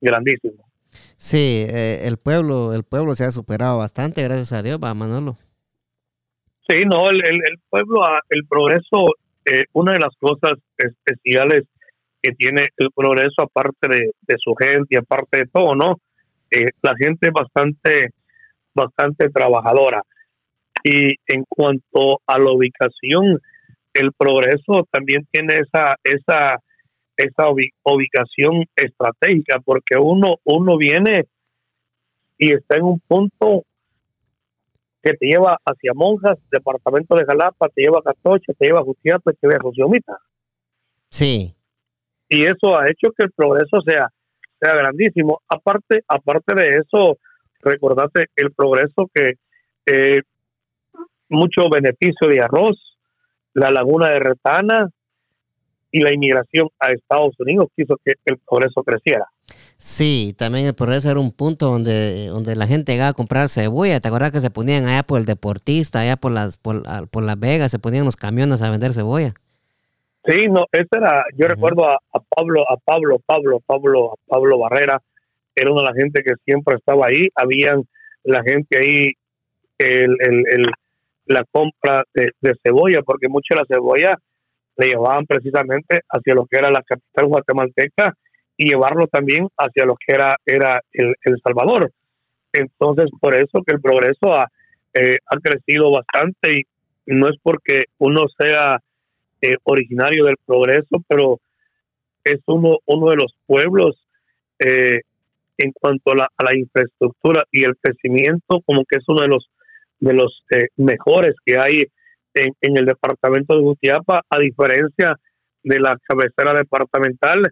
grandísimo. 0.00 0.64
Sí, 1.16 1.64
eh, 1.68 2.00
el 2.04 2.18
pueblo, 2.18 2.74
el 2.74 2.84
pueblo 2.84 3.14
se 3.14 3.24
ha 3.24 3.30
superado 3.30 3.78
bastante, 3.78 4.22
gracias 4.22 4.52
a 4.52 4.62
Dios, 4.62 4.78
va 4.82 4.94
Manolo. 4.94 5.38
Sí, 6.68 6.82
no, 6.84 7.10
el, 7.10 7.24
el, 7.24 7.58
pueblo, 7.68 8.02
el 8.28 8.46
progreso, 8.46 9.14
eh, 9.44 9.64
una 9.72 9.92
de 9.92 9.98
las 9.98 10.14
cosas 10.18 10.54
especiales 10.76 11.64
que 12.22 12.32
tiene 12.32 12.68
el 12.76 12.88
progreso, 12.94 13.42
aparte 13.42 13.88
de, 13.88 14.36
su 14.38 14.54
gente 14.54 14.86
y 14.90 14.96
aparte 14.96 15.38
de 15.38 15.46
todo, 15.52 15.74
¿no? 15.74 15.96
Eh, 16.50 16.66
la 16.82 16.94
gente 16.96 17.28
es 17.28 17.32
bastante, 17.32 18.10
bastante 18.74 19.30
trabajadora. 19.30 20.02
Y 20.84 21.14
en 21.26 21.44
cuanto 21.48 22.20
a 22.26 22.38
la 22.38 22.52
ubicación, 22.52 23.38
el 23.94 24.12
progreso 24.16 24.86
también 24.90 25.26
tiene 25.30 25.58
esa, 25.58 25.96
esa, 26.02 26.58
esa 27.16 27.48
ubicación 27.84 28.64
estratégica, 28.74 29.60
porque 29.64 29.96
uno, 29.98 30.36
uno 30.44 30.76
viene 30.76 31.26
y 32.38 32.52
está 32.54 32.76
en 32.76 32.84
un 32.84 33.00
punto 33.00 33.64
que 35.02 35.14
te 35.14 35.26
lleva 35.26 35.58
hacia 35.64 35.92
Monjas, 35.94 36.38
departamento 36.50 37.16
de 37.16 37.24
Jalapa, 37.24 37.68
te 37.68 37.82
lleva 37.82 37.98
a 37.98 38.02
Catoche, 38.02 38.54
te 38.56 38.66
lleva 38.66 38.80
a 38.80 38.84
Jutiapa, 38.84 39.32
te 39.32 39.38
lleva 39.42 39.58
a 39.58 39.62
Josiomita. 39.62 40.18
Sí. 41.08 41.54
Y 42.28 42.44
eso 42.44 42.78
ha 42.78 42.86
hecho 42.86 43.12
que 43.16 43.24
el 43.24 43.32
progreso 43.32 43.80
sea, 43.84 44.08
sea 44.60 44.74
grandísimo. 44.74 45.42
Aparte, 45.48 46.02
aparte 46.06 46.54
de 46.54 46.78
eso, 46.78 47.18
recordate 47.62 48.26
el 48.36 48.52
progreso 48.52 49.10
que 49.14 49.34
eh, 49.86 50.22
mucho 51.28 51.62
beneficio 51.70 52.28
de 52.28 52.40
arroz, 52.40 52.98
la 53.54 53.70
laguna 53.70 54.10
de 54.10 54.18
Retana 54.18 54.90
y 55.90 56.00
la 56.00 56.12
inmigración 56.12 56.68
a 56.80 56.92
Estados 56.92 57.34
Unidos 57.38 57.68
quiso 57.76 57.96
que 58.04 58.14
el 58.24 58.38
progreso 58.38 58.82
creciera. 58.82 59.26
Sí, 59.76 60.34
también 60.38 60.66
el 60.66 60.74
progreso 60.74 61.10
era 61.10 61.18
un 61.20 61.32
punto 61.32 61.66
donde, 61.66 62.26
donde 62.28 62.54
la 62.54 62.66
gente 62.66 62.92
llegaba 62.92 63.10
a 63.10 63.14
comprar 63.14 63.48
cebolla. 63.48 64.00
¿Te 64.00 64.08
acuerdas 64.08 64.30
que 64.30 64.40
se 64.40 64.50
ponían 64.50 64.86
allá 64.86 65.02
por 65.02 65.18
el 65.18 65.26
deportista, 65.26 66.00
allá 66.00 66.16
por 66.16 66.32
las, 66.32 66.56
por, 66.56 66.82
por 67.10 67.24
Las 67.24 67.38
Vegas, 67.38 67.70
se 67.70 67.78
ponían 67.78 68.04
los 68.04 68.16
camiones 68.16 68.62
a 68.62 68.70
vender 68.70 68.92
cebolla? 68.92 69.34
Sí, 70.24 70.46
no, 70.48 70.66
eso 70.70 70.88
era, 70.92 71.24
yo 71.36 71.48
recuerdo 71.48 71.84
a, 71.84 71.98
Pablo, 72.28 72.62
a 72.68 72.76
Pablo, 72.76 73.18
Pablo, 73.26 73.58
Pablo, 73.66 74.12
a 74.12 74.16
Pablo 74.28 74.58
Barrera, 74.58 75.02
era 75.54 75.70
una 75.70 75.82
de 75.82 75.88
las 75.88 75.96
gente 75.96 76.22
que 76.22 76.34
siempre 76.44 76.76
estaba 76.76 77.06
ahí, 77.06 77.28
habían 77.34 77.82
la 78.24 78.42
gente 78.42 78.78
ahí, 78.78 79.12
el, 79.78 80.16
el, 80.20 80.44
el 80.50 80.66
la 81.26 81.44
compra 81.50 82.04
de, 82.14 82.32
cebolla, 82.62 83.02
porque 83.02 83.28
mucha 83.28 83.54
de 83.54 83.60
la 83.60 83.66
cebolla 83.66 84.18
le 84.76 84.86
llevaban 84.86 85.26
precisamente 85.26 86.00
hacia 86.08 86.34
lo 86.34 86.46
que 86.46 86.58
era 86.58 86.70
la 86.70 86.82
capital 86.82 87.26
guatemalteca 87.26 88.14
y 88.56 88.70
llevarlo 88.70 89.06
también 89.06 89.48
hacia 89.56 89.84
lo 89.84 89.96
que 89.96 90.14
era, 90.14 90.36
era 90.44 90.80
el, 90.92 91.14
Salvador. 91.42 91.90
Entonces, 92.52 93.10
por 93.20 93.34
eso 93.34 93.62
que 93.66 93.74
el 93.74 93.80
progreso 93.80 94.34
ha, 94.34 94.48
eh, 94.94 95.18
ha 95.26 95.36
crecido 95.38 95.90
bastante 95.90 96.60
y 96.60 96.64
no 97.06 97.28
es 97.28 97.36
porque 97.42 97.84
uno 97.98 98.26
sea 98.36 98.78
eh, 99.40 99.56
originario 99.64 100.24
del 100.24 100.36
progreso, 100.44 101.02
pero 101.08 101.40
es 102.24 102.40
uno, 102.46 102.78
uno 102.86 103.10
de 103.10 103.16
los 103.16 103.34
pueblos 103.46 103.96
eh, 104.58 105.00
en 105.58 105.72
cuanto 105.72 106.12
a 106.12 106.16
la, 106.16 106.28
a 106.36 106.44
la, 106.44 106.56
infraestructura 106.56 107.44
y 107.50 107.64
el 107.64 107.76
crecimiento, 107.76 108.60
como 108.64 108.84
que 108.84 108.98
es 108.98 109.04
uno 109.08 109.20
de 109.20 109.28
los 109.28 109.48
de 110.00 110.14
los 110.14 110.42
mejores 110.76 111.34
que 111.46 111.58
hay 111.58 111.84
en, 112.34 112.52
en, 112.60 112.76
el 112.76 112.86
departamento 112.86 113.54
de 113.54 113.62
Jutiapa, 113.62 114.22
a 114.28 114.38
diferencia 114.40 115.14
de 115.62 115.78
la 115.78 115.96
cabecera 116.08 116.54
departamental 116.54 117.42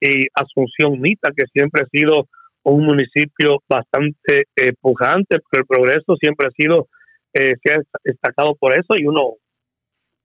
y 0.00 0.26
Asunción 0.34 1.00
Mita, 1.00 1.30
que 1.34 1.46
siempre 1.50 1.82
ha 1.82 1.86
sido 1.86 2.28
un 2.64 2.84
municipio 2.84 3.62
bastante 3.68 4.44
eh, 4.56 4.72
pujante, 4.80 5.38
pero 5.50 5.62
el 5.62 5.66
progreso 5.66 6.16
siempre 6.16 6.48
ha 6.48 6.50
sido, 6.50 6.88
eh, 7.32 7.54
se 7.62 7.72
ha 7.72 7.78
destacado 8.02 8.54
por 8.54 8.72
eso 8.72 8.96
y 8.98 9.06
uno, 9.06 9.34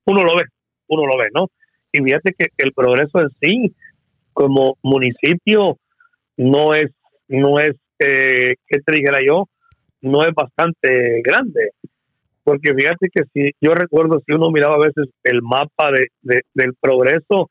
uno 0.06 0.24
lo 0.24 0.36
ve, 0.36 0.44
uno 0.88 1.06
lo 1.06 1.18
ve, 1.18 1.28
¿no? 1.34 1.48
Y 1.92 2.00
fíjate 2.00 2.34
que 2.38 2.48
el 2.58 2.74
progreso 2.74 3.20
en 3.20 3.30
sí, 3.42 3.76
como 4.34 4.78
municipio, 4.84 5.78
no 6.38 6.74
es, 6.74 6.92
no 7.30 7.60
es, 7.60 7.76
eh, 8.00 8.56
¿qué 8.68 8.80
te 8.86 8.96
dijera 8.96 9.20
yo? 9.26 9.48
No 10.02 10.24
es 10.24 10.34
bastante 10.34 11.22
grande. 11.24 11.72
Porque 12.44 12.74
fíjate 12.74 13.10
que 13.14 13.24
si 13.34 13.52
yo 13.62 13.76
recuerdo, 13.76 14.22
si 14.26 14.34
uno 14.34 14.50
miraba 14.50 14.76
a 14.76 14.88
veces 14.88 15.08
el 15.24 15.42
mapa 15.42 15.92
de, 15.92 16.42
del 16.54 16.74
progreso, 16.80 17.50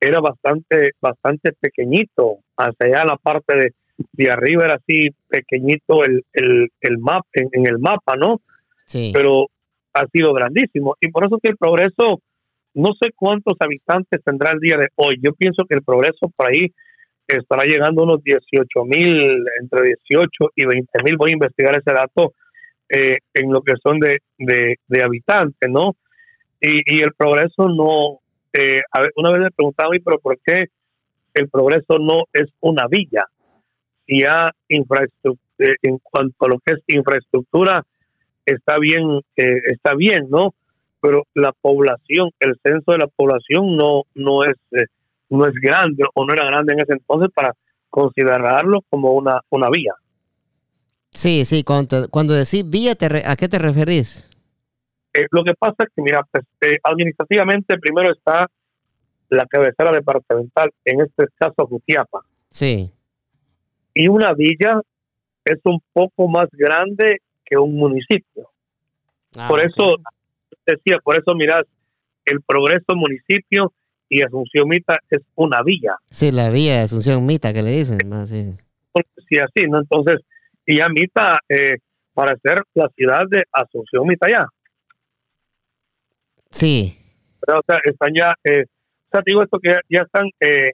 era 0.00 0.20
bastante, 0.20 0.92
bastante 1.00 1.52
pequeñito. 1.58 2.38
Hacia 2.56 2.86
allá 2.86 3.04
la 3.04 3.16
parte 3.16 3.56
de, 3.56 3.72
de 4.12 4.30
arriba 4.30 4.64
era 4.64 4.74
así 4.74 5.10
pequeñito 5.28 6.04
el, 6.04 6.22
el, 6.32 6.68
el 6.80 6.98
mapa, 6.98 7.26
en, 7.32 7.66
el 7.66 7.78
mapa, 7.78 8.16
¿no? 8.16 8.40
Sí. 8.86 9.10
Pero 9.12 9.48
ha 9.94 10.06
sido 10.12 10.32
grandísimo. 10.32 10.96
Y 11.00 11.10
por 11.10 11.24
eso 11.24 11.38
que 11.42 11.50
el 11.50 11.56
progreso, 11.56 12.20
no 12.74 12.90
sé 13.00 13.10
cuántos 13.16 13.54
habitantes 13.58 14.22
tendrá 14.22 14.52
el 14.52 14.60
día 14.60 14.76
de 14.76 14.88
hoy. 14.96 15.18
Yo 15.20 15.32
pienso 15.32 15.64
que 15.68 15.74
el 15.74 15.82
progreso 15.82 16.30
por 16.36 16.48
ahí 16.48 16.72
estará 17.26 17.64
llegando 17.64 18.02
a 18.02 18.04
unos 18.04 18.22
18 18.22 18.84
mil, 18.84 19.44
entre 19.60 19.94
18 20.08 20.28
y 20.54 20.66
20 20.66 21.02
mil. 21.04 21.16
Voy 21.16 21.30
a 21.30 21.34
investigar 21.34 21.76
ese 21.76 21.92
dato 21.94 22.34
eh, 22.88 23.18
en 23.34 23.52
lo 23.52 23.62
que 23.62 23.74
son 23.82 23.98
de, 23.98 24.20
de, 24.38 25.02
habitantes, 25.02 25.70
¿no? 25.70 25.96
Y, 26.60 26.96
y 26.96 27.00
el 27.00 27.12
progreso 27.14 27.68
no, 27.68 28.20
eh, 28.52 28.80
una 29.16 29.30
vez 29.30 29.40
me 29.40 29.50
preguntaba, 29.50 29.90
pero 30.04 30.18
¿por 30.18 30.38
qué 30.44 30.66
el 31.34 31.48
progreso 31.48 31.98
no 31.98 32.24
es 32.32 32.48
una 32.60 32.86
villa? 32.88 33.24
Si 34.06 34.22
ya 34.22 34.50
infraestructura, 34.68 35.46
eh, 35.58 35.74
en 35.82 35.98
cuanto 35.98 36.44
a 36.44 36.48
lo 36.48 36.58
que 36.58 36.74
es 36.74 36.80
infraestructura, 36.86 37.82
está 38.44 38.78
bien, 38.78 39.20
eh, 39.36 39.60
está 39.72 39.94
bien, 39.94 40.28
¿no? 40.30 40.54
Pero 41.00 41.24
la 41.34 41.52
población, 41.52 42.30
el 42.40 42.54
censo 42.62 42.92
de 42.92 42.98
la 42.98 43.08
población 43.08 43.76
no, 43.76 44.02
no 44.14 44.44
es, 44.44 44.56
no 45.28 45.46
es 45.46 45.54
grande 45.54 46.04
o 46.14 46.24
no 46.24 46.32
era 46.32 46.46
grande 46.46 46.72
en 46.74 46.80
ese 46.80 46.92
entonces 46.94 47.30
para 47.34 47.52
considerarlo 47.88 48.80
como 48.90 49.12
una, 49.12 49.40
una 49.50 49.68
vía. 49.70 49.94
Sí, 51.10 51.44
sí, 51.44 51.64
cuando, 51.64 52.08
cuando 52.10 52.34
decís 52.34 52.68
vía, 52.68 52.92
¿a 53.24 53.36
qué 53.36 53.48
te 53.48 53.58
referís? 53.58 54.30
Eh, 55.14 55.26
lo 55.30 55.44
que 55.44 55.54
pasa 55.54 55.76
es 55.78 55.88
que, 55.94 56.02
mira, 56.02 56.22
pues, 56.30 56.44
eh, 56.60 56.78
administrativamente 56.82 57.78
primero 57.78 58.12
está 58.12 58.46
la 59.30 59.46
cabecera 59.46 59.90
departamental, 59.92 60.70
en 60.84 61.00
este 61.00 61.24
caso 61.36 61.66
Jutiapa. 61.66 62.20
Sí. 62.50 62.90
Y 63.94 64.08
una 64.08 64.34
villa 64.34 64.82
es 65.44 65.58
un 65.64 65.80
poco 65.92 66.28
más 66.28 66.48
grande 66.52 67.22
que 67.44 67.56
un 67.56 67.76
municipio. 67.76 68.50
Ah, 69.38 69.48
por 69.48 69.64
eso, 69.64 69.96
decía, 70.66 70.98
por 71.02 71.18
eso 71.18 71.34
mirad, 71.34 71.64
el 72.26 72.42
progreso 72.42 72.94
municipio 72.94 73.72
y 74.08 74.22
Asunción 74.22 74.68
Mita 74.68 74.98
es 75.10 75.20
una 75.34 75.62
villa. 75.62 75.96
Sí, 76.08 76.30
la 76.30 76.50
villa 76.50 76.76
de 76.76 76.82
Asunción 76.82 77.24
Mita 77.26 77.52
que 77.52 77.62
le 77.62 77.70
dicen. 77.70 77.98
¿no? 78.06 78.26
Sí. 78.26 78.54
sí, 79.28 79.38
así, 79.38 79.66
¿no? 79.68 79.80
Entonces, 79.80 80.20
y 80.64 80.78
ya 80.78 80.88
Mita, 80.88 81.38
eh, 81.48 81.76
para 82.14 82.36
ser 82.38 82.62
la 82.74 82.88
ciudad 82.96 83.24
de 83.28 83.44
Asunción 83.52 84.06
Mita 84.06 84.28
ya. 84.28 84.46
Sí. 86.50 86.96
o 87.46 87.60
sea, 87.66 87.78
están 87.84 88.10
ya, 88.14 88.34
eh, 88.44 88.64
o 88.64 89.08
sea, 89.10 89.22
digo 89.24 89.42
esto 89.42 89.58
que 89.58 89.76
ya, 89.88 90.00
están, 90.00 90.28
eh, 90.40 90.72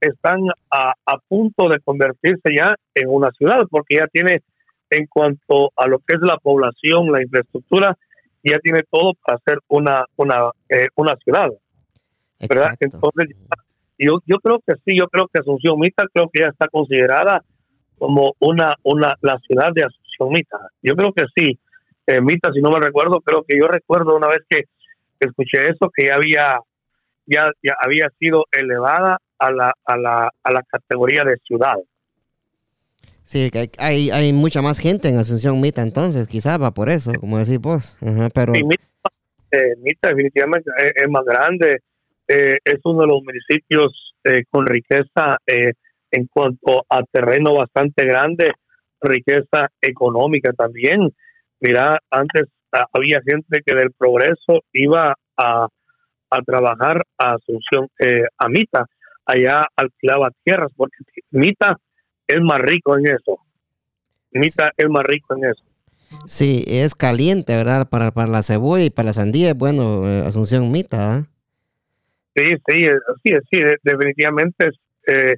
están 0.00 0.40
a, 0.70 0.92
a, 1.06 1.18
punto 1.28 1.68
de 1.68 1.80
convertirse 1.80 2.50
ya 2.54 2.74
en 2.94 3.08
una 3.08 3.30
ciudad, 3.30 3.60
porque 3.70 3.96
ya 3.96 4.06
tiene, 4.08 4.42
en 4.90 5.06
cuanto 5.06 5.70
a 5.76 5.86
lo 5.86 5.98
que 6.00 6.16
es 6.16 6.20
la 6.20 6.36
población, 6.36 7.10
la 7.10 7.22
infraestructura, 7.22 7.96
ya 8.44 8.58
tiene 8.58 8.82
todo 8.90 9.12
para 9.24 9.38
ser 9.44 9.58
una, 9.68 10.04
una, 10.16 10.50
eh, 10.68 10.88
una 10.96 11.16
ciudad. 11.16 11.48
¿Verdad? 12.48 12.74
Entonces, 12.80 13.36
yo, 13.98 14.20
yo 14.26 14.36
creo 14.38 14.60
que 14.66 14.74
sí, 14.84 14.96
yo 14.98 15.06
creo 15.08 15.28
que 15.28 15.40
Asunción 15.40 15.78
Mita 15.78 16.04
creo 16.12 16.28
que 16.32 16.42
ya 16.42 16.48
está 16.48 16.68
considerada 16.68 17.42
como 17.98 18.34
una, 18.40 18.74
una, 18.82 19.16
la 19.20 19.38
ciudad 19.46 19.72
de 19.74 19.84
Asunción 19.84 20.30
Mita. 20.30 20.58
Yo 20.82 20.96
creo 20.96 21.12
que 21.12 21.24
sí. 21.36 21.58
Eh, 22.06 22.20
Mita, 22.20 22.50
si 22.52 22.60
no 22.60 22.70
me 22.70 22.80
recuerdo, 22.80 23.20
creo 23.20 23.44
que 23.46 23.56
yo 23.58 23.68
recuerdo 23.68 24.16
una 24.16 24.28
vez 24.28 24.40
que 24.48 24.64
escuché 25.20 25.68
eso, 25.68 25.90
que 25.94 26.06
ya 26.06 26.16
había, 26.16 26.58
ya, 27.26 27.50
ya 27.62 27.74
había 27.80 28.08
sido 28.18 28.44
elevada 28.50 29.18
a 29.38 29.50
la, 29.50 29.72
a, 29.84 29.96
la, 29.96 30.30
a 30.42 30.52
la 30.52 30.62
categoría 30.64 31.22
de 31.24 31.36
ciudad. 31.46 31.76
Sí, 33.22 33.50
que 33.50 33.70
hay, 33.78 34.10
hay 34.10 34.32
mucha 34.32 34.62
más 34.62 34.78
gente 34.78 35.08
en 35.08 35.16
Asunción 35.16 35.60
Mita 35.60 35.82
entonces, 35.82 36.26
quizás 36.26 36.60
va 36.60 36.72
por 36.72 36.88
eso, 36.88 37.12
como 37.20 37.38
decís 37.38 37.58
vos. 37.60 37.96
pero... 38.34 38.52
Eh, 38.54 39.74
Mita, 39.78 40.08
definitivamente 40.08 40.70
es, 40.94 41.08
más 41.10 41.24
grande, 41.24 41.82
eh, 42.32 42.58
es 42.64 42.80
uno 42.84 43.02
de 43.02 43.08
los 43.08 43.22
municipios 43.22 44.14
eh, 44.24 44.44
con 44.48 44.66
riqueza 44.66 45.36
en 45.46 46.26
cuanto 46.26 46.84
a 46.88 47.02
terreno 47.10 47.54
bastante 47.54 48.04
grande, 48.04 48.52
riqueza 49.00 49.68
económica 49.80 50.52
también. 50.52 51.10
Mira, 51.60 51.98
antes 52.10 52.44
había 52.92 53.20
gente 53.24 53.60
que 53.64 53.74
del 53.74 53.92
progreso 53.92 54.60
iba 54.72 55.14
a, 55.36 55.68
trabajar 56.46 57.02
a 57.18 57.34
Asunción, 57.34 57.88
eh, 57.98 58.24
a 58.38 58.48
Mita, 58.48 58.86
allá 59.26 59.66
alquilaba 59.76 60.30
tierras, 60.42 60.72
porque 60.74 60.96
Mita 61.30 61.76
es 62.26 62.40
más 62.40 62.58
rico 62.60 62.96
en 62.96 63.06
eso. 63.06 63.38
Mita 64.30 64.70
es 64.76 64.88
más 64.88 65.02
rico 65.02 65.36
en 65.36 65.50
eso. 65.50 65.62
Sí, 66.26 66.64
es 66.66 66.94
caliente, 66.94 67.54
¿verdad? 67.54 67.88
Para, 67.88 68.12
para 68.12 68.28
la 68.28 68.42
cebolla 68.42 68.84
y 68.84 68.90
para 68.90 69.06
la 69.06 69.12
sandía, 69.12 69.52
bueno, 69.54 70.08
eh, 70.08 70.24
Asunción 70.26 70.70
Mita. 70.70 71.16
¿ah? 71.16 71.26
Sí, 72.34 72.44
sí, 72.66 72.82
sí, 73.22 73.32
sí, 73.50 73.60
definitivamente 73.82 74.70
eh, 75.06 75.36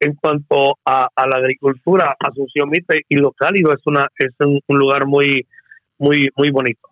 en 0.00 0.14
cuanto 0.14 0.78
a, 0.84 1.08
la 1.16 1.36
agricultura, 1.36 2.16
Asunción 2.18 2.70
Mita 2.70 2.94
y 3.08 3.16
lo 3.16 3.32
cálido 3.32 3.72
es 3.72 3.80
una 3.86 4.08
es 4.18 4.32
un 4.40 4.78
lugar 4.78 5.06
muy 5.06 5.46
muy, 6.02 6.28
muy 6.36 6.50
bonito. 6.50 6.88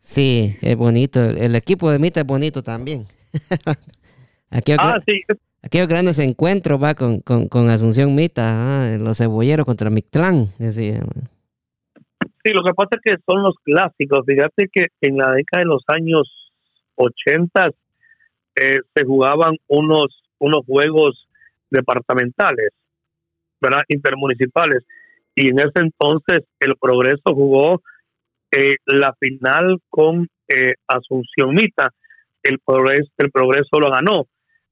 Sí, 0.00 0.56
es 0.60 0.76
bonito. 0.76 1.20
El 1.24 1.54
equipo 1.54 1.90
de 1.90 1.98
Mita 1.98 2.20
es 2.20 2.26
bonito 2.26 2.62
también. 2.62 3.06
aquellos, 4.50 4.80
ah, 4.82 4.98
sí. 5.06 5.22
aquellos 5.62 5.88
grandes 5.88 6.18
encuentros 6.18 6.82
va 6.82 6.94
con, 6.94 7.20
con, 7.20 7.70
Asunción 7.70 8.14
Mita, 8.14 8.42
ah, 8.44 8.98
los 8.98 9.18
cebolleros 9.18 9.64
contra 9.64 9.90
Mictlán. 9.90 10.48
Decía. 10.58 11.04
Sí, 12.44 12.52
lo 12.52 12.62
que 12.64 12.74
pasa 12.74 12.90
es 12.96 13.00
que 13.04 13.16
son 13.24 13.42
los 13.42 13.54
clásicos. 13.64 14.26
Fíjate 14.26 14.68
que 14.72 14.86
en 15.00 15.18
la 15.18 15.32
década 15.32 15.62
de 15.62 15.68
los 15.68 15.84
años 15.86 16.52
80 16.96 17.70
eh, 18.56 18.80
se 18.94 19.04
jugaban 19.04 19.56
unos, 19.68 20.22
unos 20.38 20.64
juegos 20.66 21.28
departamentales, 21.70 22.70
¿verdad? 23.60 23.82
Intermunicipales. 23.88 24.84
Y 25.34 25.48
en 25.48 25.58
ese 25.58 25.80
entonces 25.80 26.44
el 26.60 26.74
Progreso 26.80 27.34
jugó 27.34 27.82
eh, 28.50 28.76
la 28.86 29.12
final 29.20 29.78
con 29.88 30.28
eh, 30.48 30.74
Asunción 30.86 31.54
Mita. 31.54 31.92
El 32.42 32.58
progreso, 32.64 33.10
el 33.18 33.30
progreso 33.30 33.80
lo 33.80 33.90
ganó. 33.90 34.26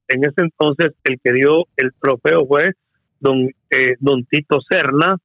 En 0.08 0.24
ese 0.24 0.42
entonces 0.42 0.92
el 1.04 1.18
que 1.22 1.32
dio 1.32 1.64
el 1.76 1.90
trofeo 2.00 2.46
fue 2.46 2.72
don, 3.20 3.48
eh, 3.70 3.94
don 3.98 4.24
Tito 4.26 4.60
Serna, 4.68 5.16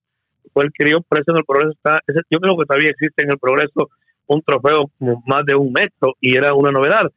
fue 0.51 0.65
el 0.65 0.71
que 0.73 0.85
dio, 0.85 1.01
por 1.01 1.19
eso 1.19 1.31
en 1.31 1.37
el 1.37 1.45
progreso 1.45 1.71
está, 1.71 1.99
yo 2.29 2.39
creo 2.39 2.57
que 2.57 2.65
todavía 2.65 2.89
existe 2.89 3.23
en 3.23 3.31
el 3.31 3.37
progreso 3.37 3.89
un 4.27 4.41
trofeo 4.41 4.89
como 4.97 5.21
más 5.25 5.45
de 5.45 5.55
un 5.55 5.71
metro 5.71 6.15
y 6.19 6.35
era 6.35 6.53
una 6.53 6.71
novedad. 6.71 7.11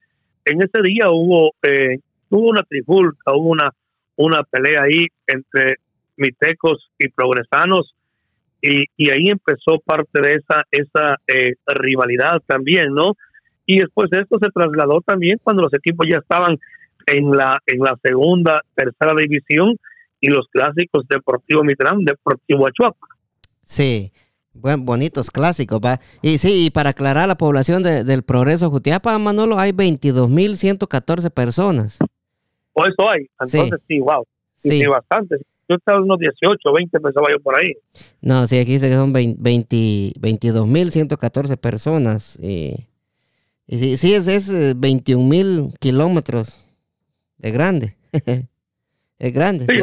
En 0.45 0.63
ese 0.63 0.83
día 0.83 1.11
hubo, 1.11 1.53
eh, 1.63 1.99
hubo 2.31 2.51
una 2.51 2.63
trifulca, 2.63 3.33
hubo 3.35 3.51
una, 3.51 3.71
una 4.17 4.43
pelea 4.45 4.83
ahí 4.83 5.07
entre 5.27 5.77
mitecos 6.17 6.91
y 6.99 7.09
progresanos 7.09 7.95
y, 8.61 8.85
y 8.97 9.11
ahí 9.11 9.29
empezó 9.29 9.81
parte 9.85 10.21
de 10.21 10.35
esa 10.35 10.65
esa 10.71 11.17
eh, 11.27 11.55
rivalidad 11.67 12.41
también, 12.47 12.93
¿no? 12.95 13.17
y 13.67 13.81
después 13.81 14.11
esto 14.13 14.39
se 14.41 14.51
trasladó 14.51 15.01
también 15.01 15.39
cuando 15.43 15.63
los 15.63 15.75
equipos 15.75 16.07
ya 16.09 16.19
estaban 16.19 16.59
en 17.07 17.31
la 17.31 17.61
en 17.67 17.81
la 17.81 17.97
segunda, 18.03 18.63
tercera 18.75 19.15
división 19.17 19.77
y 20.21 20.29
los 20.29 20.47
clásicos 20.49 21.07
Deportivo 21.09 21.65
Mitrán, 21.65 22.05
Deportivo 22.05 22.67
Achuapa. 22.67 23.07
Sí, 23.63 24.13
buen, 24.55 24.85
bonitos 24.85 25.31
clásicos, 25.31 25.81
va. 25.81 26.01
Y 26.23 26.39
sí, 26.39 26.67
y 26.67 26.71
para 26.71 26.91
aclarar 26.91 27.29
la 27.29 27.37
población 27.37 27.83
del 27.83 28.23
Progreso 28.23 28.71
Jutiapa, 28.71 29.19
Manolo, 29.19 29.59
hay 29.59 29.73
22.114 29.73 31.31
personas. 31.31 31.99
O 32.73 32.87
eso 32.87 33.11
hay, 33.11 33.27
entonces 33.41 33.81
sí, 33.87 34.01
wow. 34.01 34.25
Sí, 34.57 34.87
bastante. 34.87 35.37
Yo 35.69 35.77
estaba 35.77 36.01
unos 36.01 36.19
18, 36.19 36.73
20 36.73 36.99
pensaba 37.01 37.27
yo 37.31 37.39
por 37.41 37.59
ahí. 37.59 37.75
No, 38.21 38.47
sí, 38.47 38.59
aquí 38.59 38.73
dice 38.73 38.89
que 38.89 38.95
son 38.95 39.13
22.114 39.13 41.57
personas. 41.57 42.39
Y, 42.41 42.87
y 43.67 43.79
sí, 43.79 43.97
sí, 43.97 44.15
es, 44.15 44.29
es 44.29 44.53
21.000 44.53 45.71
eh, 45.71 45.73
kilómetros 45.81 46.71
de 47.39 47.51
grande. 47.51 47.97
es 49.19 49.33
grande. 49.33 49.67
Sí, 49.67 49.81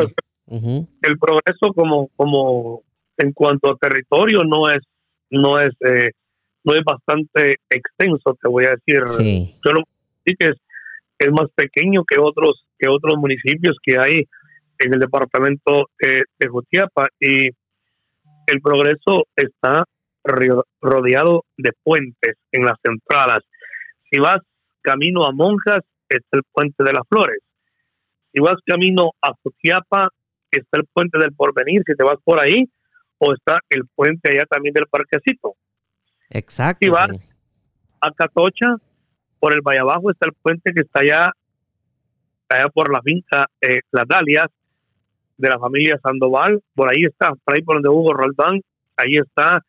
El 1.01 1.17
progreso 1.17 1.73
como, 1.75 2.09
como 2.15 2.83
en 3.19 3.31
cuanto 3.33 3.71
a 3.71 3.77
territorio 3.77 4.43
no 4.43 4.69
es, 4.69 4.81
no 5.29 5.59
es, 5.59 5.73
eh, 5.81 6.11
no 6.63 6.73
es 6.73 6.83
bastante 6.83 7.57
extenso, 7.69 8.37
te 8.41 8.49
voy 8.49 8.65
a 8.65 8.71
decir. 8.71 9.03
Yo 9.63 9.71
sí 10.25 10.35
que 10.37 10.47
es, 10.47 10.57
es 11.19 11.31
más 11.31 11.49
pequeño 11.53 12.03
que 12.05 12.19
otros, 12.19 12.65
que 12.77 12.89
otros 12.89 13.15
municipios 13.17 13.77
que 13.83 13.97
hay 13.99 14.27
en 14.79 14.93
el 14.93 14.99
departamento 14.99 15.89
de 15.99 16.47
Jutiapa 16.47 17.09
y 17.19 17.49
el 18.47 18.61
progreso 18.61 19.27
está 19.35 19.83
rodeado 20.81 21.45
de 21.57 21.71
puentes 21.83 22.35
en 22.51 22.65
las 22.65 22.77
entradas. 22.83 23.43
Si 24.09 24.19
vas 24.19 24.41
camino 24.81 25.25
a 25.25 25.31
Monjas, 25.31 25.83
está 26.07 26.37
el 26.37 26.43
puente 26.51 26.83
de 26.83 26.93
las 26.93 27.07
Flores. 27.07 27.39
Si 28.33 28.41
vas 28.41 28.55
camino 28.65 29.11
a 29.21 29.33
Jutiapa, 29.43 30.09
está 30.51 30.79
el 30.79 30.85
puente 30.91 31.17
del 31.19 31.33
Porvenir. 31.33 31.83
Si 31.85 31.95
te 31.95 32.03
vas 32.03 32.17
por 32.23 32.41
ahí, 32.41 32.65
o 33.19 33.33
está 33.33 33.59
el 33.69 33.83
puente 33.93 34.31
allá 34.31 34.45
también 34.49 34.73
del 34.73 34.87
Parquecito. 34.87 35.55
Exacto. 36.29 36.79
Si 36.81 36.89
vas 36.89 37.11
a 38.01 38.11
Catocha, 38.11 38.77
por 39.39 39.53
el 39.53 39.61
Valle 39.61 39.79
Abajo 39.79 40.11
está 40.11 40.27
el 40.27 40.33
puente 40.33 40.73
que 40.73 40.81
está 40.81 41.01
allá, 41.01 41.31
allá 42.49 42.69
por 42.69 42.91
la 42.91 43.01
finca 43.01 43.47
eh, 43.61 43.81
Las 43.91 44.07
Dalias 44.07 44.47
de 45.37 45.49
la 45.49 45.59
familia 45.59 45.99
Sandoval. 46.03 46.61
Por 46.75 46.89
ahí 46.89 47.03
está, 47.05 47.33
por 47.43 47.55
ahí 47.55 47.61
por 47.61 47.75
donde 47.75 47.89
Hugo 47.89 48.13
Roldán, 48.13 48.61
ahí 48.97 49.17
está 49.17 49.63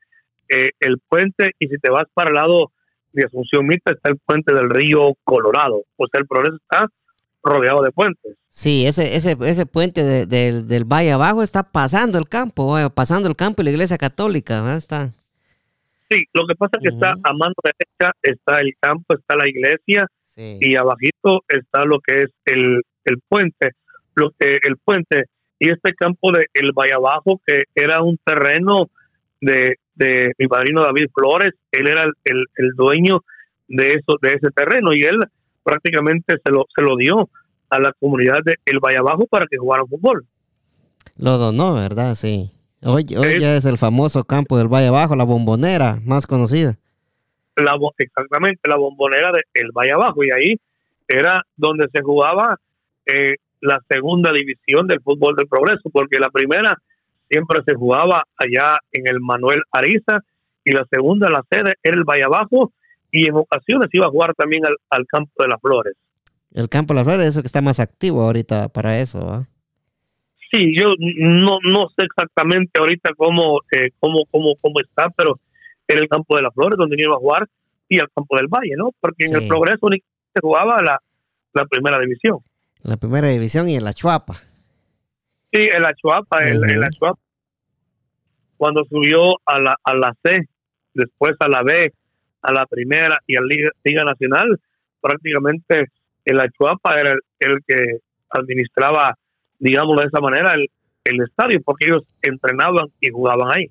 eh, 0.48 0.70
el 0.80 0.98
puente. 1.08 1.52
Y 1.58 1.68
si 1.68 1.78
te 1.78 1.90
vas 1.90 2.06
para 2.12 2.30
el 2.30 2.34
lado 2.34 2.72
de 3.12 3.24
Asunción 3.24 3.66
Mita, 3.66 3.92
está 3.92 4.10
el 4.10 4.18
puente 4.18 4.54
del 4.54 4.70
río 4.70 5.14
Colorado. 5.24 5.82
O 5.96 6.06
sea, 6.08 6.20
el 6.20 6.26
progreso 6.26 6.56
está 6.56 6.88
rodeado 7.42 7.82
de 7.82 7.90
puentes. 7.92 8.36
Sí, 8.48 8.86
ese, 8.86 9.16
ese, 9.16 9.36
ese 9.42 9.66
puente 9.66 10.26
del 10.26 10.84
Valle 10.84 11.12
Abajo 11.12 11.42
está 11.42 11.62
pasando 11.62 12.18
el 12.18 12.28
campo, 12.28 12.76
pasando 12.94 13.28
el 13.28 13.36
campo 13.36 13.62
y 13.62 13.64
la 13.66 13.70
iglesia 13.70 13.96
católica, 13.96 14.76
está. 14.76 15.12
Sí, 16.10 16.24
lo 16.32 16.46
que 16.46 16.56
pasa 16.56 16.72
es 16.76 16.82
que 16.82 16.88
está 16.88 17.12
a 17.12 17.32
mano 17.32 17.54
derecha, 17.62 18.12
está 18.20 18.60
el 18.60 18.74
campo, 18.80 19.14
está 19.14 19.36
la 19.36 19.48
iglesia 19.48 20.06
y 20.36 20.74
abajito 20.74 21.44
está 21.48 21.84
lo 21.84 22.00
que 22.00 22.22
es 22.22 22.30
el, 22.46 22.82
el 23.04 23.20
puente, 23.28 23.72
lo 24.14 24.30
que 24.38 24.58
el 24.62 24.76
puente 24.78 25.26
y 25.58 25.70
este 25.70 25.94
campo 25.94 26.32
de 26.32 26.46
el 26.54 26.72
Valle 26.72 26.94
Abajo 26.94 27.40
que 27.46 27.64
era 27.74 28.02
un 28.02 28.18
terreno 28.24 28.90
de, 29.40 29.76
de 29.94 30.32
mi 30.38 30.48
padrino 30.48 30.82
David 30.82 31.10
Flores, 31.14 31.52
él 31.70 31.86
era 31.86 32.02
el, 32.04 32.12
el, 32.24 32.46
el 32.56 32.72
dueño 32.74 33.22
de 33.68 33.94
eso 33.94 34.18
de 34.20 34.30
ese 34.30 34.50
terreno 34.50 34.92
y 34.92 35.02
él 35.02 35.18
prácticamente 35.62 36.36
se 36.44 36.50
lo, 36.50 36.66
se 36.74 36.82
lo 36.82 36.96
dio 36.96 37.28
a 37.70 37.78
la 37.78 37.92
comunidad 37.92 38.40
de 38.44 38.56
El 38.64 38.80
Valle 38.80 38.98
Abajo 38.98 39.26
para 39.26 39.46
que 39.46 39.56
jugaran 39.56 39.86
fútbol. 39.86 40.26
Lo 41.16 41.38
donó, 41.38 41.74
¿verdad? 41.74 42.14
Sí. 42.14 42.50
Hoy, 42.82 43.04
hoy 43.16 43.40
ya 43.40 43.56
es 43.56 43.64
el 43.66 43.78
famoso 43.78 44.24
campo 44.24 44.56
del 44.56 44.68
Valle 44.68 44.88
Abajo, 44.88 45.14
la 45.14 45.24
bombonera 45.24 45.98
más 46.04 46.26
conocida. 46.26 46.76
La, 47.56 47.76
exactamente, 47.98 48.60
la 48.68 48.76
bombonera 48.76 49.30
del 49.32 49.44
El 49.54 49.70
Valle 49.72 49.92
Abajo. 49.92 50.24
Y 50.24 50.30
ahí 50.30 50.60
era 51.06 51.44
donde 51.56 51.88
se 51.92 52.02
jugaba 52.02 52.58
eh, 53.06 53.34
la 53.60 53.80
segunda 53.88 54.32
división 54.32 54.86
del 54.86 55.00
fútbol 55.02 55.36
del 55.36 55.46
progreso, 55.46 55.90
porque 55.92 56.18
la 56.18 56.30
primera 56.30 56.78
siempre 57.28 57.60
se 57.66 57.74
jugaba 57.74 58.24
allá 58.36 58.78
en 58.92 59.06
el 59.06 59.20
Manuel 59.20 59.60
Ariza 59.70 60.20
y 60.64 60.72
la 60.72 60.86
segunda, 60.90 61.28
la 61.28 61.44
sede, 61.50 61.74
era 61.82 61.96
el 61.96 62.04
Valle 62.04 62.24
Abajo 62.24 62.72
y 63.10 63.26
en 63.26 63.34
ocasiones 63.34 63.88
iba 63.92 64.06
a 64.06 64.10
jugar 64.10 64.34
también 64.34 64.62
al, 64.90 65.06
campo 65.06 65.42
de 65.42 65.48
las 65.48 65.60
flores. 65.60 65.94
El 66.52 66.68
campo 66.68 66.92
de 66.92 67.00
las 67.00 67.04
flores 67.04 67.26
es 67.26 67.36
el 67.36 67.42
que 67.42 67.46
está 67.46 67.60
más 67.60 67.80
activo 67.80 68.22
ahorita 68.22 68.68
para 68.68 68.98
eso, 68.98 69.46
Sí, 70.52 70.76
yo 70.76 70.94
no, 70.98 71.58
no 71.62 71.88
sé 71.96 72.04
exactamente 72.06 72.80
ahorita 72.80 73.10
cómo, 73.16 73.60
eh, 73.70 73.90
cómo, 74.00 74.24
cómo, 74.32 74.56
cómo 74.60 74.80
está, 74.80 75.08
pero 75.10 75.38
en 75.86 75.98
el 75.98 76.08
campo 76.08 76.34
de 76.34 76.42
las 76.42 76.52
flores 76.52 76.76
donde 76.76 76.96
iba 76.98 77.14
a 77.14 77.18
jugar 77.18 77.46
y 77.88 78.00
al 78.00 78.10
campo 78.10 78.36
del 78.36 78.48
Valle, 78.48 78.74
¿no? 78.76 78.90
Porque 79.00 79.26
en 79.26 79.36
el 79.36 79.46
Progreso 79.46 79.86
se 79.88 80.40
jugaba 80.40 80.82
la, 80.82 81.00
la 81.52 81.64
primera 81.66 82.00
división. 82.00 82.38
La 82.82 82.96
primera 82.96 83.28
división 83.28 83.68
y 83.68 83.76
en 83.76 83.84
la 83.84 83.92
Chuapa. 83.92 84.34
Sí, 85.52 85.68
en 85.72 85.82
la 85.82 85.94
Chuapa, 85.94 86.42
en, 86.42 86.60
la 86.80 86.90
Chuapa. 86.90 87.20
Cuando 88.56 88.84
subió 88.84 89.40
a 89.44 89.60
la, 89.60 89.76
a 89.82 89.94
la 89.94 90.14
C, 90.22 90.48
después 90.94 91.34
a 91.40 91.48
la 91.48 91.62
B, 91.62 91.92
a 92.42 92.52
la 92.52 92.66
primera 92.66 93.20
y 93.26 93.36
a 93.36 93.40
la 93.40 93.46
Liga, 93.84 94.04
Nacional, 94.04 94.60
prácticamente 95.00 95.86
el 96.24 96.40
Achuapa 96.40 96.98
era 96.98 97.14
el, 97.38 97.58
que 97.66 97.98
administraba, 98.30 99.14
digamos 99.58 99.96
de 100.00 100.06
esa 100.06 100.20
manera, 100.20 100.54
el, 100.54 101.22
estadio, 101.22 101.60
porque 101.64 101.86
ellos 101.86 102.04
entrenaban 102.22 102.86
y 103.00 103.10
jugaban 103.10 103.50
ahí. 103.56 103.66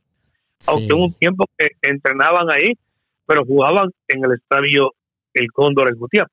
Aunque 0.68 0.94
hubo 0.94 1.06
un 1.06 1.14
tiempo 1.14 1.46
que 1.58 1.70
entrenaban 1.82 2.52
ahí, 2.52 2.74
pero 3.26 3.46
jugaban 3.46 3.90
en 4.08 4.26
el 4.26 4.34
estadio 4.34 4.92
El 5.34 5.52
Cóndor 5.52 5.90
de 5.90 5.98
Jutiapa. 5.98 6.32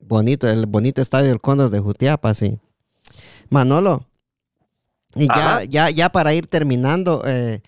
Bonito, 0.00 0.48
el 0.48 0.66
bonito 0.66 1.02
estadio 1.02 1.30
El 1.30 1.40
Cóndor 1.40 1.70
de 1.70 1.80
Jutiapa, 1.80 2.32
sí. 2.32 2.58
Manolo, 3.50 4.06
y 5.14 5.26
ya, 5.26 5.64
ya, 5.64 5.90
ya 5.90 6.10
para 6.10 6.34
ir 6.34 6.46
terminando, 6.46 7.22
eh, 7.26 7.60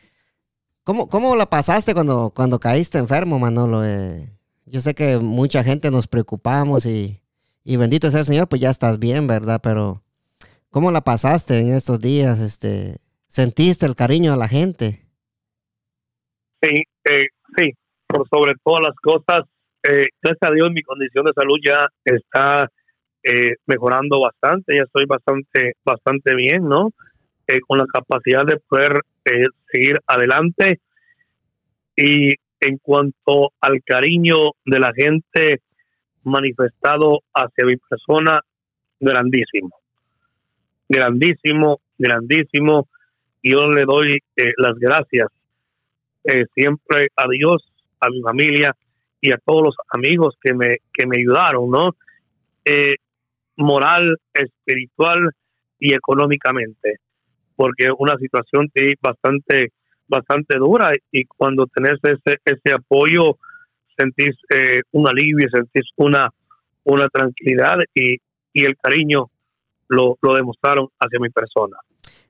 ¿Cómo, 0.91 1.09
¿Cómo 1.09 1.37
la 1.37 1.47
pasaste 1.47 1.95
cuando, 1.95 2.33
cuando 2.35 2.59
caíste 2.59 2.99
enfermo, 2.99 3.39
Manolo? 3.39 3.85
Eh, 3.85 4.29
yo 4.67 4.81
sé 4.81 4.93
que 4.93 5.19
mucha 5.19 5.63
gente 5.63 5.89
nos 5.89 6.09
preocupamos 6.09 6.85
y, 6.85 7.21
y 7.63 7.77
bendito 7.77 8.11
sea 8.11 8.19
el 8.19 8.27
Señor, 8.27 8.49
pues 8.49 8.61
ya 8.61 8.71
estás 8.71 8.99
bien, 8.99 9.29
¿verdad? 9.29 9.61
Pero 9.63 10.03
¿cómo 10.69 10.91
la 10.91 11.03
pasaste 11.03 11.61
en 11.61 11.73
estos 11.75 12.01
días? 12.01 12.41
Este, 12.41 12.97
¿Sentiste 13.29 13.87
el 13.87 13.95
cariño 13.95 14.33
a 14.33 14.37
la 14.37 14.49
gente? 14.49 15.07
Sí, 16.61 16.83
eh, 17.09 17.27
sí, 17.57 17.71
por 18.09 18.29
sobre 18.29 18.55
todas 18.65 18.81
las 18.83 18.97
cosas, 19.01 19.45
eh, 19.85 20.07
gracias 20.21 20.51
a 20.51 20.53
Dios 20.53 20.73
mi 20.73 20.83
condición 20.83 21.25
de 21.25 21.33
salud 21.37 21.59
ya 21.65 21.87
está 22.05 22.69
eh, 23.23 23.55
mejorando 23.67 24.19
bastante, 24.19 24.75
ya 24.77 24.83
estoy 24.83 25.05
bastante, 25.07 25.75
bastante 25.85 26.35
bien, 26.35 26.65
¿no? 26.65 26.91
con 27.67 27.79
la 27.79 27.87
capacidad 27.87 28.45
de 28.45 28.59
poder 28.69 29.01
seguir 29.71 30.01
adelante. 30.07 30.81
Y 31.97 32.35
en 32.61 32.79
cuanto 32.79 33.53
al 33.61 33.83
cariño 33.85 34.53
de 34.65 34.79
la 34.79 34.93
gente 34.95 35.61
manifestado 36.25 37.21
hacia 37.35 37.65
mi 37.65 37.77
persona, 37.77 38.41
grandísimo. 38.99 39.71
Grandísimo, 40.89 41.81
grandísimo. 41.99 42.89
Yo 43.43 43.69
le 43.69 43.85
doy 43.85 44.19
eh, 44.37 44.53
las 44.59 44.79
gracias 44.79 45.29
eh, 46.25 46.45
siempre 46.55 47.09
a 47.17 47.27
Dios, 47.29 47.73
a 48.01 48.11
mi 48.11 48.21
familia 48.21 48.77
y 49.21 49.33
a 49.33 49.39
todos 49.39 49.63
los 49.63 49.77
amigos 49.93 50.37
que 50.43 50.53
me, 50.55 50.79
que 50.93 51.07
me 51.07 51.19
ayudaron, 51.19 51.71
¿no? 51.71 51.97
Eh, 52.65 52.97
moral, 53.57 54.19
espiritual 54.35 55.31
y 55.79 55.95
económicamente 55.95 56.99
porque 57.61 57.85
es 57.85 57.91
una 57.99 58.17
situación 58.17 58.71
que 58.75 58.95
bastante 59.03 59.73
bastante 60.09 60.57
dura 60.57 60.93
y 61.13 61.27
cuando 61.27 61.67
tenés 61.67 61.99
ese 62.03 62.39
ese 62.43 62.73
apoyo 62.75 63.37
sentís 63.99 64.35
eh, 64.49 64.81
un 64.93 65.07
alivio, 65.07 65.47
sentís 65.53 65.85
una 65.97 66.31
una 66.85 67.07
tranquilidad 67.11 67.77
y, 67.95 68.17
y 68.55 68.65
el 68.65 68.79
cariño 68.79 69.27
lo, 69.89 70.17
lo, 70.23 70.35
demostraron 70.35 70.89
hacia 70.99 71.21
mi 71.21 71.29
persona. 71.29 71.77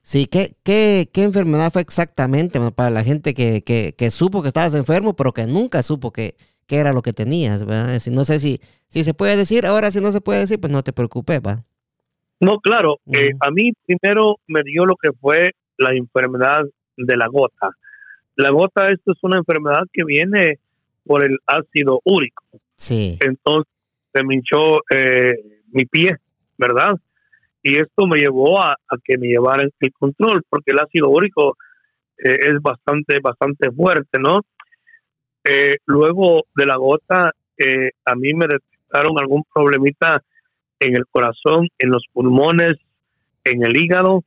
Sí, 0.01 0.25
¿qué, 0.25 0.53
qué, 0.63 1.07
qué 1.13 1.23
enfermedad 1.23 1.71
fue 1.71 1.81
exactamente 1.81 2.59
para 2.75 2.89
la 2.89 3.01
gente 3.01 3.33
que, 3.33 3.63
que, 3.63 4.11
supo 4.11 4.41
que 4.41 4.49
estabas 4.49 4.73
enfermo, 4.73 5.15
pero 5.15 5.31
que 5.31 5.47
nunca 5.47 5.81
supo 5.81 6.11
que, 6.11 6.35
que 6.67 6.75
era 6.75 6.91
lo 6.91 7.01
que 7.01 7.13
tenías? 7.13 7.65
¿verdad? 7.65 8.01
no 8.11 8.25
sé 8.25 8.39
si, 8.39 8.59
si 8.89 9.05
se 9.05 9.13
puede 9.13 9.37
decir, 9.37 9.65
ahora 9.65 9.91
si 9.91 10.01
no 10.01 10.11
se 10.11 10.19
puede 10.19 10.41
decir, 10.41 10.59
pues 10.59 10.73
no 10.73 10.83
te 10.83 10.91
preocupes, 10.91 11.39
¿va? 11.39 11.63
No, 12.41 12.59
claro. 12.59 12.99
Eh, 13.13 13.31
a 13.39 13.51
mí 13.51 13.71
primero 13.85 14.37
me 14.47 14.63
dio 14.63 14.85
lo 14.85 14.95
que 14.95 15.11
fue 15.13 15.51
la 15.77 15.93
enfermedad 15.95 16.63
de 16.97 17.15
la 17.15 17.27
gota. 17.27 17.69
La 18.35 18.49
gota, 18.49 18.91
esto 18.91 19.11
es 19.11 19.19
una 19.21 19.37
enfermedad 19.37 19.83
que 19.93 20.03
viene 20.03 20.59
por 21.05 21.23
el 21.23 21.37
ácido 21.45 22.01
úrico. 22.03 22.43
Sí. 22.75 23.19
Entonces 23.21 23.71
se 24.11 24.23
me 24.23 24.35
hinchó 24.35 24.79
eh, 24.89 25.35
mi 25.71 25.85
pie, 25.85 26.17
¿verdad? 26.57 26.95
Y 27.61 27.77
esto 27.79 28.07
me 28.07 28.17
llevó 28.17 28.59
a, 28.59 28.75
que 29.03 29.19
me 29.19 29.27
llevaran 29.27 29.69
el 29.79 29.93
control, 29.93 30.43
porque 30.49 30.71
el 30.71 30.79
ácido 30.79 31.09
úrico 31.09 31.57
eh, 32.17 32.37
es 32.41 32.59
bastante, 32.59 33.19
bastante 33.19 33.71
fuerte, 33.71 34.19
¿no? 34.19 34.41
Eh, 35.43 35.77
luego 35.85 36.45
de 36.55 36.65
la 36.65 36.75
gota, 36.75 37.31
a 38.05 38.15
mí 38.15 38.33
me 38.33 38.47
detectaron 38.47 39.15
algún 39.19 39.43
problemita 39.53 40.23
en 40.81 40.95
el 40.95 41.05
corazón, 41.09 41.69
en 41.77 41.89
los 41.89 42.03
pulmones, 42.11 42.75
en 43.43 43.63
el 43.63 43.77
hígado, 43.77 44.23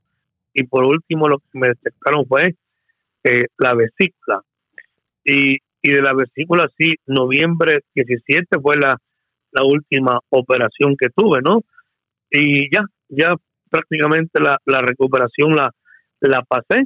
y 0.55 0.65
por 0.65 0.87
último 0.87 1.29
lo 1.29 1.39
que 1.39 1.59
me 1.59 1.69
detectaron 1.69 2.25
fue 2.27 2.55
la 3.59 3.75
vesícula. 3.75 4.43
Y, 5.25 5.57
y 5.83 5.91
de 5.91 6.01
la 6.01 6.13
vesícula, 6.15 6.69
sí, 6.79 6.95
noviembre 7.07 7.81
17 7.95 8.61
fue 8.63 8.77
la, 8.77 8.97
la 9.51 9.65
última 9.65 10.21
operación 10.31 10.97
que 10.97 11.09
tuve, 11.15 11.41
¿no? 11.43 11.63
Y 12.31 12.73
ya, 12.75 12.85
ya 13.09 13.35
prácticamente 13.71 14.41
la, 14.41 14.59
la 14.65 14.81
recuperación 14.81 15.57
la, 15.57 15.71
la 16.21 16.43
pasé 16.43 16.85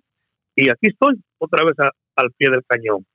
y 0.54 0.70
aquí 0.70 0.88
estoy, 0.88 1.14
otra 1.38 1.64
vez 1.64 1.74
al 2.16 2.30
pie 2.32 2.50
del 2.50 2.64
cañón. 2.66 3.06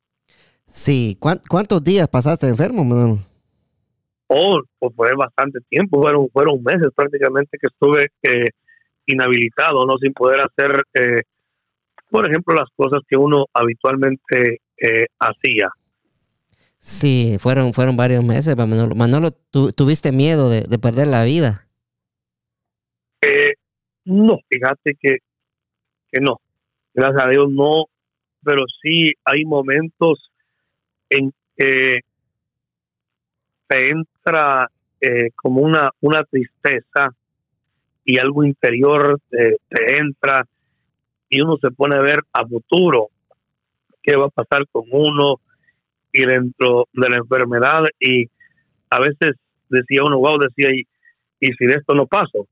Sí, 0.66 1.18
¿cuántos 1.20 1.84
días 1.84 2.08
pasaste 2.08 2.48
enfermo, 2.48 2.84
Manuel? 2.84 3.20
Pues 4.80 4.94
fue 4.96 5.12
bastante 5.16 5.60
tiempo, 5.70 6.02
fueron, 6.02 6.30
fueron 6.30 6.64
meses 6.64 6.90
prácticamente 6.96 7.58
que 7.60 7.68
estuve 7.68 8.08
eh, 8.24 8.50
inhabilitado, 9.06 9.86
¿no? 9.86 9.98
Sin 9.98 10.14
poder 10.14 10.42
hacer, 10.42 10.84
eh, 10.94 11.22
por 12.10 12.28
ejemplo, 12.28 12.56
las 12.56 12.70
cosas 12.76 13.02
que 13.08 13.18
uno 13.18 13.46
habitualmente 13.54 14.62
eh, 14.78 15.06
hacía. 15.20 15.70
Sí, 16.80 17.38
fueron, 17.40 17.74
fueron 17.74 17.96
varios 17.96 18.24
meses, 18.24 18.58
Manolo. 18.58 18.96
Manolo, 18.96 19.32
¿tuviste 19.32 20.12
miedo 20.12 20.50
de, 20.50 20.80
perder 20.80 21.08
la 21.08 21.24
vida? 21.24 21.68
Eh, 23.22 23.54
no, 24.06 24.40
fíjate 24.50 24.96
que, 25.00 25.18
que 26.12 26.20
no. 26.20 26.42
Gracias 26.94 27.24
a 27.24 27.30
Dios 27.30 27.46
no, 27.50 27.86
pero 28.44 28.64
sí 28.82 29.14
hay 29.24 29.46
momentos 29.46 30.30
en 31.10 31.32
que 31.56 32.02
te 33.68 33.90
entra 34.26 34.70
eh, 35.02 35.30
como 35.36 35.62
una, 35.62 35.92
una 36.02 36.24
tristeza 36.24 37.14
y 38.06 38.18
algo 38.18 38.44
interior 38.44 39.20
te 39.30 39.98
entra 39.98 40.46
y 41.30 41.42
uno 41.42 41.58
se 41.58 41.72
pone 41.72 41.96
a 41.96 42.02
ver 42.02 42.20
a 42.32 42.46
futuro. 42.46 43.10
Qué 44.02 44.16
va 44.16 44.26
a 44.26 44.30
pasar 44.44 44.68
con 44.72 44.84
uno 44.92 45.40
y 46.12 46.26
dentro 46.26 46.88
de 46.94 47.10
la 47.10 47.18
enfermedad 47.18 47.84
y 48.00 48.26
a 48.90 49.00
veces 49.00 49.36
decía 49.70 50.04
uno, 50.04 50.20
wow, 50.20 50.38
decía, 50.38 50.70
y, 50.72 50.86
y 51.40 51.54
si 51.54 51.66
de 51.66 51.74
esto 51.74 51.96
no 51.96 52.06
paso, 52.06 52.48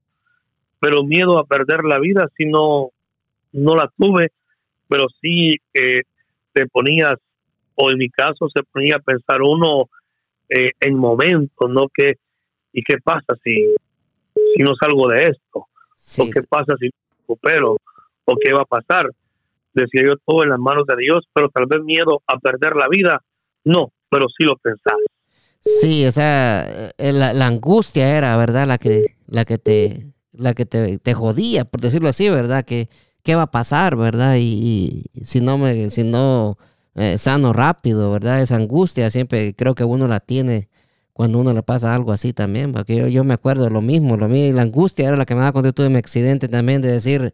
pero 0.79 1.03
miedo 1.03 1.37
a 1.37 1.45
perder 1.45 1.83
la 1.83 1.99
vida 1.99 2.27
si 2.35 2.45
no, 2.45 2.89
no 3.51 3.75
la 3.75 3.91
tuve, 3.97 4.31
pero 4.87 5.07
sí 5.21 5.57
que 5.73 6.01
te 6.53 6.65
ponías, 6.67 7.19
o 7.75 7.91
en 7.91 7.97
mi 7.97 8.09
caso 8.09 8.49
se 8.53 8.63
ponía 8.63 8.95
a 8.95 8.99
pensar 8.99 9.41
uno 9.41 9.89
eh, 10.51 10.71
en 10.79 10.95
momentos, 10.95 11.69
¿no? 11.69 11.87
que 11.93 12.15
¿Y 12.73 12.83
qué 12.83 12.97
pasa 13.03 13.35
si, 13.43 13.73
si 14.55 14.63
no 14.63 14.73
salgo 14.75 15.07
de 15.09 15.29
esto? 15.29 15.67
¿O 16.17 16.29
qué 16.31 16.41
pasa 16.43 16.75
si 16.79 16.89
recupero? 17.19 17.77
¿O 18.25 18.35
qué 18.41 18.53
va 18.53 18.61
a 18.61 18.65
pasar? 18.65 19.09
Decía 19.73 20.03
yo 20.05 20.13
todo 20.25 20.43
en 20.43 20.49
las 20.49 20.59
manos 20.59 20.85
de 20.87 20.95
Dios, 20.97 21.25
pero 21.33 21.49
tal 21.49 21.65
vez 21.65 21.81
miedo 21.83 22.21
a 22.27 22.37
perder 22.37 22.75
la 22.75 22.87
vida 22.87 23.21
no, 23.63 23.91
pero 24.09 24.25
sí 24.35 24.43
lo 24.43 24.55
pensaba. 24.57 24.97
Sí, 25.59 26.05
o 26.07 26.11
sea, 26.11 26.91
eh, 26.97 27.13
la, 27.13 27.45
angustia 27.45 28.17
era, 28.17 28.35
¿verdad? 28.35 28.67
La 28.67 28.77
que, 28.77 29.15
la 29.27 29.45
que 29.45 29.57
te, 29.57 30.07
la 30.33 30.53
que 30.53 30.65
te, 30.65 31.13
jodía, 31.13 31.65
por 31.65 31.81
decirlo 31.81 32.09
así, 32.09 32.29
¿verdad? 32.29 32.65
Que 32.65 32.89
qué 33.23 33.35
va 33.35 33.43
a 33.43 33.51
pasar, 33.51 33.95
¿verdad? 33.95 34.37
Y, 34.39 35.05
si 35.21 35.39
no 35.39 35.57
me, 35.59 35.91
si 35.91 36.03
no 36.03 36.57
eh, 37.01 37.17
sano 37.17 37.53
rápido, 37.53 38.11
¿verdad? 38.11 38.41
Esa 38.41 38.55
angustia 38.55 39.09
siempre 39.09 39.53
creo 39.55 39.75
que 39.75 39.83
uno 39.83 40.07
la 40.07 40.19
tiene 40.19 40.69
cuando 41.13 41.39
uno 41.39 41.53
le 41.53 41.63
pasa 41.63 41.93
algo 41.93 42.11
así 42.11 42.33
también, 42.33 42.71
porque 42.73 42.95
yo, 42.95 43.07
yo 43.07 43.23
me 43.23 43.33
acuerdo 43.33 43.69
lo 43.69 43.81
mismo, 43.81 44.17
lo 44.17 44.27
mismo, 44.27 44.55
la 44.55 44.63
angustia 44.63 45.07
era 45.07 45.17
la 45.17 45.25
que 45.25 45.35
me 45.35 45.41
daba 45.41 45.51
cuando 45.51 45.73
tuve 45.73 45.89
mi 45.89 45.97
accidente 45.97 46.47
también 46.47 46.81
de 46.81 46.91
decir 46.91 47.33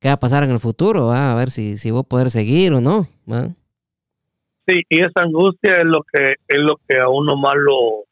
qué 0.00 0.08
va 0.08 0.14
a 0.14 0.18
pasar 0.18 0.42
en 0.44 0.50
el 0.50 0.60
futuro, 0.60 1.12
a 1.12 1.34
ver 1.34 1.50
si, 1.50 1.76
si 1.76 1.90
voy 1.90 2.00
a 2.00 2.08
poder 2.08 2.30
seguir 2.30 2.72
o 2.72 2.80
no. 2.80 3.06
¿va? 3.30 3.48
Sí, 4.68 4.82
y 4.88 5.00
esa 5.00 5.22
angustia 5.22 5.78
es 5.78 5.84
lo 5.84 6.02
que 6.02 6.34
es 6.46 6.58
lo 6.58 6.76
que 6.86 6.98
a 6.98 7.08
uno 7.08 7.36
más 7.36 7.54
lo 7.56 8.04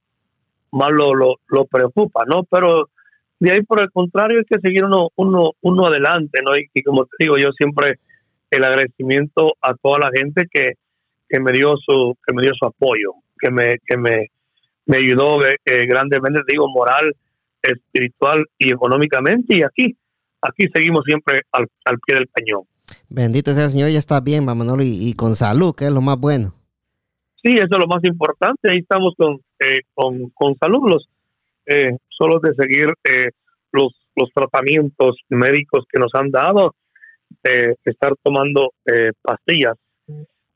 más 0.73 0.91
lo, 0.91 1.13
lo, 1.15 1.65
preocupa, 1.67 2.25
¿no? 2.27 2.45
Pero 2.45 2.89
de 3.39 3.53
ahí 3.53 3.63
por 3.63 3.81
el 3.81 3.91
contrario 3.91 4.39
hay 4.39 4.45
que 4.45 4.61
seguir 4.61 4.85
uno 4.85 5.11
uno 5.17 5.53
uno 5.61 5.87
adelante, 5.87 6.41
¿no? 6.43 6.53
Y, 6.57 6.83
como 6.83 7.05
te 7.05 7.17
digo, 7.19 7.37
yo 7.37 7.53
siempre 7.53 7.99
el 8.51 8.65
agradecimiento 8.65 9.55
a 9.61 9.75
toda 9.75 9.99
la 9.99 10.11
gente 10.17 10.47
que, 10.51 10.75
que 11.29 11.41
me 11.41 11.53
dio 11.53 11.75
su 11.77 12.17
que 12.27 12.35
me 12.35 12.43
dio 12.43 12.53
su 12.55 12.67
apoyo, 12.67 13.15
que 13.39 13.51
me 13.51 13.77
que 13.87 13.97
me, 13.97 14.31
me 14.87 14.99
ayudó 14.99 15.45
eh, 15.45 15.57
eh, 15.65 15.87
grandemente, 15.87 16.41
digo, 16.49 16.69
moral, 16.69 17.15
espiritual 17.63 18.45
y 18.59 18.73
económicamente 18.73 19.57
y 19.59 19.63
aquí 19.63 19.97
aquí 20.41 20.67
seguimos 20.73 21.05
siempre 21.05 21.43
al, 21.53 21.67
al 21.85 21.99
pie 22.01 22.17
del 22.17 22.29
cañón. 22.33 22.65
Bendito 23.09 23.53
sea 23.53 23.65
el 23.65 23.71
Señor, 23.71 23.91
ya 23.91 23.99
está 23.99 24.21
bien, 24.21 24.45
Manolo, 24.45 24.83
y, 24.83 25.13
con 25.15 25.35
salud, 25.35 25.75
que 25.75 25.87
es 25.87 25.93
lo 25.93 26.01
más 26.01 26.19
bueno. 26.19 26.55
Sí, 27.43 27.53
eso 27.53 27.69
es 27.71 27.79
lo 27.79 27.87
más 27.87 28.03
importante. 28.05 28.71
Ahí 28.71 28.79
estamos 28.79 29.15
con, 29.17 29.41
eh, 29.61 29.83
con, 29.95 30.31
con, 30.31 30.57
salud, 30.57 30.89
los, 30.89 31.09
eh, 31.67 31.97
solo 32.09 32.41
de 32.41 32.55
seguir 32.55 32.87
eh, 33.05 33.31
los, 33.73 33.95
los 34.15 34.31
tratamientos 34.35 35.17
médicos 35.29 35.85
que 35.91 35.99
nos 35.99 36.15
han 36.15 36.31
dado, 36.31 36.75
estar 37.85 38.13
tomando 38.25 38.71
pastillas 39.23 39.77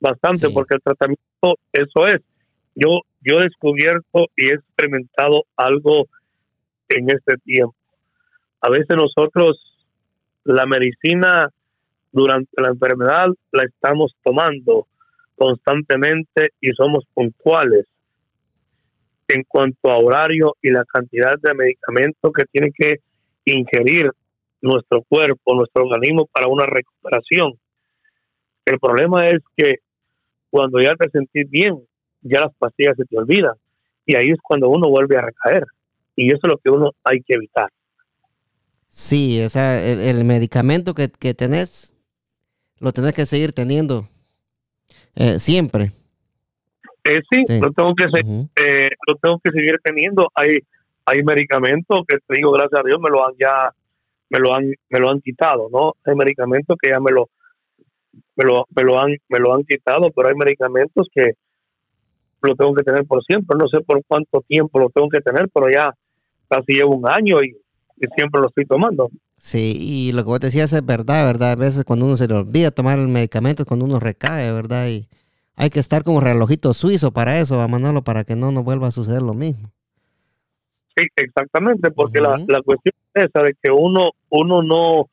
bastante, 0.01 0.51
porque 0.51 0.75
el 0.75 0.83
tratamiento, 0.83 1.59
eso 1.73 2.07
es. 2.07 2.21
Yo, 2.75 3.01
yo 3.21 3.39
he 3.39 3.45
descubierto 3.45 4.27
y 4.37 4.49
he 4.49 4.55
experimentado 4.55 5.45
algo 5.57 6.07
en 6.89 7.11
este 7.11 7.37
tiempo. 7.45 7.75
A 8.61 8.71
veces 8.71 8.97
nosotros, 8.97 9.59
la 10.45 10.67
medicina 10.67 11.49
durante 12.13 12.51
la 12.61 12.71
enfermedad 12.71 13.29
la 13.53 13.63
estamos 13.65 14.15
tomando 14.25 14.87
constantemente 15.37 16.51
y 16.61 16.73
somos 16.73 17.05
puntuales 17.15 17.87
en 19.29 19.45
cuanto 19.45 19.91
a 19.91 19.99
horario 19.99 20.57
y 20.61 20.71
la 20.71 20.85
cantidad 20.85 21.35
de 21.41 21.55
medicamentos 21.55 22.33
que 22.33 22.45
tiene 22.47 22.71
que 22.77 23.01
ingerir 23.45 24.11
nuestro 24.61 25.03
cuerpo, 25.03 25.55
nuestro 25.55 25.85
organismo 25.85 26.27
para 26.27 26.49
una 26.49 26.67
recuperación. 26.67 27.55
El 28.65 28.79
problema 28.79 29.29
es 29.29 29.41
que 29.57 29.77
cuando 30.51 30.81
ya 30.81 30.95
te 30.95 31.09
sentís 31.11 31.49
bien, 31.51 31.79
ya 32.23 32.41
las 32.41 32.55
pastillas 32.57 32.97
se 32.97 33.05
te 33.05 33.17
olvidan 33.17 33.55
y 34.05 34.17
ahí 34.17 34.31
es 34.31 34.39
cuando 34.43 34.69
uno 34.69 34.89
vuelve 34.89 35.17
a 35.17 35.23
recaer 35.23 35.65
y 36.17 36.29
eso 36.29 36.41
es 36.43 36.49
lo 36.49 36.59
que 36.59 36.71
uno 36.71 36.93
hay 37.05 37.23
que 37.23 37.35
evitar. 37.35 37.69
Sí, 38.89 39.41
o 39.43 39.49
sea, 39.49 39.83
el, 39.83 40.25
medicamento 40.25 40.95
que, 40.95 41.09
que 41.09 41.33
tenés 41.33 41.95
lo 42.81 42.93
tenés 42.93 43.13
que 43.13 43.27
seguir 43.27 43.53
teniendo 43.53 44.09
eh, 45.15 45.39
siempre. 45.39 45.93
Eh, 47.05 47.21
sí, 47.31 47.45
Lo, 47.61 47.73
tengo 47.73 47.95
que 47.95 48.05
eh, 48.07 48.91
lo 49.07 49.15
tengo 49.17 49.41
que 49.43 49.51
seguir 49.53 49.79
teniendo. 49.83 50.29
Hay 50.35 50.59
hay 51.07 51.23
medicamentos 51.23 52.01
que 52.07 52.19
te 52.19 52.37
digo 52.37 52.53
gracias 52.53 52.81
a 52.81 52.87
Dios 52.87 52.99
me 53.01 53.11
lo 53.11 53.27
han 53.27 53.35
ya 53.39 53.73
me 54.29 54.39
lo 54.39 54.55
han 54.55 54.73
me 54.89 54.99
lo 54.99 55.11
han 55.11 55.21
quitado, 55.21 55.69
¿no? 55.71 55.95
Hay 56.05 56.15
medicamentos 56.15 56.77
que 56.81 56.91
ya 56.91 57.01
me 57.01 57.13
lo 57.13 57.31
me 58.37 58.45
lo, 58.45 58.67
me 58.75 58.83
lo 58.83 59.01
han 59.01 59.17
me 59.29 59.39
lo 59.39 59.55
han 59.55 59.65
quitado, 59.65 60.11
pero 60.15 60.29
hay 60.29 60.35
medicamentos 60.35 61.09
que 61.15 61.33
lo 62.43 62.55
tengo 62.55 62.75
que 62.75 62.83
tener 62.83 63.05
por 63.07 63.23
siempre. 63.25 63.57
No 63.59 63.69
sé 63.69 63.81
por 63.81 64.03
cuánto 64.07 64.43
tiempo 64.47 64.79
lo 64.79 64.91
tengo 64.91 65.09
que 65.09 65.21
tener, 65.21 65.49
pero 65.53 65.71
ya 65.71 65.95
casi 66.49 66.75
llevo 66.75 66.97
un 66.97 67.07
año 67.07 67.37
y 67.43 67.57
siempre 68.17 68.41
lo 68.41 68.49
estoy 68.49 68.67
tomando. 68.67 69.11
Sí, 69.37 69.77
y 69.81 70.13
lo 70.13 70.23
que 70.23 70.29
vos 70.29 70.41
decías 70.41 70.71
es 70.75 70.85
verdad, 70.85 71.25
¿verdad? 71.25 71.53
A 71.53 71.57
veces 71.57 71.85
cuando 71.85 72.05
uno 72.05 72.17
se 72.17 72.29
le 72.29 72.35
olvida 72.35 72.71
tomar 72.71 72.99
el 72.99 73.09
medicamento 73.09 73.63
es 73.63 73.67
cuando 73.67 73.87
uno 73.87 73.99
recae, 73.99 74.53
¿verdad? 74.53 74.89
Y 74.89 75.09
hay 75.57 75.71
que 75.71 75.81
estar 75.81 76.05
como 76.05 76.21
relojito 76.21 76.75
suizo 76.75 77.11
para 77.11 77.39
eso, 77.39 77.59
a 77.61 77.67
Manolo, 77.67 78.03
para 78.03 78.25
que 78.25 78.37
no 78.37 78.53
nos 78.53 78.65
vuelva 78.65 78.89
a 78.89 78.91
suceder 78.91 79.23
lo 79.23 79.33
mismo. 79.33 79.71
Sí, 80.95 81.07
exactamente, 81.17 81.91
porque 81.91 82.21
la, 82.21 82.37
la, 82.49 82.61
cuestión 82.61 82.93
es 83.15 83.25
esa 83.25 83.43
de 83.43 83.55
que 83.63 83.71
uno, 83.71 84.11
uno 84.29 84.63
no, 84.63 85.09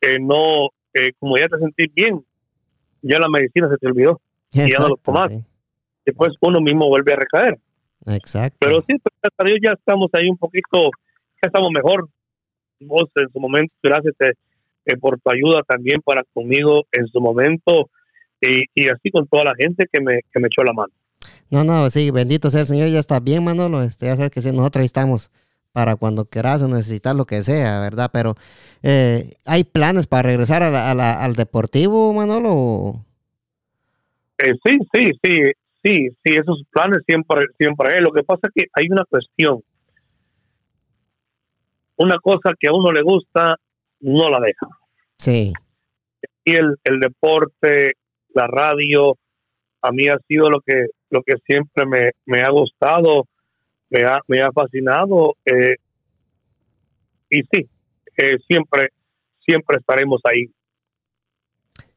eh, 0.00 0.18
no 0.20 0.70
eh, 0.94 1.12
como 1.18 1.36
ya 1.36 1.46
te 1.48 1.58
sentís 1.58 1.92
bien, 1.94 2.24
ya 3.02 3.18
la 3.18 3.28
medicina 3.28 3.68
se 3.68 3.76
te 3.76 3.86
olvidó 3.86 4.20
y 4.52 4.70
ya 4.70 4.78
no 4.78 4.88
lo 4.88 4.96
tomas. 4.96 5.32
Después 6.04 6.32
uno 6.40 6.60
mismo 6.60 6.88
vuelve 6.88 7.12
a 7.12 7.16
recaer. 7.16 7.58
Exacto. 8.06 8.58
Pero 8.60 8.82
sí, 8.86 8.96
pues, 8.98 9.52
ya 9.62 9.72
estamos 9.72 10.08
ahí 10.12 10.28
un 10.28 10.36
poquito, 10.36 10.90
ya 11.42 11.48
estamos 11.48 11.70
mejor, 11.74 12.08
vos 12.80 13.10
en 13.16 13.28
su 13.32 13.40
momento, 13.40 13.74
gracias 13.82 14.14
eh, 14.20 14.32
eh, 14.86 14.96
por 14.96 15.18
tu 15.18 15.30
ayuda 15.30 15.62
también 15.66 16.00
para 16.02 16.22
conmigo 16.32 16.84
en 16.92 17.06
su 17.08 17.20
momento 17.20 17.90
y, 18.40 18.88
así 18.88 19.10
con 19.10 19.26
toda 19.26 19.44
la 19.44 19.54
gente 19.58 19.86
que 19.90 20.00
me, 20.00 20.20
que 20.32 20.38
me 20.38 20.46
echó 20.46 20.62
la 20.62 20.72
mano. 20.72 20.92
No, 21.50 21.64
no, 21.64 21.90
sí, 21.90 22.10
bendito 22.10 22.50
sea 22.50 22.60
el 22.60 22.66
Señor, 22.66 22.90
ya 22.90 22.98
está 22.98 23.20
bien, 23.20 23.42
Manolo. 23.42 23.82
Este, 23.82 24.06
ya 24.06 24.16
sabes 24.16 24.30
que 24.30 24.40
nosotros 24.52 24.84
estamos 24.84 25.30
para 25.76 25.96
cuando 25.96 26.24
quieras 26.24 26.62
o 26.62 26.68
necesitas 26.68 27.14
lo 27.14 27.26
que 27.26 27.42
sea, 27.42 27.80
¿verdad? 27.80 28.08
Pero, 28.10 28.34
eh, 28.82 29.34
¿hay 29.44 29.62
planes 29.64 30.06
para 30.06 30.22
regresar 30.22 30.62
a 30.62 31.22
al 31.22 31.34
deportivo, 31.34 32.14
Manolo? 32.14 33.04
Eh, 34.38 34.54
sí, 34.64 34.78
sí, 34.90 35.10
sí, 35.22 35.52
sí, 35.84 36.08
sí, 36.24 36.34
esos 36.34 36.62
planes 36.70 37.02
siempre, 37.06 37.42
siempre 37.58 37.92
hay. 37.92 38.00
Lo 38.00 38.10
que 38.10 38.22
pasa 38.22 38.40
es 38.44 38.52
que 38.54 38.64
hay 38.72 38.86
una 38.90 39.04
cuestión. 39.04 39.62
Una 41.96 42.18
cosa 42.20 42.54
que 42.58 42.68
a 42.68 42.72
uno 42.72 42.90
le 42.90 43.02
gusta, 43.02 43.56
no 44.00 44.30
la 44.30 44.40
deja. 44.40 44.66
Sí. 45.18 45.52
Y 46.42 46.52
el, 46.52 46.74
el 46.84 47.00
deporte, 47.00 47.96
la 48.32 48.46
radio, 48.46 49.18
a 49.82 49.92
mí 49.92 50.08
ha 50.08 50.16
sido 50.26 50.48
lo 50.48 50.62
que, 50.62 50.86
lo 51.10 51.22
que 51.22 51.34
siempre 51.44 51.84
me, 51.84 52.12
me 52.24 52.40
ha 52.40 52.48
gustado 52.48 53.26
me 53.90 54.04
ha, 54.04 54.20
me 54.26 54.40
ha 54.40 54.50
fascinado 54.52 55.36
eh, 55.44 55.76
y 57.30 57.42
sí, 57.42 57.68
eh, 58.16 58.36
siempre, 58.46 58.90
siempre 59.44 59.78
estaremos 59.78 60.20
ahí 60.24 60.50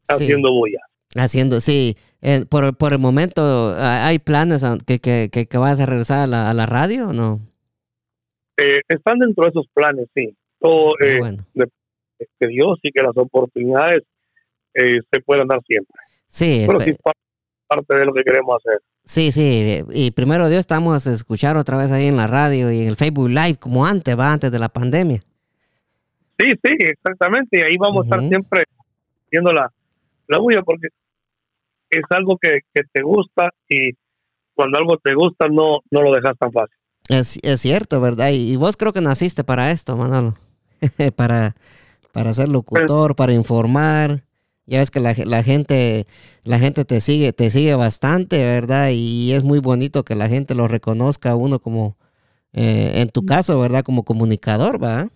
haciendo 0.07 0.51
bulla. 0.51 0.79
Haciendo, 1.15 1.61
sí. 1.61 1.95
Eh, 2.21 2.45
por, 2.49 2.75
por 2.75 2.93
el 2.93 2.99
momento, 2.99 3.75
¿hay 3.77 4.19
planes 4.19 4.63
que, 4.85 4.99
que, 4.99 5.29
que, 5.29 5.57
vas 5.57 5.79
a 5.79 5.85
regresar 5.85 6.19
a 6.19 6.27
la, 6.27 6.49
a 6.49 6.53
la 6.53 6.65
radio 6.65 7.09
o 7.09 7.13
no? 7.13 7.39
están 8.89 9.19
dentro 9.19 9.45
de 9.45 9.51
esos 9.51 9.67
planes, 9.73 10.07
sí. 10.13 10.35
Todo 10.59 10.91
ah, 10.99 11.31
que 12.17 12.47
Dios 12.47 12.77
y 12.83 12.91
que 12.91 13.01
las 13.01 13.15
oportunidades 13.15 14.03
se 14.73 15.21
puedan 15.21 15.47
dar 15.47 15.61
siempre. 15.65 16.01
Sí, 16.27 16.65
Pero 16.67 16.81
sí, 16.81 16.93
parte 17.67 17.95
de 17.95 18.05
lo 18.05 18.13
que 18.13 18.23
queremos 18.23 18.57
hacer. 18.57 18.81
Sí, 19.09 19.31
sí, 19.31 19.83
y 19.91 20.11
primero 20.11 20.47
Dios 20.49 20.59
estamos 20.59 21.07
a 21.07 21.11
escuchar 21.11 21.57
otra 21.57 21.77
vez 21.77 21.91
ahí 21.91 22.05
en 22.05 22.15
la 22.15 22.27
radio 22.27 22.71
y 22.71 22.81
en 22.81 22.89
el 22.89 22.95
Facebook 22.95 23.27
Live 23.27 23.55
como 23.55 23.83
antes, 23.83 24.15
va, 24.15 24.31
antes 24.31 24.51
de 24.51 24.59
la 24.59 24.69
pandemia. 24.69 25.17
Sí, 26.37 26.51
sí, 26.63 26.75
exactamente, 26.77 27.57
y 27.57 27.61
ahí 27.61 27.75
vamos 27.79 28.03
a 28.03 28.05
estar 28.05 28.19
siempre 28.29 28.65
viendo 29.31 29.51
la, 29.51 29.71
la 30.27 30.37
bulla 30.37 30.61
porque 30.61 30.89
es 31.89 32.03
algo 32.11 32.37
que, 32.37 32.59
te 32.71 33.01
gusta 33.01 33.49
y 33.67 33.93
cuando 34.53 34.77
algo 34.77 34.97
te 34.99 35.15
gusta 35.15 35.47
no, 35.47 35.79
no 35.89 36.03
lo 36.03 36.13
dejas 36.13 36.37
tan 36.37 36.51
fácil. 36.51 36.77
Es, 37.09 37.39
es 37.41 37.61
cierto, 37.61 37.99
¿verdad? 38.01 38.29
Y, 38.31 38.55
vos 38.57 38.77
creo 38.77 38.93
que 38.93 39.01
naciste 39.01 39.43
para 39.43 39.71
esto, 39.71 39.97
Manolo, 39.97 40.35
para, 41.15 41.55
para 42.11 42.31
ser 42.35 42.47
locutor, 42.47 43.15
para 43.15 43.33
informar. 43.33 44.21
Ya 44.69 44.79
ves 44.79 44.91
que 44.91 44.99
la, 44.99 45.15
la, 45.25 45.41
gente, 45.41 46.05
la 46.43 46.59
gente 46.59 46.85
te 46.85 47.01
sigue, 47.01 47.33
te 47.33 47.49
sigue 47.49 47.73
bastante, 47.73 48.37
¿verdad? 48.37 48.91
Y 48.93 49.33
es 49.33 49.43
muy 49.43 49.57
bonito 49.57 50.03
que 50.03 50.13
la 50.13 50.27
gente 50.27 50.53
lo 50.53 50.67
reconozca 50.67 51.31
a 51.31 51.35
uno 51.35 51.57
como, 51.57 51.97
eh, 52.53 52.91
en 53.01 53.09
tu 53.09 53.25
caso, 53.25 53.59
¿verdad? 53.59 53.83
Como 53.83 54.05
comunicador, 54.05 54.81
¿va? 54.81 55.09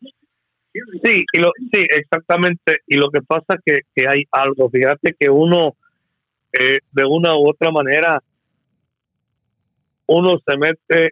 Sí, 0.00 1.24
y 1.30 1.38
lo, 1.38 1.52
sí, 1.72 1.84
exactamente. 1.94 2.78
Y 2.86 2.96
lo 2.96 3.10
que 3.10 3.20
pasa 3.20 3.60
que, 3.64 3.80
que 3.94 4.08
hay 4.08 4.24
algo, 4.32 4.70
fíjate 4.70 5.14
que 5.18 5.28
uno, 5.28 5.76
eh, 6.52 6.78
de 6.90 7.04
una 7.04 7.36
u 7.36 7.50
otra 7.50 7.70
manera, 7.70 8.22
uno 10.06 10.38
se 10.46 10.56
mete 10.56 11.10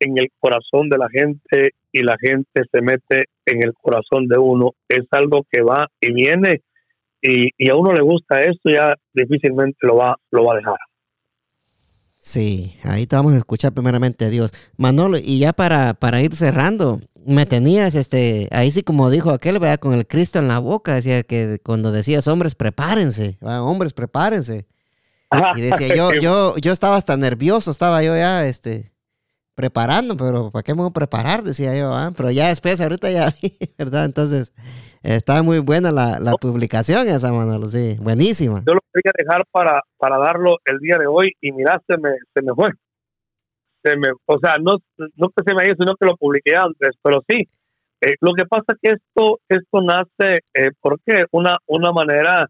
en 0.00 0.18
el 0.18 0.28
corazón 0.38 0.90
de 0.90 0.98
la 0.98 1.08
gente 1.08 1.70
y 1.92 2.02
la 2.02 2.16
gente 2.20 2.62
se 2.70 2.82
mete 2.82 3.24
en 3.46 3.64
el 3.64 3.72
corazón 3.72 4.28
de 4.28 4.38
uno. 4.38 4.72
Es 4.86 5.06
algo 5.12 5.46
que 5.50 5.62
va 5.62 5.88
y 5.98 6.12
viene 6.12 6.60
y, 7.22 7.68
a 7.68 7.74
uno 7.74 7.92
le 7.92 8.02
gusta 8.02 8.40
esto, 8.40 8.70
ya 8.70 8.94
difícilmente 9.12 9.78
lo 9.82 9.96
va, 9.96 10.16
lo 10.30 10.44
va 10.44 10.54
a 10.54 10.56
dejar. 10.56 10.78
Sí, 12.16 12.76
ahí 12.82 13.06
te 13.06 13.16
vamos 13.16 13.32
a 13.32 13.38
escuchar 13.38 13.72
primeramente 13.72 14.26
a 14.26 14.28
Dios. 14.28 14.52
Manolo, 14.76 15.16
y 15.18 15.38
ya 15.38 15.52
para, 15.52 15.94
para 15.94 16.20
ir 16.20 16.34
cerrando, 16.34 17.00
me 17.24 17.46
tenías, 17.46 17.94
este, 17.94 18.48
ahí 18.50 18.70
sí 18.70 18.82
como 18.82 19.10
dijo 19.10 19.30
aquel, 19.30 19.58
¿verdad? 19.58 19.78
Con 19.78 19.94
el 19.94 20.06
Cristo 20.06 20.38
en 20.38 20.48
la 20.48 20.58
boca, 20.58 20.94
decía 20.94 21.22
que 21.22 21.58
cuando 21.62 21.92
decías 21.92 22.28
hombres, 22.28 22.54
prepárense, 22.54 23.38
hombres, 23.40 23.94
prepárense. 23.94 24.66
Y 25.56 25.60
decía, 25.60 25.94
yo, 25.94 26.12
yo, 26.12 26.56
yo 26.58 26.72
estaba 26.72 26.96
hasta 26.96 27.16
nervioso, 27.16 27.70
estaba 27.70 28.02
yo 28.02 28.16
ya, 28.16 28.46
este, 28.46 28.92
preparando, 29.54 30.16
pero 30.16 30.50
¿para 30.50 30.62
qué 30.62 30.74
me 30.74 30.80
voy 30.80 30.90
a 30.90 30.92
preparar? 30.92 31.42
Decía 31.42 31.76
yo, 31.76 31.94
¿ah? 31.94 32.12
pero 32.16 32.30
ya 32.30 32.48
después, 32.48 32.80
ahorita 32.80 33.10
ya, 33.10 33.32
¿verdad? 33.78 34.06
Entonces, 34.06 34.52
Está 35.02 35.42
muy 35.42 35.60
buena 35.60 35.90
la, 35.90 36.20
la 36.20 36.32
publicación 36.32 37.08
esa, 37.08 37.32
Manolo, 37.32 37.66
sí, 37.68 37.96
buenísima. 38.00 38.62
Yo 38.66 38.74
lo 38.74 38.80
quería 38.92 39.12
dejar 39.16 39.46
para, 39.50 39.82
para 39.96 40.18
darlo 40.18 40.58
el 40.66 40.78
día 40.78 40.98
de 40.98 41.06
hoy 41.06 41.32
y 41.40 41.52
mira, 41.52 41.80
se 41.86 41.96
me, 41.96 42.10
se 42.34 42.42
me 42.42 42.52
fue. 42.54 42.70
Se 43.82 43.96
me, 43.96 44.08
o 44.26 44.38
sea, 44.38 44.56
no, 44.58 44.76
no 45.16 45.30
que 45.30 45.42
se 45.46 45.54
me 45.54 45.62
haya, 45.62 45.74
sino 45.78 45.96
que 45.96 46.06
lo 46.06 46.16
publiqué 46.16 46.54
antes, 46.54 46.94
pero 47.02 47.22
sí. 47.26 47.48
Eh, 48.02 48.14
lo 48.20 48.34
que 48.34 48.44
pasa 48.44 48.64
es 48.68 48.78
que 48.82 48.90
esto, 48.92 49.40
esto 49.48 49.80
nace, 49.80 50.40
eh, 50.54 50.70
porque 50.80 51.24
una, 51.30 51.56
una 51.66 51.92
manera 51.92 52.46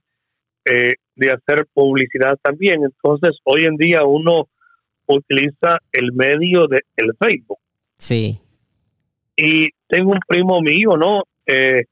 eh, 0.64 0.94
de 1.14 1.30
hacer 1.30 1.66
publicidad 1.72 2.36
también. 2.42 2.82
Entonces, 2.84 3.38
hoy 3.44 3.64
en 3.64 3.76
día 3.76 4.04
uno 4.04 4.48
utiliza 5.06 5.78
el 5.92 6.12
medio 6.12 6.66
del 6.66 6.82
el 6.96 7.12
Facebook. 7.18 7.58
Sí. 7.98 8.40
Y 9.36 9.68
tengo 9.88 10.12
un 10.12 10.20
primo 10.26 10.60
mío, 10.60 10.96
¿no? 10.96 11.22
Eh, 11.46 11.84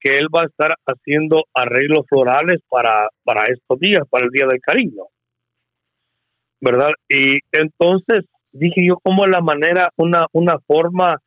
que 0.00 0.16
él 0.16 0.28
va 0.34 0.42
a 0.42 0.46
estar 0.46 0.74
haciendo 0.86 1.44
arreglos 1.54 2.06
florales 2.08 2.60
para, 2.68 3.08
para 3.22 3.42
estos 3.52 3.78
días, 3.78 4.02
para 4.08 4.24
el 4.24 4.30
Día 4.30 4.46
del 4.46 4.60
Cariño. 4.60 5.04
¿Verdad? 6.60 6.90
Y 7.08 7.38
entonces 7.52 8.24
dije 8.52 8.86
yo, 8.86 8.96
¿cómo 9.02 9.24
es 9.24 9.30
la 9.30 9.40
manera, 9.40 9.90
una, 9.96 10.26
una 10.32 10.58
forma 10.66 11.20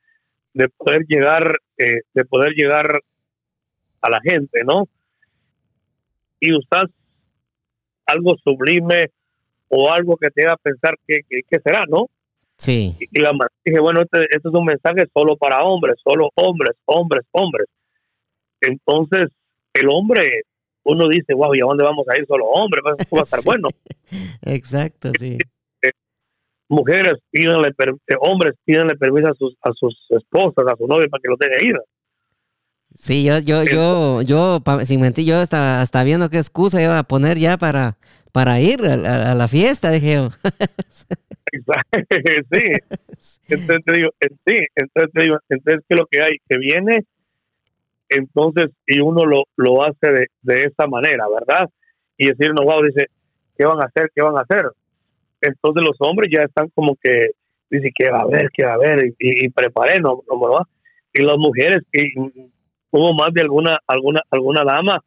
de 0.54 0.70
poder 0.70 1.06
llegar, 1.08 1.58
eh, 1.78 2.02
de 2.14 2.26
poder 2.26 2.54
llegar 2.54 3.00
a 4.02 4.10
la 4.10 4.20
gente, 4.22 4.64
¿no? 4.64 4.88
Y 6.40 6.54
usar 6.54 6.88
algo 8.06 8.36
sublime 8.44 9.10
o 9.70 9.92
algo 9.92 10.18
que 10.18 10.30
te 10.30 10.46
haga 10.46 10.58
pensar 10.58 10.96
que, 11.08 11.22
que, 11.28 11.60
será, 11.64 11.86
¿no? 11.88 12.08
Sí. 12.58 12.96
Y, 13.00 13.20
la 13.20 13.32
dije, 13.66 13.80
bueno, 13.80 14.02
este, 14.02 14.26
este 14.26 14.50
es 14.50 14.54
un 14.54 14.66
mensaje 14.66 15.06
solo 15.14 15.36
para 15.38 15.64
hombres, 15.64 15.96
solo 16.04 16.30
hombres, 16.36 16.76
hombres, 16.86 17.26
hombres. 17.32 17.68
Entonces, 18.64 19.30
el 19.74 19.88
hombre, 19.90 20.42
uno 20.84 21.08
dice, 21.10 21.34
wow, 21.34 21.54
¿y 21.56 21.62
a 21.62 21.66
dónde 21.66 21.84
vamos 21.84 22.06
a 22.10 22.18
ir 22.18 22.26
solo 22.28 22.46
hombres? 22.46 22.84
va 22.86 23.20
a 23.20 23.24
estar 23.24 23.40
bueno. 23.46 23.70
Exacto, 24.42 25.12
sí. 25.20 25.38
Eh, 25.82 25.92
mujeres, 26.70 27.16
pídanle, 27.32 27.70
eh, 27.70 28.16
hombres, 28.20 28.56
pídanle 28.66 28.96
permiso 28.96 29.32
a 29.32 29.36
sus, 29.36 29.56
a 29.62 29.72
sus 29.74 29.96
esposas, 30.10 30.66
a 30.68 30.76
su 30.78 30.88
novia 30.88 31.08
para 31.10 31.22
que 31.22 31.30
lo 31.30 31.38
tenga 31.38 31.64
ir. 31.64 31.76
Sí, 32.96 33.26
yo, 33.26 33.40
yo, 33.40 33.64
yo, 33.64 34.22
yo, 34.22 34.62
sin 34.86 35.02
mentir, 35.02 35.26
yo 35.26 35.40
hasta, 35.40 35.82
hasta 35.82 36.04
viendo 36.04 36.30
qué 36.30 36.38
excusa 36.38 36.82
iba 36.82 37.00
a 37.00 37.04
poner 37.04 37.40
ya 37.40 37.58
para, 37.58 37.98
para 38.32 38.60
ir 38.60 38.86
a, 38.86 39.34
la 39.34 39.48
fiesta, 39.48 39.90
dije 39.90 40.14
yo. 40.14 40.30
sí, 42.52 42.64
entonces 43.48 43.86
te 43.86 43.94
digo, 43.94 44.10
sí, 44.22 44.56
entonces 44.76 45.12
te 45.12 45.24
digo, 45.24 45.38
entonces 45.50 45.84
que 45.88 45.96
lo 45.96 46.06
que 46.06 46.22
hay, 46.22 46.38
que 46.48 46.58
viene 46.58 47.04
entonces, 48.10 48.68
y 48.86 49.00
uno 49.00 49.26
lo, 49.26 49.44
lo 49.56 49.84
hace 49.84 50.12
de, 50.12 50.28
de 50.42 50.64
esa 50.64 50.88
manera, 50.88 51.26
¿verdad? 51.28 51.70
Y 52.18 52.28
decir, 52.28 52.52
no, 52.54 52.66
wow, 52.66 52.84
dice, 52.84 53.08
¿qué 53.58 53.66
van 53.66 53.82
a 53.82 53.86
hacer? 53.86 54.12
¿Qué 54.14 54.22
van 54.22 54.38
a 54.38 54.42
hacer? 54.42 54.66
Entonces 55.42 55.84
los 55.84 55.98
hombres 56.00 56.30
ya 56.32 56.44
están 56.44 56.70
como 56.76 56.96
que, 57.02 57.32
dice, 57.70 57.92
¿qué 57.96 58.10
va 58.10 58.20
a 58.20 58.24
haber? 58.24 58.50
¿Qué 58.54 58.66
va 58.66 58.72
a 58.72 58.76
haber? 58.76 59.08
Y, 59.20 59.46
y 59.46 59.50
preparé, 59.50 60.00
¿no? 60.00 60.22
¿no 60.28 60.40
va? 60.40 60.68
Y 61.14 61.24
las 61.24 61.38
mujeres, 61.38 61.84
y 61.92 62.14
hubo 62.94 63.14
más 63.14 63.34
de 63.34 63.42
alguna, 63.42 63.80
alguna, 63.88 64.22
alguna 64.30 64.64
dama 64.64 65.00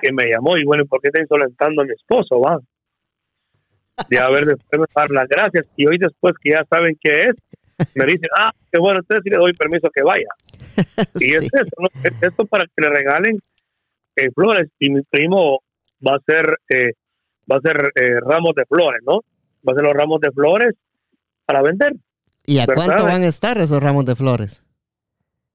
que 0.00 0.12
me 0.12 0.24
llamó 0.26 0.56
y 0.56 0.64
bueno, 0.64 0.86
¿por 0.86 1.00
qué 1.00 1.08
está 1.08 1.20
insolentando 1.20 1.82
a 1.82 1.84
mi 1.84 1.92
esposo, 1.92 2.40
va? 2.40 2.58
De 4.08 4.18
haber 4.18 4.44
después 4.56 4.88
dar 4.94 5.10
las 5.10 5.28
gracias 5.28 5.66
y 5.76 5.86
hoy 5.86 5.98
después 5.98 6.34
que 6.40 6.50
ya 6.50 6.64
saben 6.70 6.96
qué 7.00 7.22
es, 7.22 7.34
me 7.94 8.06
dicen, 8.06 8.28
ah, 8.36 8.52
qué 8.70 8.78
bueno, 8.78 9.00
entonces 9.00 9.22
sí 9.24 9.30
le 9.30 9.36
doy 9.36 9.52
permiso 9.54 9.88
que 9.94 10.02
vaya. 10.02 10.28
Y 11.20 11.34
es 11.34 11.42
eso, 11.42 11.76
¿no? 11.78 11.88
es 12.02 12.22
esto 12.22 12.46
para 12.46 12.64
que 12.64 12.82
le 12.82 12.88
regalen 12.88 13.38
eh, 14.16 14.30
flores 14.34 14.68
y 14.78 14.90
mi 14.90 15.02
primo 15.02 15.60
va 16.06 16.14
a 16.14 16.16
hacer 16.16 16.58
eh, 16.68 16.92
va 17.50 17.56
a 17.56 17.60
ser 17.60 17.92
eh, 17.94 18.20
ramos 18.20 18.54
de 18.54 18.64
flores, 18.66 19.00
¿no? 19.06 19.20
Va 19.66 19.72
a 19.72 19.74
ser 19.74 19.84
los 19.84 19.92
ramos 19.94 20.20
de 20.20 20.30
flores 20.32 20.74
para 21.46 21.62
vender. 21.62 21.94
¿Y 22.44 22.58
a 22.58 22.66
cuánto 22.66 23.04
van 23.04 23.22
a 23.22 23.28
estar 23.28 23.56
esos 23.58 23.82
ramos 23.82 24.04
de 24.04 24.16
flores? 24.16 24.62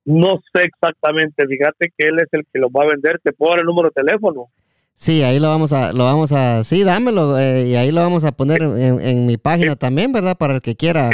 No 0.05 0.39
sé 0.53 0.63
exactamente, 0.63 1.45
fíjate 1.45 1.91
que 1.95 2.07
él 2.07 2.15
es 2.19 2.29
el 2.31 2.45
que 2.51 2.59
los 2.59 2.71
va 2.71 2.83
a 2.83 2.87
vender, 2.87 3.19
te 3.21 3.33
puedo 3.33 3.51
dar 3.51 3.59
el 3.59 3.65
número 3.65 3.89
de 3.89 4.03
teléfono. 4.03 4.47
Sí, 4.95 5.21
ahí 5.21 5.39
lo 5.39 5.49
vamos 5.49 5.73
a, 5.73 5.91
lo 5.93 6.05
vamos 6.05 6.31
a, 6.31 6.63
sí, 6.63 6.83
dámelo, 6.83 7.39
y 7.39 7.75
ahí 7.75 7.91
lo 7.91 8.01
vamos 8.01 8.23
a 8.23 8.31
poner 8.31 8.63
en, 8.63 9.25
mi 9.27 9.37
página 9.37 9.75
también, 9.75 10.11
¿verdad? 10.11 10.37
Para 10.37 10.55
el 10.55 10.61
que 10.61 10.75
quiera. 10.75 11.11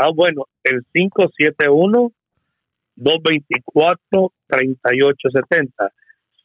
Ah, 0.00 0.10
bueno, 0.14 0.44
el 0.64 0.82
571 0.92 2.12
224-3870. 2.96 5.90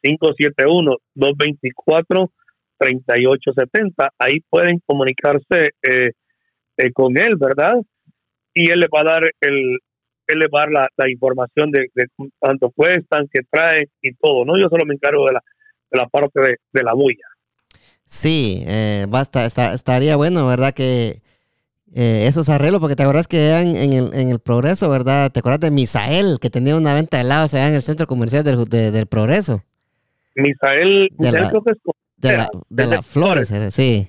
571-224-3870. 0.03 2.30
3870. 2.78 4.10
Ahí 4.20 4.41
pueden 4.49 4.82
comunicarse 4.86 5.72
eh, 5.82 6.12
eh, 6.78 6.91
con 6.93 7.18
él, 7.18 7.38
¿verdad? 7.38 7.76
Y 8.53 8.70
él 8.70 8.82
le 8.82 8.88
va 8.88 8.99
a 9.01 9.14
dar 9.14 9.24
el 9.41 9.80
él 10.28 10.39
le 10.39 10.47
va 10.47 10.64
a 10.64 10.66
dar 10.66 10.89
la, 10.97 11.10
información 11.10 11.70
de, 11.70 11.88
cuánto 12.39 12.72
cuestan, 12.72 13.28
qué 13.32 13.41
traen 13.47 13.88
y 14.01 14.12
todo, 14.16 14.43
¿no? 14.43 14.60
Yo 14.60 14.70
solo 14.70 14.84
me 14.84 14.95
encargo 14.95 15.24
de 15.28 15.34
la, 15.34 15.43
de 15.91 15.99
la 15.99 16.08
parte 16.08 16.39
de, 16.41 16.84
la 16.84 16.93
bulla. 16.93 17.28
Sí, 18.06 18.64
eh, 18.66 19.06
basta, 19.08 19.45
estaría 19.45 20.16
bueno, 20.16 20.47
¿verdad? 20.47 20.74
Que 20.74 21.22
eh, 21.93 22.25
esos 22.27 22.49
arreglos, 22.49 22.81
porque 22.81 22.95
te 22.95 23.03
acuerdas 23.03 23.27
que 23.27 23.51
en, 23.51 23.75
en, 23.75 23.93
el, 23.93 24.13
en 24.13 24.29
el 24.29 24.39
Progreso, 24.39 24.89
¿verdad? 24.89 25.31
¿Te 25.31 25.39
acuerdas 25.39 25.61
de 25.61 25.71
Misael, 25.71 26.39
que 26.41 26.49
tenía 26.49 26.75
una 26.75 26.93
venta 26.93 27.17
de 27.17 27.23
helados 27.23 27.53
allá 27.53 27.69
en 27.69 27.75
el 27.75 27.81
centro 27.81 28.07
comercial 28.07 28.43
del, 28.43 28.65
del 28.65 29.07
Progreso? 29.07 29.63
Misael, 30.36 31.09
de 31.17 31.31
la, 31.31 32.49
de, 32.69 32.88
las 32.88 33.05
flores, 33.05 33.53
sí. 33.69 34.07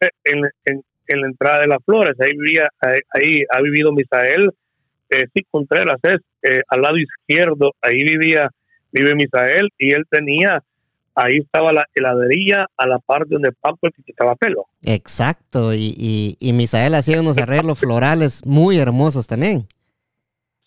En, 0.00 0.38
en, 0.64 0.82
en, 1.06 1.20
la 1.20 1.26
entrada 1.26 1.60
de 1.60 1.66
las 1.66 1.84
flores, 1.84 2.18
ahí 2.20 2.30
vivía, 2.36 2.68
ahí, 2.80 3.42
ha 3.50 3.60
vivido 3.60 3.92
Misael, 3.92 4.50
eh, 5.10 5.26
sí, 5.34 5.44
Contreras 5.50 5.98
es 6.04 6.20
eh, 6.42 6.62
al 6.68 6.80
lado 6.80 6.96
izquierdo, 6.96 7.72
ahí 7.82 8.02
vivía, 8.02 8.48
vive 8.92 9.14
Misael, 9.14 9.68
y 9.76 9.92
él 9.92 10.04
tenía 10.08 10.62
ahí 11.14 11.38
estaba 11.38 11.72
la 11.72 11.86
heladería 11.94 12.66
a 12.76 12.86
la 12.86 12.98
parte 12.98 13.28
donde 13.30 13.52
Paco 13.52 13.78
el 13.82 13.92
quitaba 14.04 14.34
pelo. 14.36 14.66
Exacto, 14.82 15.74
y, 15.74 15.94
y, 15.96 16.36
y 16.40 16.52
Misael 16.52 16.94
hacía 16.94 17.20
unos 17.20 17.38
arreglos 17.38 17.78
florales 17.80 18.44
muy 18.44 18.78
hermosos 18.78 19.26
también. 19.26 19.66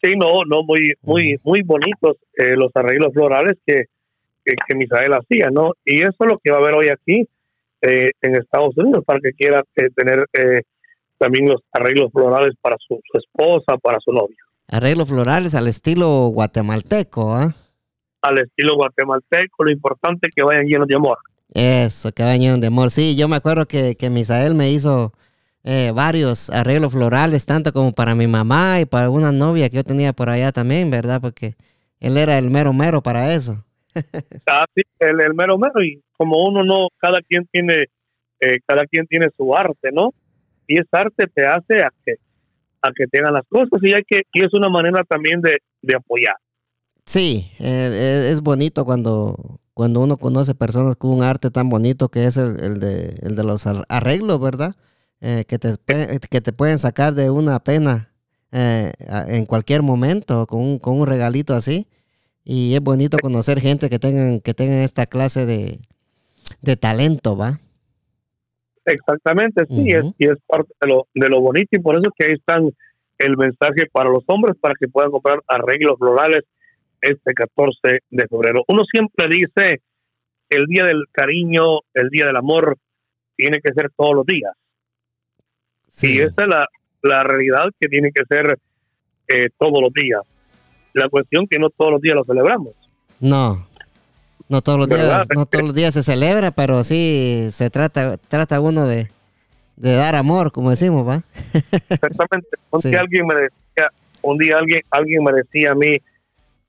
Sí, 0.01 0.11
no, 0.17 0.43
no, 0.45 0.63
muy, 0.63 0.93
muy, 1.01 1.39
muy 1.43 1.61
bonitos 1.61 2.17
eh, 2.37 2.55
los 2.57 2.71
arreglos 2.75 3.13
florales 3.13 3.57
que, 3.65 3.85
que, 4.43 4.75
Misael 4.75 5.13
hacía, 5.13 5.49
¿no? 5.49 5.71
Y 5.85 6.01
eso 6.01 6.15
es 6.19 6.27
lo 6.27 6.37
que 6.43 6.51
va 6.51 6.57
a 6.57 6.59
haber 6.59 6.75
hoy 6.75 6.89
aquí 6.89 7.25
eh, 7.81 8.11
en 8.21 8.35
Estados 8.35 8.75
Unidos 8.77 9.03
para 9.05 9.19
que 9.21 9.31
quiera 9.31 9.63
eh, 9.75 9.87
tener 9.95 10.25
también 11.17 11.47
los 11.47 11.61
arreglos 11.71 12.11
florales 12.11 12.53
para 12.59 12.75
su, 12.85 12.99
su, 13.09 13.17
esposa, 13.17 13.77
para 13.81 13.97
su 14.01 14.11
novio. 14.11 14.35
Arreglos 14.67 15.07
florales 15.07 15.55
al 15.55 15.67
estilo 15.67 16.27
guatemalteco, 16.33 17.33
¿ah? 17.33 17.55
Al 18.23 18.39
estilo 18.39 18.75
guatemalteco, 18.75 19.65
lo 19.65 19.71
importante 19.71 20.29
es 20.29 20.35
que 20.35 20.43
vayan 20.43 20.65
llenos 20.65 20.87
de 20.87 20.95
amor. 20.95 21.17
Eso, 21.53 22.11
que 22.13 22.23
vayan 22.23 22.39
llenos 22.39 22.61
de 22.61 22.67
amor. 22.67 22.89
Sí, 22.89 23.15
yo 23.15 23.27
me 23.27 23.35
acuerdo 23.35 23.67
que, 23.67 23.95
que 23.95 24.09
Misael 24.09 24.55
me 24.55 24.71
hizo 24.71 25.13
eh, 25.65 25.91
varios 25.93 26.49
arreglos 26.49 26.93
florales, 26.93 27.45
tanto 27.45 27.73
como 27.73 27.93
para 27.93 28.15
mi 28.15 28.27
mamá 28.27 28.79
y 28.79 28.85
para 28.85 29.09
una 29.09 29.31
novia 29.31 29.69
que 29.69 29.75
yo 29.75 29.83
tenía 29.83 30.13
por 30.13 30.29
allá 30.29 30.51
también, 30.51 30.89
¿verdad? 30.89 31.19
Porque 31.21 31.55
él 31.99 32.17
era 32.17 32.37
el 32.37 32.49
mero 32.49 32.73
mero 32.73 33.01
para 33.03 33.33
eso. 33.33 33.63
ah, 34.47 34.65
sí, 34.73 34.81
el, 34.99 35.21
el, 35.21 35.33
mero 35.33 35.57
mero 35.57 35.83
y 35.83 36.01
como 36.17 36.43
uno 36.47 36.63
no, 36.63 36.87
cada 36.97 37.21
quien 37.21 37.45
tiene, 37.47 37.85
eh, 38.39 38.59
cada 38.65 38.85
quien 38.85 39.05
tiene 39.05 39.27
su 39.35 39.55
arte, 39.55 39.91
¿no? 39.91 40.11
Y 40.65 40.79
ese 40.79 40.89
arte 40.91 41.27
te 41.27 41.45
hace 41.45 41.79
a 41.83 41.91
que, 42.05 42.15
a 42.81 42.89
que 42.95 43.05
tengan 43.07 43.33
las 43.33 43.45
cosas 43.49 43.79
y 43.81 43.93
hay 43.93 44.03
que, 44.07 44.23
y 44.33 44.45
es 44.45 44.53
una 44.53 44.69
manera 44.69 45.03
también 45.03 45.41
de, 45.41 45.57
de 45.81 45.95
apoyar. 45.95 46.35
Sí, 47.05 47.51
eh, 47.59 47.89
eh, 47.91 48.29
es 48.31 48.41
bonito 48.41 48.85
cuando, 48.85 49.59
cuando 49.73 49.99
uno 49.99 50.17
conoce 50.17 50.55
personas 50.55 50.95
con 50.95 51.11
un 51.11 51.23
arte 51.23 51.51
tan 51.51 51.69
bonito 51.69 52.09
que 52.09 52.25
es 52.25 52.37
el, 52.37 52.79
de, 52.79 53.15
el 53.21 53.35
de 53.35 53.43
los 53.43 53.67
arreglos, 53.89 54.39
¿verdad? 54.39 54.75
Eh, 55.21 55.45
que, 55.47 55.59
te, 55.59 55.69
que 56.29 56.41
te 56.41 56.53
pueden 56.53 56.79
sacar 56.79 57.13
de 57.13 57.29
una 57.29 57.59
pena 57.59 58.09
en 58.51 59.45
cualquier 59.47 59.81
momento 59.81 60.45
con 60.45 60.61
un, 60.61 60.79
con 60.79 60.99
un 60.99 61.07
regalito 61.07 61.55
así. 61.55 61.87
Y 62.45 62.75
es 62.75 62.81
bonito 62.81 63.17
conocer 63.19 63.59
gente 63.59 63.89
que 63.89 63.97
tengan, 63.97 64.41
que 64.41 64.53
tengan 64.53 64.79
esta 64.79 65.07
clase 65.07 65.45
de, 65.45 65.79
de 66.61 66.75
talento, 66.75 67.35
¿va? 67.35 67.59
Exactamente, 68.85 69.65
sí, 69.69 69.91
es, 69.91 70.05
y 70.17 70.27
es 70.27 70.37
parte 70.45 70.71
de 70.81 70.87
lo, 70.87 71.07
de 71.13 71.29
lo 71.29 71.39
bonito 71.39 71.69
y 71.71 71.79
por 71.79 71.95
eso 71.95 72.11
que 72.17 72.27
ahí 72.27 72.33
están 72.33 72.69
el 73.17 73.37
mensaje 73.37 73.87
para 73.91 74.09
los 74.09 74.23
hombres 74.27 74.57
para 74.59 74.75
que 74.77 74.89
puedan 74.89 75.09
comprar 75.09 75.41
arreglos 75.47 75.97
florales 75.97 76.43
este 77.03 77.33
14 77.33 77.99
de 78.09 78.27
febrero. 78.27 78.63
Uno 78.67 78.83
siempre 78.89 79.27
dice, 79.27 79.81
el 80.49 80.65
día 80.67 80.85
del 80.85 81.03
cariño, 81.11 81.79
el 81.93 82.09
día 82.09 82.25
del 82.25 82.37
amor, 82.37 82.77
tiene 83.35 83.59
que 83.61 83.73
ser 83.73 83.91
todos 83.95 84.15
los 84.15 84.25
días. 84.25 84.53
Sí. 85.89 86.15
Y 86.15 86.21
esa 86.21 86.43
es 86.43 86.47
la, 86.47 86.67
la 87.01 87.23
realidad 87.23 87.65
que 87.79 87.87
tiene 87.87 88.11
que 88.11 88.23
ser 88.25 88.57
eh, 89.27 89.49
todos 89.57 89.79
los 89.81 89.93
días. 89.93 90.21
La 90.93 91.09
cuestión 91.09 91.47
que 91.47 91.59
no 91.59 91.69
todos 91.69 91.91
los 91.91 92.01
días 92.01 92.15
lo 92.15 92.23
celebramos. 92.23 92.73
No, 93.19 93.67
no 94.47 94.61
todos 94.61 94.79
los 94.79 94.89
días, 94.89 95.27
no 95.35 95.45
todos 95.45 95.65
los 95.65 95.73
días 95.73 95.93
se 95.93 96.03
celebra, 96.03 96.51
pero 96.51 96.83
sí 96.83 97.47
se 97.51 97.69
trata, 97.69 98.17
trata 98.17 98.59
uno 98.59 98.85
de, 98.87 99.09
de 99.75 99.95
dar 99.95 100.15
amor, 100.15 100.51
como 100.51 100.69
decimos, 100.69 101.07
¿va? 101.07 101.23
Exactamente. 101.89 102.49
Un 102.69 102.81
día 102.81 102.99
alguien 102.99 103.25
me 103.25 103.35
decía, 103.35 103.91
un 104.21 104.37
día 104.37 104.57
alguien, 104.57 104.81
alguien 104.91 105.23
me 105.23 105.31
decía 105.33 105.71
a 105.71 105.75
mí, 105.75 105.97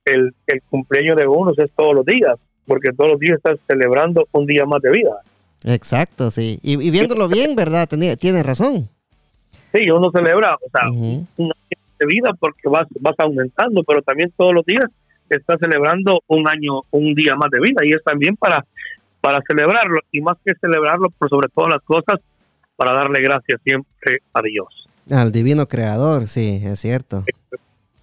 el, 0.05 0.35
el 0.47 0.63
cumpleaños 0.71 1.17
de 1.17 1.27
uno 1.27 1.53
es 1.57 1.71
todos 1.77 1.95
los 1.95 2.05
días, 2.05 2.37
porque 2.67 2.93
todos 2.93 3.13
los 3.13 3.21
días 3.21 3.37
estás 3.37 3.59
celebrando 3.67 4.27
un 4.33 4.47
día 4.47 4.65
más 4.65 4.81
de 4.83 4.91
vida. 4.91 5.17
Exacto, 5.65 6.31
sí. 6.31 6.59
Y, 6.63 6.91
viéndolo 6.91 7.29
bien, 7.29 7.57
¿verdad? 7.57 7.89
Tiene, 7.89 8.17
tiene 8.17 8.43
razón. 8.43 8.89
Sí, 9.73 9.91
uno 9.91 10.11
celebra, 10.11 10.55
o 10.55 10.71
sea, 10.71 10.91
un 10.91 11.27
año 11.39 11.83
de 11.99 12.07
vida 12.07 12.31
porque 12.39 12.69
vas, 12.69 12.87
vas 13.01 13.15
aumentando, 13.19 13.83
pero 13.83 14.03
también 14.03 14.33
todos 14.37 14.53
los 14.53 14.65
días 14.65 14.85
estás 15.29 15.59
celebrando 15.59 16.21
un 16.27 16.47
año, 16.49 16.83
un 16.91 17.15
día 17.15 17.35
más 17.35 17.51
de 17.51 17.61
vida 17.61 17.81
y 17.85 17.93
es 17.93 18.03
también 18.05 18.37
para, 18.37 18.65
para 19.21 19.41
celebrarlo 19.47 20.01
y 20.13 20.21
más 20.21 20.37
que 20.45 20.55
celebrarlo, 20.61 21.11
por 21.11 21.29
sobre 21.29 21.49
todas 21.49 21.71
las 21.71 21.83
cosas, 21.83 22.21
para 22.77 22.93
darle 22.93 23.21
gracias 23.23 23.61
siempre 23.63 24.21
a 24.33 24.43
Dios. 24.43 24.89
Al 25.11 25.33
divino 25.33 25.67
creador, 25.67 26.27
sí, 26.27 26.61
es 26.63 26.81
cierto. 26.81 27.25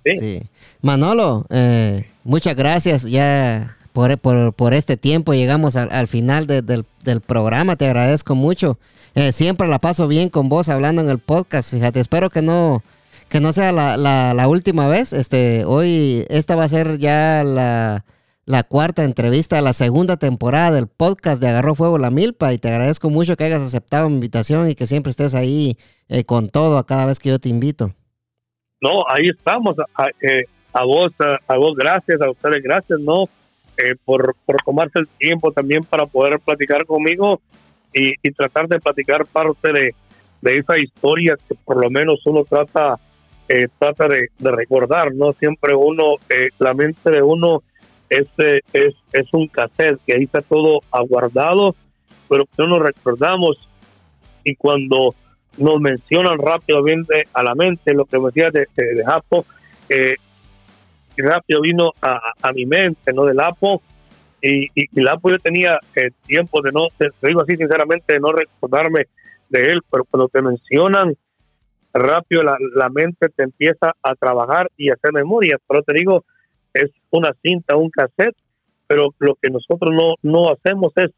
Sí. 0.04 0.43
Manolo, 0.82 1.45
eh, 1.49 2.06
muchas 2.24 2.56
gracias 2.56 3.04
ya 3.04 3.78
por, 3.93 4.18
por, 4.54 4.74
este 4.74 4.97
tiempo. 4.97 5.34
Llegamos 5.34 5.76
al, 5.76 6.08
final 6.08 6.47
del, 6.47 6.86
programa. 7.26 7.76
Te 7.76 7.86
agradezco 7.86 8.36
mucho. 8.36 8.78
Eh, 9.14 9.32
siempre 9.32 9.68
la 9.68 9.80
paso 9.80 10.08
bien 10.08 10.30
con 10.30 10.49
vos 10.49 10.70
hablando 10.70 11.02
en 11.02 11.10
el 11.10 11.20
podcast. 11.20 11.72
Fíjate, 11.72 11.99
espero 11.99 12.30
que 12.30 12.41
no, 12.41 12.84
que 13.30 13.39
no 13.39 13.54
sea 13.54 13.72
la, 13.72 13.97
la, 13.97 14.47
última 14.47 14.88
vez. 14.88 15.14
Este, 15.14 15.66
hoy, 15.66 16.26
esta 16.30 16.56
va 16.56 16.64
a 16.64 16.70
ser 16.70 16.97
ya 16.97 17.43
la, 17.43 18.06
la 18.45 18.64
cuarta 18.64 19.04
entrevista 19.04 19.62
la 19.62 19.74
segunda 19.74 20.18
temporada 20.18 20.72
del 20.72 20.88
podcast 20.88 21.41
de 21.41 21.49
Agarró 21.49 21.76
Fuego 21.76 21.97
la 21.97 22.10
Milpa. 22.10 22.54
Y 22.54 22.58
te 22.58 22.70
agradezco 22.70 23.10
mucho 23.10 23.36
que 23.36 23.43
hayas 23.43 23.62
aceptado 23.62 24.08
mi 24.10 24.16
invitación 24.16 24.70
y 24.70 24.76
que 24.76 24.88
siempre 24.88 25.12
estés 25.12 25.36
ahí 25.36 25.78
eh, 26.08 26.24
con 26.24 26.49
todo 26.49 26.78
a 26.78 26.86
cada 26.86 27.06
vez 27.06 27.20
que 27.20 27.30
yo 27.30 27.39
te 27.39 27.49
invito. 27.49 27.93
No, 28.82 29.03
ahí 29.07 29.27
estamos. 29.29 29.75
A, 29.93 30.07
eh, 30.21 30.45
vos, 30.73 31.11
a, 31.47 31.57
vos 31.57 31.75
gracias, 31.75 32.19
a 32.21 32.32
ustedes 32.32 32.63
gracias, 32.63 32.99
¿no? 32.99 33.25
Eh, 33.77 33.95
por, 34.03 34.36
por 34.45 34.57
tomarse 34.65 34.99
el 34.99 35.07
tiempo 35.07 35.51
también 35.51 35.84
para 35.84 36.05
poder 36.05 36.39
platicar 36.39 36.86
conmigo 36.86 37.41
y, 37.93 38.13
tratar 38.32 38.67
de 38.67 38.79
platicar 38.79 39.25
parte 39.25 39.71
de, 39.71 39.95
de, 40.41 40.57
esa 40.57 40.77
historia 40.79 41.36
que 41.47 41.55
por 41.55 41.82
lo 41.82 41.89
menos 41.89 42.21
uno 42.25 42.43
trata 42.43 42.99
eh, 43.47 43.67
trata 43.77 44.07
de, 44.07 44.29
de, 44.38 44.51
recordar, 44.51 45.13
¿no? 45.13 45.34
Siempre 45.34 45.75
uno, 45.75 46.15
eh, 46.29 46.49
la 46.59 46.73
mente 46.73 47.11
de 47.11 47.21
uno 47.21 47.63
es, 48.09 48.27
es, 48.73 48.93
es 49.11 49.34
un 49.34 49.47
cassette 49.47 49.99
que 50.05 50.13
ahí 50.13 50.23
está 50.23 50.41
todo 50.41 50.79
aguardado, 50.91 51.75
pero 52.29 52.45
que 52.45 52.51
no 52.59 52.67
nos 52.67 52.79
recordamos 52.79 53.57
y 54.43 54.55
cuando 54.55 55.15
nos 55.58 55.80
mencionan 55.80 56.38
rápidamente 56.38 57.24
a 57.34 57.43
la 57.43 57.56
mente 57.56 57.93
lo 57.93 58.06
que 58.06 58.20
me 58.20 58.28
decía 58.28 58.49
de, 58.52 58.68
de, 58.76 59.04
Japo, 59.04 59.45
eh, 59.89 60.16
rápido 61.18 61.62
vino 61.62 61.91
a, 62.02 62.20
a, 62.41 62.52
mi 62.54 62.66
mente, 62.66 63.14
¿no? 63.14 63.26
Del 63.26 63.39
Apo, 63.39 63.82
y, 64.41 64.66
y, 64.74 64.99
el 64.99 65.08
Apo 65.08 65.30
yo 65.30 65.38
tenía 65.38 65.80
eh, 65.95 66.12
tiempo 66.26 66.62
de 66.62 66.72
no, 66.72 66.88
te, 66.97 67.10
digo 67.22 67.41
así 67.41 67.56
sinceramente, 67.58 68.14
de 68.14 68.20
no 68.20 68.32
recordarme 68.32 69.06
de 69.49 69.60
él, 69.60 69.82
pero 69.89 70.06
cuando 70.06 70.30
te 70.30 70.41
mencionan, 70.41 71.16
rápido 71.93 72.43
la, 72.43 72.58
la 72.74 72.89
mente 72.89 73.28
te 73.30 73.43
empieza 73.43 73.93
a 74.02 74.16
trabajar 74.16 74.72
y 74.78 74.89
a 74.89 74.93
hacer 74.93 75.12
memoria, 75.14 75.58
pero 75.68 75.84
te 75.84 75.93
digo, 75.93 76.24
es 76.74 76.89
una 77.10 77.34
cinta, 77.41 77.76
un 77.76 77.89
cassette, 77.89 78.36
pero 78.88 79.14
lo 79.20 79.36
que 79.36 79.49
nosotros 79.49 79.91
no, 79.93 80.16
no 80.22 80.52
hacemos 80.52 80.93
es, 80.95 81.12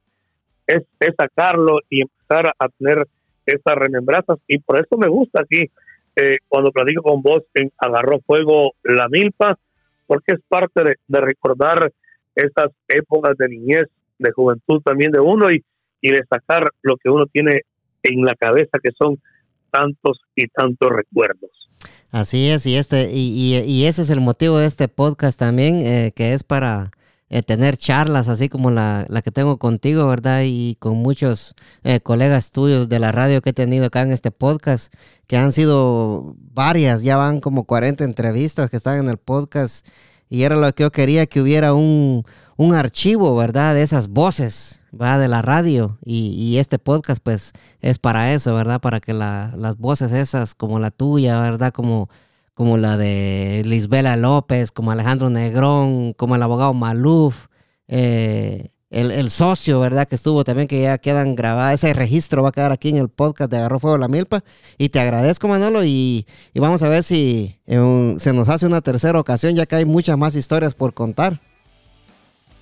es, 0.68 0.84
es 1.00 1.16
sacarlo 1.16 1.80
y 1.90 2.02
empezar 2.02 2.54
a 2.58 2.70
tener 2.70 3.08
estas 3.46 3.76
remembranzas 3.76 4.40
y 4.48 4.60
por 4.60 4.78
eso 4.78 4.98
me 4.98 5.08
gusta 5.08 5.42
aquí 5.42 5.70
eh, 6.16 6.38
cuando 6.48 6.72
platico 6.72 7.02
con 7.02 7.22
vos 7.22 7.44
en 7.56 7.72
Agarró 7.78 8.20
Fuego 8.22 8.74
la 8.84 9.08
Milpa, 9.10 9.58
porque 10.06 10.34
es 10.34 10.40
parte 10.48 10.84
de, 10.84 11.20
recordar 11.22 11.92
esas 12.36 12.72
épocas 12.88 13.36
de 13.38 13.50
niñez, 13.50 13.88
de 14.20 14.32
juventud 14.32 14.82
también 14.84 15.12
de 15.12 15.20
uno 15.20 15.52
y, 15.52 15.64
y 16.02 16.12
de 16.12 16.24
sacar 16.30 16.70
lo 16.84 16.98
que 16.98 17.10
uno 17.10 17.26
tiene 17.26 17.62
en 18.04 18.24
la 18.24 18.36
cabeza, 18.36 18.78
que 18.82 18.92
son 18.92 19.20
tantos 19.72 20.22
y 20.36 20.48
tantos 20.50 20.92
recuerdos. 20.92 21.50
Así 22.12 22.50
es, 22.50 22.68
y 22.68 22.76
este 22.76 23.10
y, 23.12 23.58
y, 23.66 23.86
ese 23.86 24.04
es 24.04 24.12
el 24.12 24.22
motivo 24.22 24.60
de 24.60 24.68
este 24.68 24.88
podcast 24.88 25.40
también, 25.40 25.82
eh, 25.82 26.12
que 26.16 26.34
es 26.34 26.44
para 26.44 26.92
eh, 27.30 27.42
tener 27.42 27.78
charlas 27.78 28.28
así 28.30 28.50
como 28.50 28.70
la, 28.72 29.06
la, 29.10 29.22
que 29.22 29.32
tengo 29.32 29.58
contigo, 29.58 30.08
¿verdad? 30.08 30.44
Y 30.46 30.76
con 30.80 30.98
muchos 30.98 31.56
eh, 31.84 32.00
colegas 32.00 32.52
tuyos 32.52 32.90
de 32.90 33.00
la 33.00 33.12
radio 33.12 33.42
que 33.42 33.52
he 33.52 33.54
tenido 33.54 33.88
acá 33.88 34.02
en 34.04 34.12
este 34.12 34.32
podcast, 34.32 34.94
que 35.28 35.38
han 35.38 35.52
sido 35.52 36.36
varias, 36.38 37.02
ya 37.04 37.18
van 37.18 37.40
como 37.40 37.64
40 37.66 38.04
entrevistas 38.04 38.70
que 38.70 38.78
están 38.78 39.00
en 39.00 39.10
el 39.10 39.18
podcast. 39.18 39.88
Y 40.30 40.44
era 40.44 40.56
lo 40.56 40.74
que 40.74 40.84
yo 40.84 40.92
quería, 40.92 41.26
que 41.28 41.42
hubiera 41.42 41.74
un, 41.74 42.24
un 42.58 42.76
archivo, 42.76 43.36
¿verdad? 43.36 43.76
De 43.76 43.84
esas 43.84 44.08
voces, 44.10 44.82
¿verdad? 44.92 45.20
De 45.20 45.28
la 45.28 45.42
radio. 45.42 45.98
Y, 46.04 46.30
y, 46.30 46.58
este 46.58 46.80
podcast, 46.80 47.22
pues, 47.24 47.54
es 47.82 48.00
para 48.00 48.34
eso, 48.34 48.54
¿verdad? 48.56 48.82
Para 48.82 49.00
que 49.00 49.14
la, 49.14 49.54
las 49.58 49.78
voces 49.78 50.12
esas, 50.12 50.56
como 50.56 50.80
la 50.80 50.92
tuya, 50.92 51.40
¿verdad? 51.40 51.72
Como 51.74 52.10
como 52.54 52.78
la 52.78 52.98
de 52.98 53.64
Lisbela 53.66 54.16
López, 54.16 54.72
como 54.72 54.92
Alejandro 54.92 55.30
Negrón, 55.30 56.14
como 56.14 56.36
el 56.36 56.44
abogado 56.44 56.74
Maluf, 56.74 57.48
eh, 57.88 58.70
el, 58.94 59.32
socio, 59.32 59.80
¿verdad? 59.80 60.08
Que 60.08 60.16
estuvo 60.16 60.44
también, 60.44 60.68
que 60.68 60.82
ya 60.82 61.00
quedan 61.00 61.36
grabadas. 61.36 61.84
Ese 61.84 61.94
registro 61.94 62.44
va 62.44 62.50
a 62.50 62.52
quedar 62.52 62.72
aquí 62.72 62.90
en 62.90 62.98
el 62.98 63.10
podcast 63.10 63.50
de 63.50 63.58
Agarró 63.58 63.80
Fuego 63.80 63.98
la 63.98 64.08
Milpa. 64.08 64.44
Y 64.78 64.90
te 64.90 65.00
agradezco, 65.00 65.48
Manolo, 65.48 65.84
y, 65.84 66.28
vamos 66.54 66.84
a 66.84 66.90
ver 66.90 67.04
si 67.04 67.58
se 67.66 68.34
nos 68.34 68.50
hace 68.50 68.68
una 68.68 68.82
tercera 68.82 69.20
ocasión, 69.20 69.56
ya 69.56 69.66
que 69.66 69.78
hay 69.78 69.86
muchas 69.86 70.18
más 70.18 70.36
historias 70.36 70.76
por 70.76 70.94
contar. 70.94 71.40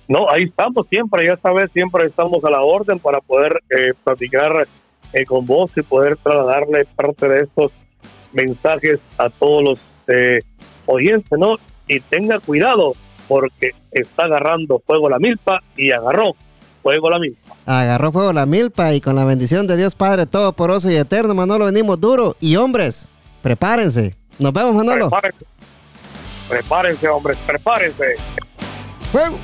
No, 0.08 0.28
ahí 0.30 0.44
estamos 0.44 0.86
siempre, 0.88 1.26
ya 1.26 1.36
sabes, 1.36 1.70
siempre 1.72 2.06
estamos 2.06 2.42
a 2.44 2.50
la 2.50 2.62
orden 2.62 2.98
para 2.98 3.20
poder 3.20 3.62
eh, 3.70 3.92
platicar 4.02 4.66
eh, 5.12 5.24
con 5.24 5.46
vos 5.46 5.70
y 5.76 5.82
poder 5.82 6.16
trasladarle 6.16 6.86
parte 6.96 7.28
de 7.28 7.40
estos 7.42 7.72
mensajes 8.32 9.00
a 9.18 9.28
todos 9.30 9.62
los 9.62 9.78
eh, 10.08 10.40
oyentes, 10.86 11.38
¿no? 11.38 11.56
Y 11.88 12.00
tenga 12.00 12.38
cuidado 12.40 12.94
porque 13.28 13.70
está 13.90 14.24
agarrando 14.24 14.82
fuego 14.86 15.08
la 15.08 15.18
milpa 15.18 15.60
y 15.76 15.90
agarró 15.90 16.34
fuego 16.82 17.10
la 17.10 17.18
milpa. 17.18 17.54
Agarró 17.66 18.12
fuego 18.12 18.32
la 18.32 18.46
milpa 18.46 18.92
y 18.92 19.00
con 19.00 19.16
la 19.16 19.24
bendición 19.24 19.66
de 19.66 19.76
Dios 19.76 19.94
Padre 19.94 20.26
todo 20.26 20.52
poroso 20.52 20.90
y 20.90 20.96
eterno, 20.96 21.34
Manolo, 21.34 21.66
venimos 21.66 22.00
duro. 22.00 22.36
Y 22.40 22.56
hombres, 22.56 23.08
prepárense. 23.42 24.16
Nos 24.38 24.52
vemos, 24.52 24.74
Manolo. 24.74 25.08
Prepárense, 25.10 25.46
prepárense 26.48 27.08
hombres, 27.08 27.38
prepárense. 27.46 28.16
Fuego. 29.10 29.38